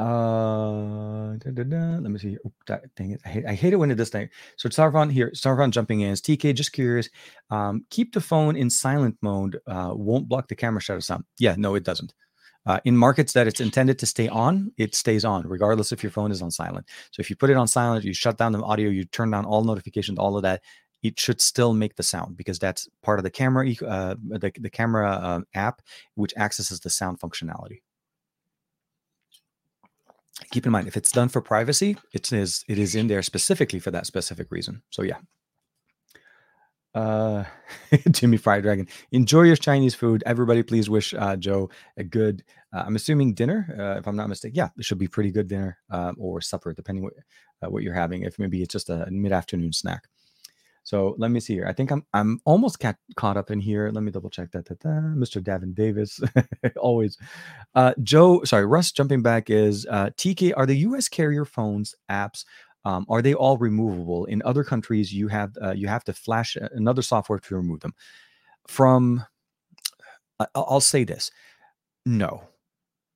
[0.00, 1.98] Uh, da, da, da.
[1.98, 2.38] let me see.
[2.66, 3.20] That, dang it.
[3.26, 4.30] I hate, I hate it when it does that.
[4.56, 6.10] So Sarvan here, Sarvan jumping in.
[6.10, 7.10] Is TK just curious.
[7.50, 9.58] Um, keep the phone in silent mode.
[9.66, 11.24] Uh, won't block the camera shutter sound.
[11.38, 12.14] Yeah, no, it doesn't.
[12.64, 16.12] Uh, in markets that it's intended to stay on, it stays on, regardless if your
[16.12, 16.86] phone is on silent.
[17.10, 19.44] So if you put it on silent, you shut down the audio, you turn down
[19.44, 20.62] all notifications, all of that,
[21.02, 24.70] it should still make the sound because that's part of the camera, uh, the, the
[24.70, 25.80] camera uh, app,
[26.14, 27.80] which accesses the sound functionality
[30.50, 33.78] keep in mind if it's done for privacy it is it is in there specifically
[33.78, 34.82] for that specific reason.
[34.90, 35.18] So yeah.
[36.94, 37.44] Uh
[38.10, 40.22] Jimmy Fire Dragon enjoy your chinese food.
[40.26, 42.42] Everybody please wish uh joe a good
[42.74, 44.56] uh, i'm assuming dinner uh, if i'm not mistaken.
[44.56, 47.12] Yeah it should be pretty good dinner um, or supper depending what,
[47.62, 50.08] uh, what you're having if maybe it's just a mid-afternoon snack
[50.90, 51.68] so let me see here.
[51.68, 53.92] I think I'm I'm almost ca- caught up in here.
[53.92, 54.66] Let me double check that.
[54.66, 55.40] Mr.
[55.40, 56.20] Davin Davis,
[56.76, 57.16] always.
[57.76, 58.90] Uh, Joe, sorry, Russ.
[58.90, 60.52] Jumping back is uh, TK.
[60.56, 61.08] Are the U.S.
[61.08, 62.44] carrier phones apps?
[62.84, 64.24] Um, are they all removable?
[64.24, 67.94] In other countries, you have uh, you have to flash another software to remove them.
[68.66, 69.24] From,
[70.56, 71.30] I'll say this,
[72.04, 72.42] no,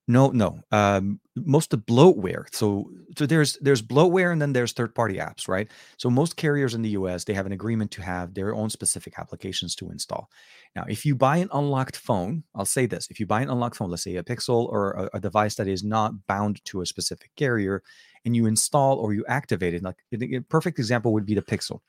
[0.06, 0.60] no, no.
[0.70, 2.44] Um, most of bloatware.
[2.52, 5.70] So, so there's there's bloatware and then there's third party apps, right?
[5.96, 9.14] So most carriers in the US they have an agreement to have their own specific
[9.18, 10.28] applications to install.
[10.76, 13.76] Now, if you buy an unlocked phone, I'll say this: if you buy an unlocked
[13.76, 16.86] phone, let's say a Pixel or a, a device that is not bound to a
[16.86, 17.82] specific carrier,
[18.26, 21.80] and you install or you activate it, like a perfect example would be the Pixel.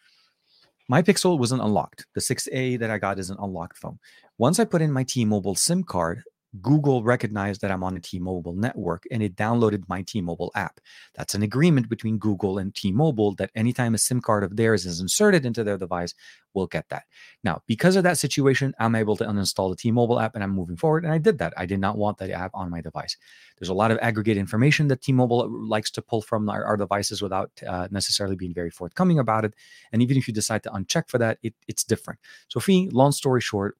[0.87, 2.05] My Pixel wasn't unlocked.
[2.13, 3.97] The 6A that I got is an unlocked phone.
[4.37, 6.21] Once I put in my T-Mobile SIM card,
[6.61, 10.51] Google recognized that I'm on a T Mobile network and it downloaded my T Mobile
[10.55, 10.79] app.
[11.15, 14.85] That's an agreement between Google and T Mobile that anytime a SIM card of theirs
[14.85, 16.13] is inserted into their device,
[16.53, 17.03] we'll get that.
[17.43, 20.51] Now, because of that situation, I'm able to uninstall the T Mobile app and I'm
[20.51, 21.03] moving forward.
[21.03, 21.53] And I did that.
[21.57, 23.17] I did not want that app on my device.
[23.57, 26.77] There's a lot of aggregate information that T Mobile likes to pull from our, our
[26.77, 29.53] devices without uh, necessarily being very forthcoming about it.
[29.91, 32.19] And even if you decide to uncheck for that, it, it's different.
[32.47, 33.77] So, me, long story short,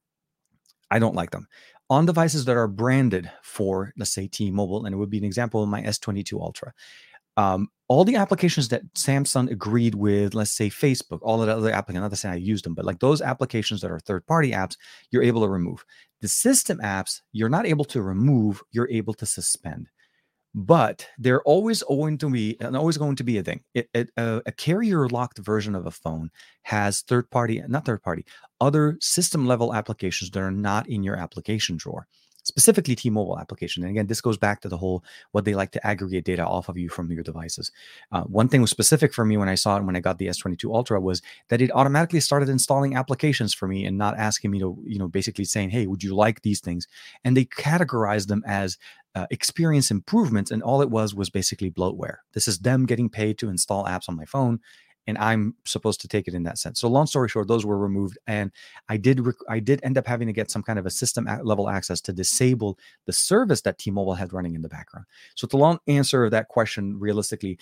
[0.91, 1.47] I don't like them
[1.90, 5.62] on devices that are branded for, let's say, T-Mobile, and it would be an example
[5.62, 6.74] of my S22 Ultra.
[7.38, 11.72] Um, all the applications that Samsung agreed with, let's say Facebook, all of the other
[11.72, 14.78] applications, not to say I used them, but like those applications that are third-party apps,
[15.12, 15.86] you're able to remove.
[16.22, 19.90] The system apps, you're not able to remove, you're able to suspend
[20.58, 23.62] but they're always going to be and always going to be a thing.
[23.74, 26.32] It, it, uh, a carrier locked version of a phone
[26.64, 28.26] has third party, not third party,
[28.62, 32.08] other system level applications that are not in your application drawer
[32.45, 33.84] specifically T-Mobile application.
[33.84, 36.70] And again, this goes back to the whole what they like to aggregate data off
[36.70, 37.72] of you from your devices.
[38.12, 40.28] Uh, one thing was specific for me when I saw it when I got the
[40.28, 44.60] S22 Ultra was that it automatically started installing applications for me and not asking me
[44.60, 46.88] to, you know, basically saying, "Hey, would you like these things?"
[47.24, 48.78] And they categorized them as
[49.16, 52.18] uh, experience improvements, and all it was was basically bloatware.
[52.34, 54.59] This is them getting paid to install apps on my phone,
[55.07, 56.82] and I'm supposed to take it in that sense.
[56.82, 58.51] So long story short, those were removed, and
[58.89, 61.28] I did rec- I did end up having to get some kind of a system
[61.43, 65.05] level access to disable the service that T-Mobile had running in the background.
[65.36, 67.57] So the long answer of that question, realistically,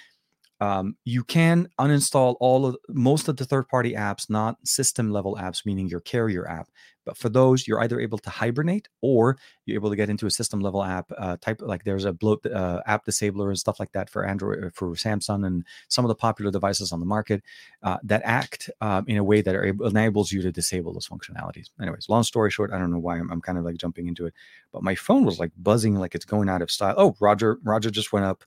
[0.64, 5.66] um, you can uninstall all of most of the third-party apps, not system level apps,
[5.66, 6.68] meaning your carrier app.
[7.05, 10.32] But for those, you're either able to hibernate or you're able to get into a
[10.32, 11.59] system level app uh, type.
[11.61, 14.88] Like there's a bloat uh, app disabler and stuff like that for Android, uh, for
[14.95, 17.43] Samsung, and some of the popular devices on the market
[17.88, 21.72] uh, that act um, in a way that able, enables you to disable those functionalities.
[21.81, 24.26] Anyways, long story short, I don't know why I'm, I'm kind of like jumping into
[24.27, 24.34] it,
[24.72, 26.95] but my phone was like buzzing like it's going out of style.
[26.98, 28.45] Oh, Roger, Roger just went up,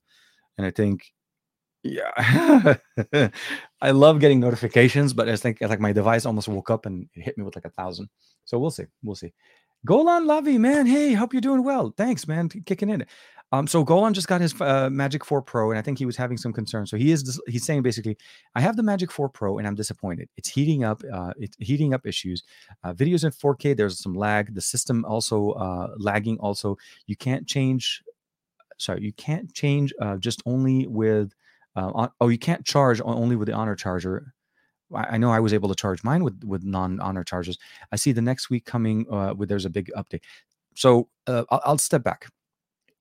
[0.57, 1.13] and I think
[1.93, 3.29] yeah.
[3.81, 7.23] I love getting notifications, but I think like my device almost woke up and it
[7.23, 8.09] hit me with like a thousand.
[8.45, 8.85] So we'll see.
[9.03, 9.33] We'll see.
[9.85, 10.87] Golan Lavi, man.
[10.87, 11.95] Hey, hope you're doing well.
[11.97, 13.07] Thanks, man, kicking in.
[13.53, 16.17] Um, so Golan just got his uh, Magic 4 Pro, and I think he was
[16.17, 16.91] having some concerns.
[16.91, 18.19] So he is he's saying basically,
[18.57, 20.29] I have the Magic 4 Pro, and I'm disappointed.
[20.37, 21.03] It's heating up.
[21.13, 22.43] Uh, it's heating up issues.
[22.83, 23.77] Uh, videos in 4K.
[23.77, 24.55] There's some lag.
[24.55, 26.39] The system also uh, lagging.
[26.39, 26.77] Also,
[27.07, 28.03] you can't change.
[28.79, 31.33] Sorry, you can't change uh, just only with.
[31.77, 34.35] Uh, oh, you can't charge only with the Honor charger.
[34.95, 37.59] I know I was able to charge mine with with non honor charges.
[37.91, 40.23] I see the next week coming uh, with there's a big update.
[40.75, 42.29] So uh, I'll, I'll, step back.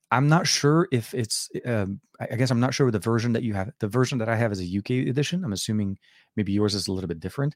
[0.09, 1.49] I'm not sure if it's.
[1.65, 3.71] Um, I guess I'm not sure with the version that you have.
[3.79, 5.43] The version that I have is a UK edition.
[5.43, 5.97] I'm assuming
[6.35, 7.55] maybe yours is a little bit different.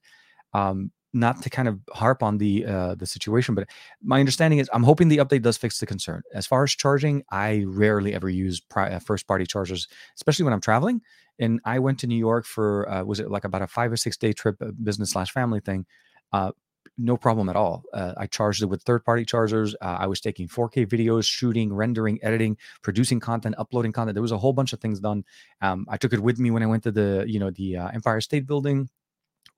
[0.53, 3.67] Um, not to kind of harp on the uh, the situation, but
[4.01, 6.21] my understanding is I'm hoping the update does fix the concern.
[6.33, 10.53] As far as charging, I rarely ever use pri- uh, first party chargers, especially when
[10.53, 11.01] I'm traveling.
[11.39, 13.97] And I went to New York for uh, was it like about a five or
[13.97, 15.85] six day trip, uh, business slash family thing.
[16.31, 16.51] Uh,
[16.97, 17.83] no problem at all.
[17.93, 19.73] I charged it with third party chargers.
[19.81, 24.15] I was taking 4K videos, shooting, rendering, editing, producing content, uploading content.
[24.15, 25.23] There was a whole bunch of things done.
[25.61, 28.19] Um, I took it with me when I went to the you know the Empire
[28.19, 28.89] State Building.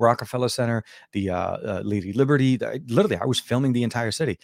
[0.02, 0.84] Rockefeller Center,
[1.14, 2.58] the uh, Lady Liberty.
[2.58, 4.40] The, literally, I was filming the entire city.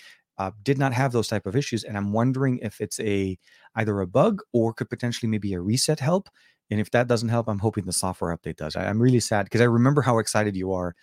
[0.63, 3.37] did not have those type of issues, and I'm wondering if it's a
[3.75, 6.29] either a bug or could potentially maybe a reset help
[6.69, 8.75] and if that doesn't help, I'm hoping the software update does.
[8.75, 10.95] I, am really sad because I remember how excited you are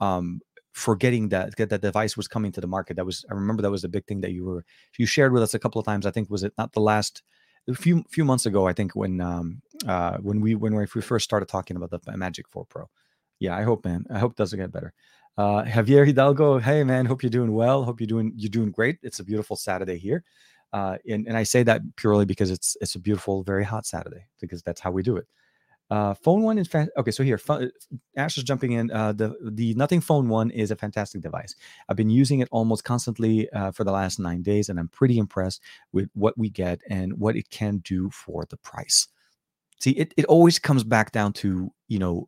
[0.00, 0.40] um,
[0.72, 2.96] for getting that that device was coming to the market.
[2.96, 4.64] That was I remember that was the big thing that you were
[4.98, 6.06] you shared with us a couple of times.
[6.06, 7.22] I think was it not the last
[7.68, 8.66] a few few months ago.
[8.66, 12.48] I think when um, uh, when we when we first started talking about the Magic
[12.48, 12.88] 4 Pro.
[13.40, 14.04] Yeah, I hope, man.
[14.10, 14.92] I hope it doesn't get better.
[15.38, 17.84] Uh, Javier Hidalgo, hey man, hope you're doing well.
[17.84, 18.98] Hope you're doing you're doing great.
[19.02, 20.24] It's a beautiful Saturday here.
[20.72, 24.26] Uh, and, and I say that purely because it's it's a beautiful, very hot Saturday
[24.40, 25.26] because that's how we do it.
[25.90, 27.10] Uh, phone one is fa- okay.
[27.10, 27.40] So here,
[28.16, 28.90] Ash is jumping in.
[28.92, 31.56] Uh, the the Nothing Phone one is a fantastic device.
[31.88, 35.18] I've been using it almost constantly uh, for the last nine days, and I'm pretty
[35.18, 35.62] impressed
[35.92, 39.08] with what we get and what it can do for the price.
[39.80, 42.26] See, it, it always comes back down to you know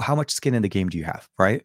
[0.00, 1.64] how much skin in the game do you have, right?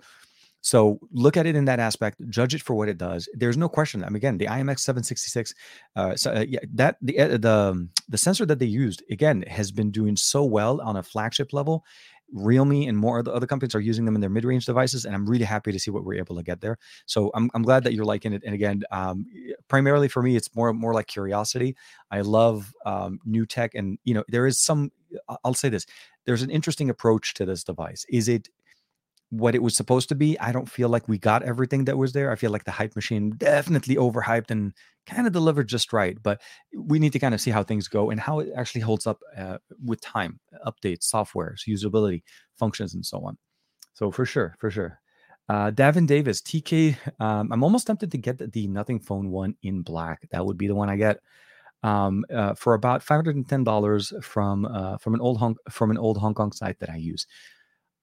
[0.65, 3.29] So look at it in that aspect, judge it for what it does.
[3.35, 4.03] There's no question.
[4.03, 5.53] I mean, again, the IMX 766,
[5.95, 9.43] uh, so, uh, yeah, that the uh, the um, the sensor that they used again
[9.43, 11.85] has been doing so well on a flagship level.
[12.33, 15.15] Realme and more of the other companies are using them in their mid-range devices, and
[15.15, 16.77] I'm really happy to see what we're able to get there.
[17.05, 18.43] So I'm, I'm glad that you're liking it.
[18.45, 19.25] And again, um,
[19.67, 21.75] primarily for me, it's more more like curiosity.
[22.11, 24.91] I love um, new tech, and you know, there is some.
[25.43, 25.85] I'll say this:
[26.25, 28.05] there's an interesting approach to this device.
[28.09, 28.49] Is it
[29.37, 30.39] what it was supposed to be.
[30.39, 32.31] I don't feel like we got everything that was there.
[32.31, 34.73] I feel like the hype machine definitely overhyped and
[35.05, 36.17] kind of delivered just right.
[36.21, 36.41] But
[36.73, 39.19] we need to kind of see how things go and how it actually holds up
[39.37, 42.23] uh, with time, updates, software, usability,
[42.57, 43.37] functions, and so on.
[43.93, 44.99] So for sure, for sure.
[45.47, 46.97] Uh, Davin Davis, TK.
[47.19, 50.27] Um, I'm almost tempted to get the, the, Nothing Phone one in black.
[50.31, 51.19] That would be the one I get
[51.83, 55.55] um, uh, for about five hundred and ten dollars from uh, from an old Hong
[55.69, 57.27] from an old Hong Kong site that I use.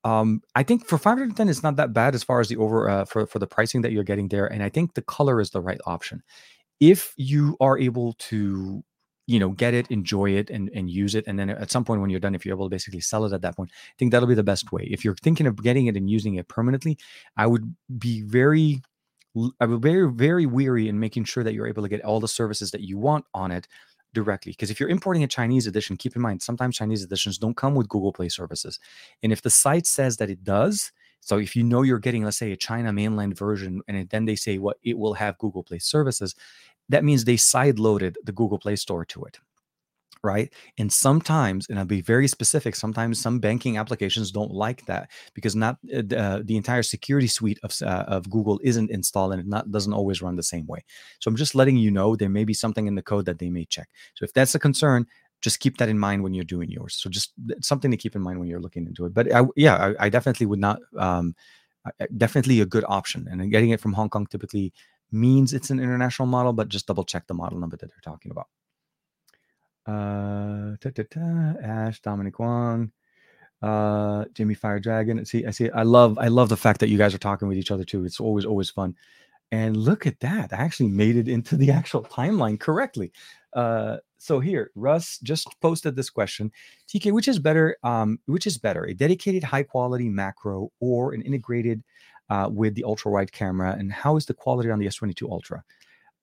[0.04, 3.04] Um, I think for 510, it's not that bad as far as the over uh,
[3.04, 5.60] for for the pricing that you're getting there, and I think the color is the
[5.60, 6.22] right option.
[6.80, 8.82] If you are able to,
[9.28, 12.00] you know, get it, enjoy it, and and use it, and then at some point
[12.00, 14.10] when you're done, if you're able to basically sell it at that point, I think
[14.10, 14.88] that'll be the best way.
[14.90, 16.98] If you're thinking of getting it and using it permanently,
[17.36, 18.82] I would be very
[19.60, 22.28] I would very, very weary in making sure that you're able to get all the
[22.28, 23.66] services that you want on it
[24.14, 24.52] directly.
[24.52, 27.74] Because if you're importing a Chinese edition, keep in mind sometimes Chinese editions don't come
[27.74, 28.78] with Google Play services.
[29.22, 32.38] And if the site says that it does, so if you know you're getting, let's
[32.38, 35.78] say, a China mainland version, and then they say what it will have Google Play
[35.78, 36.34] services,
[36.88, 39.38] that means they side loaded the Google Play Store to it
[40.22, 40.52] right?
[40.78, 45.56] And sometimes, and I'll be very specific, sometimes some banking applications don't like that because
[45.56, 49.48] not uh, uh, the entire security suite of, uh, of Google isn't installed and it
[49.48, 50.84] not, doesn't always run the same way.
[51.18, 53.50] So I'm just letting you know there may be something in the code that they
[53.50, 53.88] may check.
[54.14, 55.06] So if that's a concern,
[55.40, 56.94] just keep that in mind when you're doing yours.
[56.94, 59.14] So just something to keep in mind when you're looking into it.
[59.14, 60.78] But I, yeah, I, I definitely would not.
[60.96, 61.34] Um,
[62.16, 64.72] definitely a good option, and getting it from Hong Kong typically
[65.10, 68.30] means it's an international model, but just double check the model number that they're talking
[68.30, 68.46] about.
[69.86, 72.92] Uh, ta, ta, Ash, Dominic Wong,
[73.62, 75.24] uh, Jimmy Fire Dragon.
[75.24, 75.70] See, I see.
[75.70, 78.04] I love, I love the fact that you guys are talking with each other too.
[78.04, 78.94] It's always, always fun.
[79.50, 80.52] And look at that!
[80.52, 83.12] I actually made it into the actual timeline correctly.
[83.52, 86.50] Uh, so here, Russ just posted this question:
[86.88, 87.76] TK, which is better?
[87.82, 91.82] Um, which is better, a dedicated high quality macro or an integrated
[92.32, 93.76] uh, with the ultra wide camera?
[93.78, 95.62] And how is the quality on the S22 Ultra?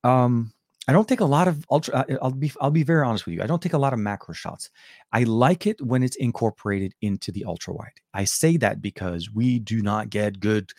[0.03, 0.52] Um,
[0.90, 2.03] I don't take a lot of ultra.
[2.20, 3.44] I'll be I'll be very honest with you.
[3.44, 4.72] I don't take a lot of macro shots.
[5.14, 7.99] I like it when it's incorporated into the ultra wide.
[8.16, 10.72] I say that because we do not get good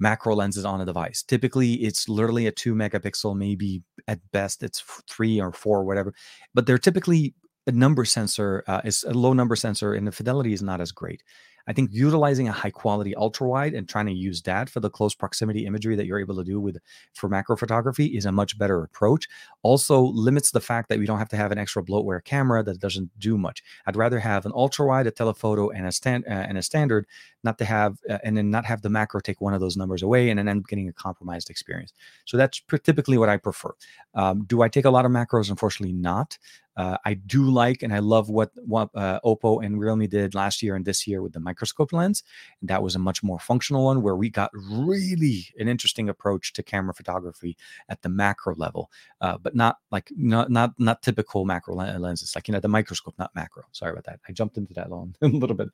[0.00, 1.22] macro lenses on a device.
[1.22, 6.12] Typically, it's literally a two megapixel, maybe at best it's three or four, whatever.
[6.52, 7.32] But they're typically
[7.68, 10.90] a number sensor uh, is a low number sensor, and the fidelity is not as
[10.90, 11.22] great.
[11.66, 14.90] I think utilizing a high quality ultra wide and trying to use that for the
[14.90, 16.78] close proximity imagery that you're able to do with
[17.14, 19.28] for macro photography is a much better approach.
[19.62, 22.80] Also limits the fact that we don't have to have an extra bloatware camera that
[22.80, 23.62] doesn't do much.
[23.86, 27.06] I'd rather have an ultra wide, a telephoto, and a stand uh, and a standard,
[27.44, 30.02] not to have uh, and then not have the macro take one of those numbers
[30.02, 31.92] away and then end up getting a compromised experience.
[32.24, 33.74] So that's typically what I prefer.
[34.14, 35.50] Um, do I take a lot of macros?
[35.50, 36.38] Unfortunately, not.
[36.76, 40.62] Uh, I do like and I love what what uh, Oppo and Realme did last
[40.62, 42.22] year and this year with the microscope lens.
[42.60, 46.52] And that was a much more functional one where we got really an interesting approach
[46.54, 47.56] to camera photography
[47.88, 48.90] at the macro level,
[49.20, 53.14] uh, but not like not not not typical macro lenses, like you know the microscope,
[53.18, 53.64] not macro.
[53.72, 54.20] Sorry about that.
[54.28, 55.68] I jumped into that long a little bit.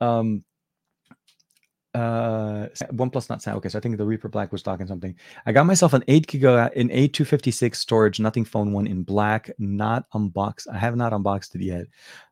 [0.00, 0.44] Um,
[1.96, 3.70] uh OnePlus not sound okay.
[3.70, 5.14] So I think the Reaper Black was talking something.
[5.46, 10.04] I got myself an eight giga fifty six storage, nothing phone one in black, not
[10.12, 10.68] unboxed.
[10.70, 11.86] I have not unboxed it yet.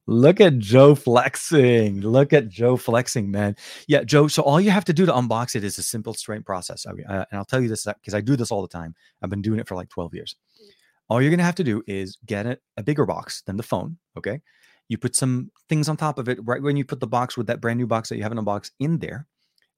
[0.07, 2.03] Look at Joe flexing.
[2.03, 3.57] Look at Joe flexing, man.
[3.89, 4.29] Yeah, Joe.
[4.29, 6.85] So all you have to do to unbox it is a simple, straight process.
[6.85, 8.95] Uh, and I'll tell you this because I do this all the time.
[9.23, 10.37] I've been doing it for like twelve years.
[11.09, 13.97] All you're gonna have to do is get a, a bigger box than the phone.
[14.19, 14.43] Okay.
[14.91, 17.47] You put some things on top of it right when you put the box with
[17.47, 19.27] that brand new box that you haven't unboxed in there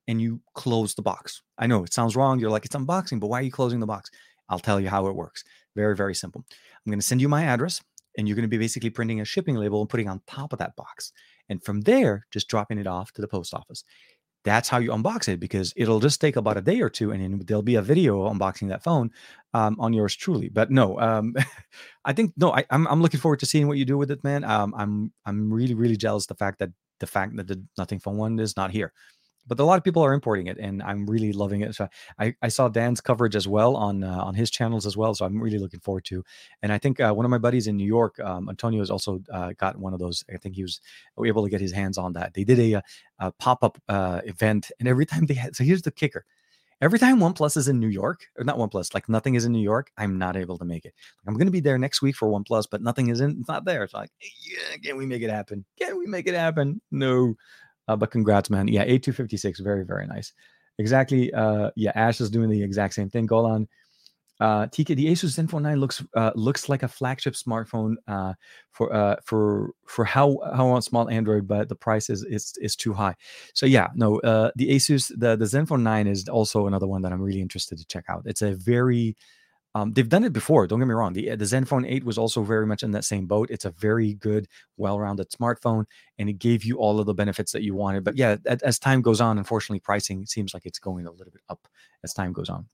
[0.08, 1.42] and you close the box.
[1.58, 2.38] I know it sounds wrong.
[2.38, 4.10] You're like, it's unboxing, but why are you closing the box?
[4.48, 5.44] I'll tell you how it works.
[5.74, 6.44] Very, very simple.
[6.50, 7.82] I'm going to send you my address,
[8.16, 10.58] and you're going to be basically printing a shipping label and putting on top of
[10.60, 11.12] that box.
[11.48, 13.84] And from there, just dropping it off to the post office.
[14.44, 17.20] That's how you unbox it because it'll just take about a day or two, and
[17.20, 19.10] then there'll be a video unboxing that phone
[19.54, 20.48] um, on yours truly.
[20.48, 21.34] But no, um,
[22.04, 24.12] I think no, I, am I'm, I'm looking forward to seeing what you do with
[24.12, 24.44] it, man.
[24.44, 26.70] Um, I'm I'm really really jealous the fact that
[27.00, 28.92] the fact that the Nothing Phone one is not here
[29.46, 32.34] but a lot of people are importing it and i'm really loving it so i,
[32.42, 35.40] I saw dan's coverage as well on uh, on his channels as well so i'm
[35.40, 36.24] really looking forward to
[36.62, 39.20] and i think uh, one of my buddies in new york um, antonio has also
[39.32, 40.80] uh, got one of those i think he was
[41.24, 42.82] able to get his hands on that they did a,
[43.20, 46.24] a pop-up uh, event and every time they had so here's the kicker
[46.80, 49.62] every time OnePlus is in New York, or not OnePlus, like nothing is in New
[49.62, 50.94] York, I'm not able to make it.
[51.26, 53.64] I'm going to be there next week for OnePlus, but nothing is in, it's not
[53.64, 53.82] there.
[53.82, 55.64] It's like, yeah, can we make it happen?
[55.78, 56.80] Can we make it happen?
[56.90, 57.34] No.
[57.88, 58.68] Uh, but congrats, man.
[58.68, 60.32] Yeah, A256, very, very nice.
[60.78, 61.32] Exactly.
[61.32, 63.26] Uh, yeah, Ash is doing the exact same thing.
[63.26, 63.68] Golan.
[64.38, 68.34] Uh, TK, the Asus Zenfone 9 looks uh, looks like a flagship smartphone uh,
[68.70, 72.76] for uh, for for how how on small Android, but the price is is is
[72.76, 73.14] too high.
[73.54, 77.12] So yeah, no, uh, the Asus the the Zenfone 9 is also another one that
[77.12, 78.24] I'm really interested to check out.
[78.26, 79.16] It's a very
[79.76, 80.66] um, they've done it before.
[80.66, 81.12] Don't get me wrong.
[81.12, 83.50] The the Zenfone 8 was also very much in that same boat.
[83.50, 84.48] It's a very good,
[84.78, 85.84] well-rounded smartphone,
[86.18, 88.02] and it gave you all of the benefits that you wanted.
[88.02, 91.30] But yeah, as, as time goes on, unfortunately, pricing seems like it's going a little
[91.30, 91.68] bit up
[92.02, 92.66] as time goes on.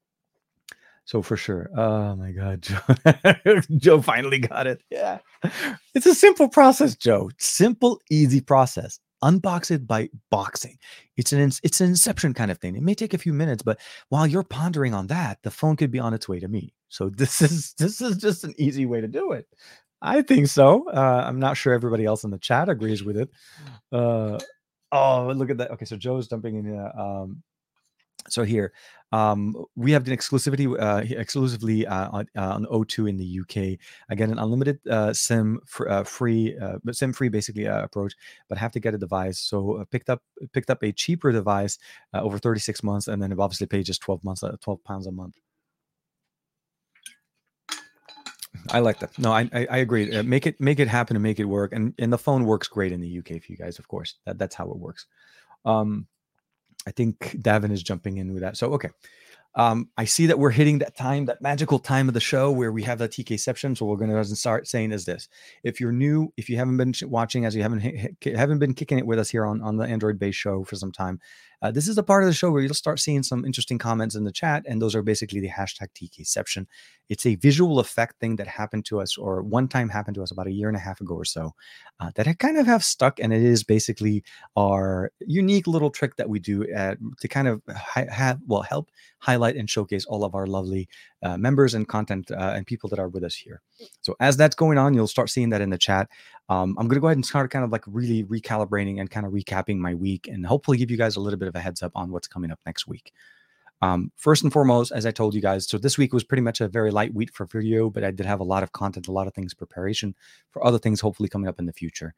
[1.05, 1.71] So for sure.
[1.77, 3.61] Oh my God, Joe.
[3.79, 4.81] Joe finally got it.
[4.89, 5.19] Yeah.
[5.97, 7.31] It's a simple process, Joe.
[7.37, 10.77] Simple, easy process unbox it by boxing.
[11.17, 12.75] It's an it's an inception kind of thing.
[12.75, 15.93] It may take a few minutes, but while you're pondering on that, the phone could
[15.93, 16.75] be on its way to me.
[16.93, 19.49] So this is this is just an easy way to do it.
[20.01, 20.89] I think so.
[20.91, 23.31] Uh, I'm not sure everybody else in the chat agrees with it.
[23.93, 24.39] Uh,
[24.91, 25.71] oh, look at that.
[25.71, 26.77] Okay, so Joe's dumping in.
[26.77, 27.43] Uh, um,
[28.29, 28.73] so here
[29.13, 33.79] um, we have an exclusivity uh, exclusively uh, on, uh, on, O2 in the UK.
[34.11, 38.15] Again, an unlimited uh, SIM fr- uh, free, uh, SIM free basically approach,
[38.49, 39.39] but have to get a device.
[39.39, 41.79] So picked up picked up a cheaper device
[42.15, 45.37] over 36 months, and then obviously paid just 12 months, 12 pounds a month.
[48.71, 49.19] I like that.
[49.19, 50.15] No, I I, I agree.
[50.15, 51.73] Uh, make it make it happen and make it work.
[51.73, 54.15] And and the phone works great in the UK for you guys, of course.
[54.27, 55.07] That, that's how it works.
[55.65, 56.07] Um,
[56.87, 58.57] I think Davin is jumping in with that.
[58.57, 58.91] So okay.
[59.55, 62.73] Um, I see that we're hitting that time, that magical time of the show where
[62.73, 63.77] we have the TKception.
[63.77, 65.29] So we're going to start saying is this:
[65.63, 69.07] if you're new, if you haven't been watching, as you haven't haven't been kicking it
[69.07, 71.21] with us here on on the Android based show for some time,
[71.63, 74.17] uh, this is a part of the show where you'll start seeing some interesting comments
[74.17, 76.67] in the chat, and those are basically the hashtag TKception.
[77.09, 80.33] It's a visual effect thing that happened to us, or one time happened to us
[80.33, 81.55] about a year and a half ago or so,
[82.01, 84.25] uh, that I kind of have stuck, and it is basically
[84.57, 87.63] our unique little trick that we do at, to kind of
[87.95, 90.89] have well help highlight and showcase all of our lovely
[91.23, 93.61] uh, members and content uh, and people that are with us here.
[94.01, 96.09] So as that's going on, you'll start seeing that in the chat.
[96.49, 99.27] Um, I'm going to go ahead and start kind of like really recalibrating and kind
[99.27, 101.83] of recapping my week, and hopefully give you guys a little bit of a heads
[101.83, 103.13] up on what's coming up next week.
[103.83, 106.61] Um, first and foremost, as I told you guys, so this week was pretty much
[106.61, 109.13] a very light week for video, but I did have a lot of content, a
[109.13, 110.15] lot of things preparation
[110.53, 112.15] for other things hopefully coming up in the future.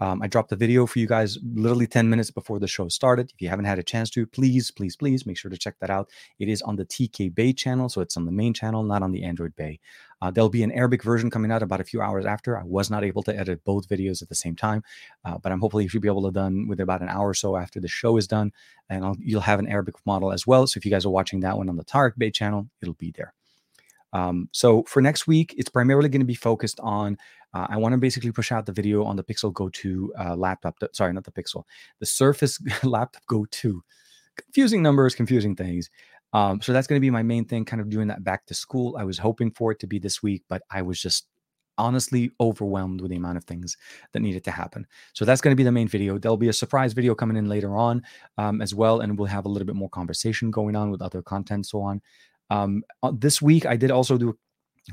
[0.00, 3.32] Um, I dropped a video for you guys literally 10 minutes before the show started.
[3.34, 5.90] If you haven't had a chance to, please, please, please make sure to check that
[5.90, 6.10] out.
[6.38, 9.12] It is on the TK Bay channel, so it's on the main channel, not on
[9.12, 9.80] the Android Bay.
[10.22, 12.58] Uh, there'll be an Arabic version coming out about a few hours after.
[12.58, 14.82] I was not able to edit both videos at the same time,
[15.24, 17.34] uh, but I'm hopefully you should be able to done with about an hour or
[17.34, 18.52] so after the show is done,
[18.88, 20.66] and I'll, you'll have an Arabic model as well.
[20.66, 23.12] So if you guys are watching that one on the Tarek Bay channel, it'll be
[23.16, 23.34] there.
[24.16, 27.18] Um, so for next week, it's primarily going to be focused on.
[27.52, 30.36] Uh, I want to basically push out the video on the Pixel Go 2 uh,
[30.36, 30.76] laptop.
[30.92, 31.64] sorry, not the Pixel,
[32.00, 33.82] the Surface laptop Go 2.
[34.36, 35.90] Confusing numbers, confusing things.
[36.32, 38.54] Um, so that's going to be my main thing, kind of doing that back to
[38.54, 38.96] school.
[38.98, 41.26] I was hoping for it to be this week, but I was just
[41.78, 43.76] honestly overwhelmed with the amount of things
[44.12, 44.86] that needed to happen.
[45.12, 46.16] So that's going to be the main video.
[46.18, 48.02] There'll be a surprise video coming in later on
[48.38, 51.20] um, as well, and we'll have a little bit more conversation going on with other
[51.20, 52.00] content, so on.
[52.50, 54.36] Um, uh, this week, I did also do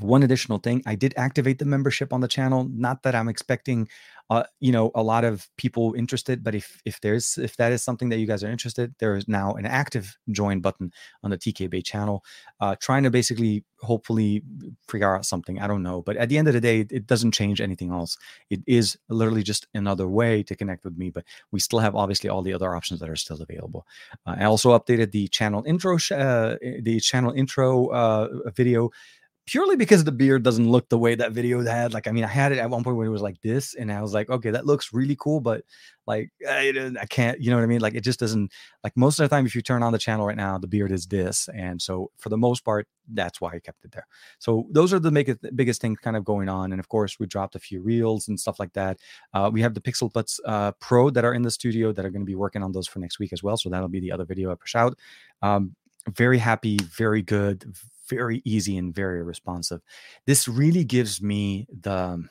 [0.00, 0.82] one additional thing.
[0.86, 2.68] I did activate the membership on the channel.
[2.72, 3.88] Not that i'm expecting
[4.30, 7.82] uh you know a lot of people interested but if if there's if that is
[7.82, 10.92] something that you guys are interested there is now an active join button
[11.22, 12.24] on the tk bay channel
[12.60, 14.42] uh trying to basically hopefully
[14.88, 17.32] figure out something i don't know but at the end of the day it doesn't
[17.32, 18.16] change anything else.
[18.50, 22.30] It is literally just another way to connect with me but we still have obviously
[22.30, 23.86] all the other options that are still available.
[24.26, 28.90] Uh, i also updated the channel intro sh- uh, the channel intro uh video
[29.46, 31.92] purely because the beard doesn't look the way that video had.
[31.92, 33.92] Like, I mean, I had it at one point when it was like this, and
[33.92, 35.64] I was like, okay, that looks really cool, but
[36.06, 37.80] like, I, I, can't, you know what I mean?
[37.80, 38.52] Like, it just doesn't.
[38.82, 40.92] Like most of the time, if you turn on the channel right now, the beard
[40.92, 44.06] is this, and so for the most part, that's why I kept it there.
[44.38, 47.26] So those are the biggest biggest things kind of going on, and of course, we
[47.26, 48.98] dropped a few reels and stuff like that.
[49.32, 52.10] Uh, we have the Pixel Buds uh, Pro that are in the studio that are
[52.10, 53.56] going to be working on those for next week as well.
[53.56, 54.98] So that'll be the other video I push out.
[55.42, 55.74] Um,
[56.10, 57.74] very happy, very good,
[58.08, 59.80] very easy and very responsive.
[60.26, 62.24] This really gives me the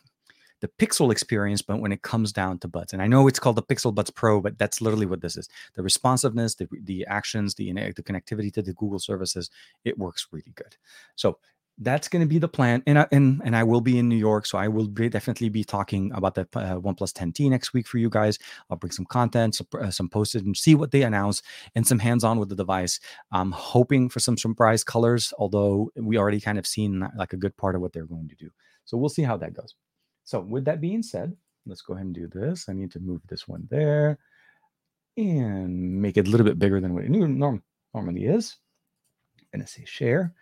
[0.61, 3.57] the Pixel experience, but when it comes down to buds, and I know it's called
[3.57, 7.55] the Pixel Buds Pro, but that's literally what this is: the responsiveness, the the actions,
[7.55, 9.49] the the connectivity to the Google services.
[9.83, 10.77] It works really good.
[11.15, 11.37] So
[11.79, 14.17] that's going to be the plan and I, and and I will be in New
[14.17, 17.87] York so I will be, definitely be talking about the uh, OnePlus 10T next week
[17.87, 18.37] for you guys.
[18.69, 21.41] I'll bring some content some, uh, some posted and see what they announce
[21.73, 22.99] and some hands-on with the device.
[23.31, 27.57] I'm hoping for some surprise colors although we already kind of seen like a good
[27.57, 28.49] part of what they're going to do.
[28.85, 29.75] So we'll see how that goes.
[30.25, 31.35] So with that being said
[31.65, 32.69] let's go ahead and do this.
[32.69, 34.19] I need to move this one there
[35.17, 38.57] and make it a little bit bigger than what it normally is.
[39.39, 40.33] I'm gonna say share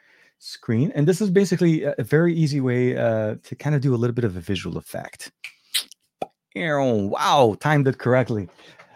[0.41, 0.91] screen.
[0.95, 4.13] And this is basically a, very easy way uh, to kind of do a little
[4.13, 5.31] bit of a visual effect.
[7.09, 8.49] Wow, timed it correctly.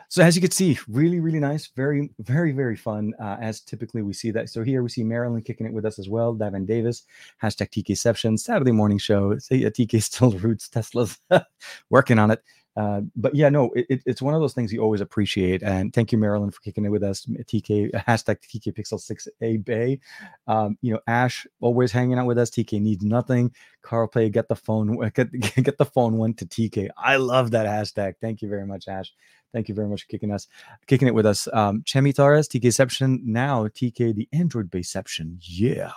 [0.09, 3.13] So as you can see, really, really nice, very, very, very fun.
[3.19, 4.49] Uh, as typically we see that.
[4.49, 6.34] So here we see Marilyn kicking it with us as well.
[6.34, 7.03] Davin Davis,
[7.41, 9.38] hashtag TKception, Saturday morning show.
[9.38, 11.17] Say TK still roots Teslas,
[11.89, 12.41] working on it.
[12.76, 15.64] Uh, but yeah, no, it, it's one of those things you always appreciate.
[15.64, 17.26] And thank you, Marilyn, for kicking it with us.
[17.26, 19.99] TK hashtag TK Pixel Six A Bay.
[20.47, 22.49] Um, you know, Ash always hanging out with us.
[22.49, 23.52] TK needs nothing.
[23.81, 26.89] Carl Pei, get the phone, get, get the phone one to TK.
[26.97, 28.15] I love that hashtag.
[28.19, 29.14] Thank you very much, Ash.
[29.53, 30.47] Thank you very much for kicking us,
[30.85, 31.47] kicking it with us.
[31.53, 35.38] Um, Chemi Torres, TKception now, TK the Android Bayception.
[35.39, 35.93] Yeah.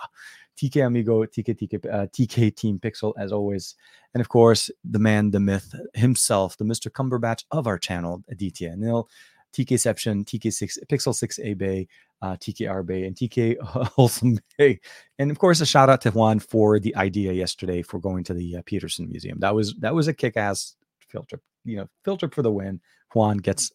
[0.59, 3.75] TK Amigo, TK, TK, uh, TK Team Pixel, as always.
[4.13, 6.91] And of course, the man, the myth himself, the Mr.
[6.91, 9.07] Cumberbatch of our channel, Aditya Nil,
[9.53, 11.87] TKception, TK6, Pixel 6A Bay,
[12.21, 14.79] uh, TKR Bay, and TK Wholesome Bay.
[15.17, 18.33] And of course, a shout out to Juan for the idea yesterday for going to
[18.33, 19.39] the uh, Petersen Museum.
[19.39, 20.75] That was that was a kick ass
[21.07, 22.81] filter, you know, filter for the win.
[23.13, 23.71] Juan gets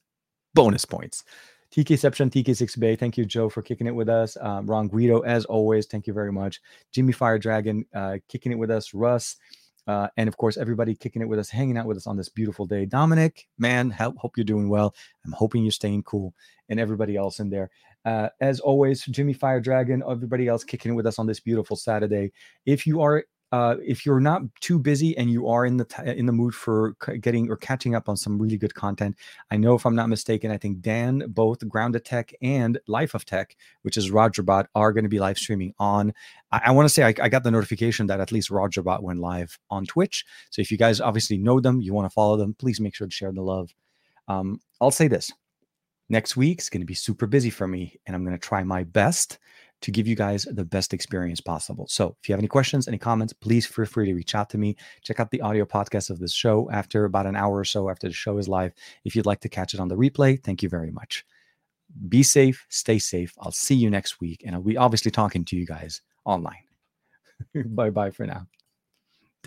[0.55, 1.25] bonus points.
[1.75, 4.37] TKception, TK6 Bay, thank you, Joe, for kicking it with us.
[4.41, 6.61] Um, Ron Guido, as always, thank you very much.
[6.93, 8.95] Jimmy Fire Dragon, uh, kicking it with us.
[8.95, 9.35] Russ,
[9.89, 12.29] uh, and of course, everybody kicking it with us, hanging out with us on this
[12.29, 12.87] beautiful day.
[12.87, 14.95] Dominic, man, help, hope you're doing well.
[15.27, 16.33] I'm hoping you're staying cool,
[16.69, 17.71] and everybody else in there.
[18.05, 21.75] Uh, as always, Jimmy Fire Dragon, everybody else kicking it with us on this beautiful
[21.75, 22.31] Saturday.
[22.67, 23.25] If you are
[23.55, 26.53] uh, if you're not too busy and you are in the t- in the mood
[26.53, 29.15] for c- getting or catching up on some really good content,
[29.53, 33.25] I know if I'm not mistaken, I think Dan, both Grounded Tech and Life of
[33.25, 36.13] Tech, which is Rogerbot, are going to be live streaming on.
[36.51, 39.21] I, I want to say I, I, got the notification that at least Rogerbot went
[39.21, 40.25] live on Twitch.
[40.51, 43.07] So if you guys obviously know them, you want to follow them, please make sure
[43.07, 43.73] to share the love.
[44.27, 45.33] Um, I'll say this:
[46.09, 48.83] next week's going to be super busy for me, and I'm going to try my
[48.83, 49.39] best
[49.85, 51.87] to give you guys the best experience possible.
[51.89, 54.59] So if you have any questions, any comments, please feel free to reach out to
[54.59, 54.77] me.
[55.03, 58.09] Check out the audio podcast of this show after about an hour or so after
[58.09, 58.73] the show is live.
[59.05, 61.27] If you'd like to catch it on the replay, thank you very much.
[62.09, 63.35] be safe, stay safe.
[63.39, 64.43] I'll see you next week.
[64.47, 66.65] And I'll be obviously talking to you guys online.
[67.67, 68.47] bye bye for now.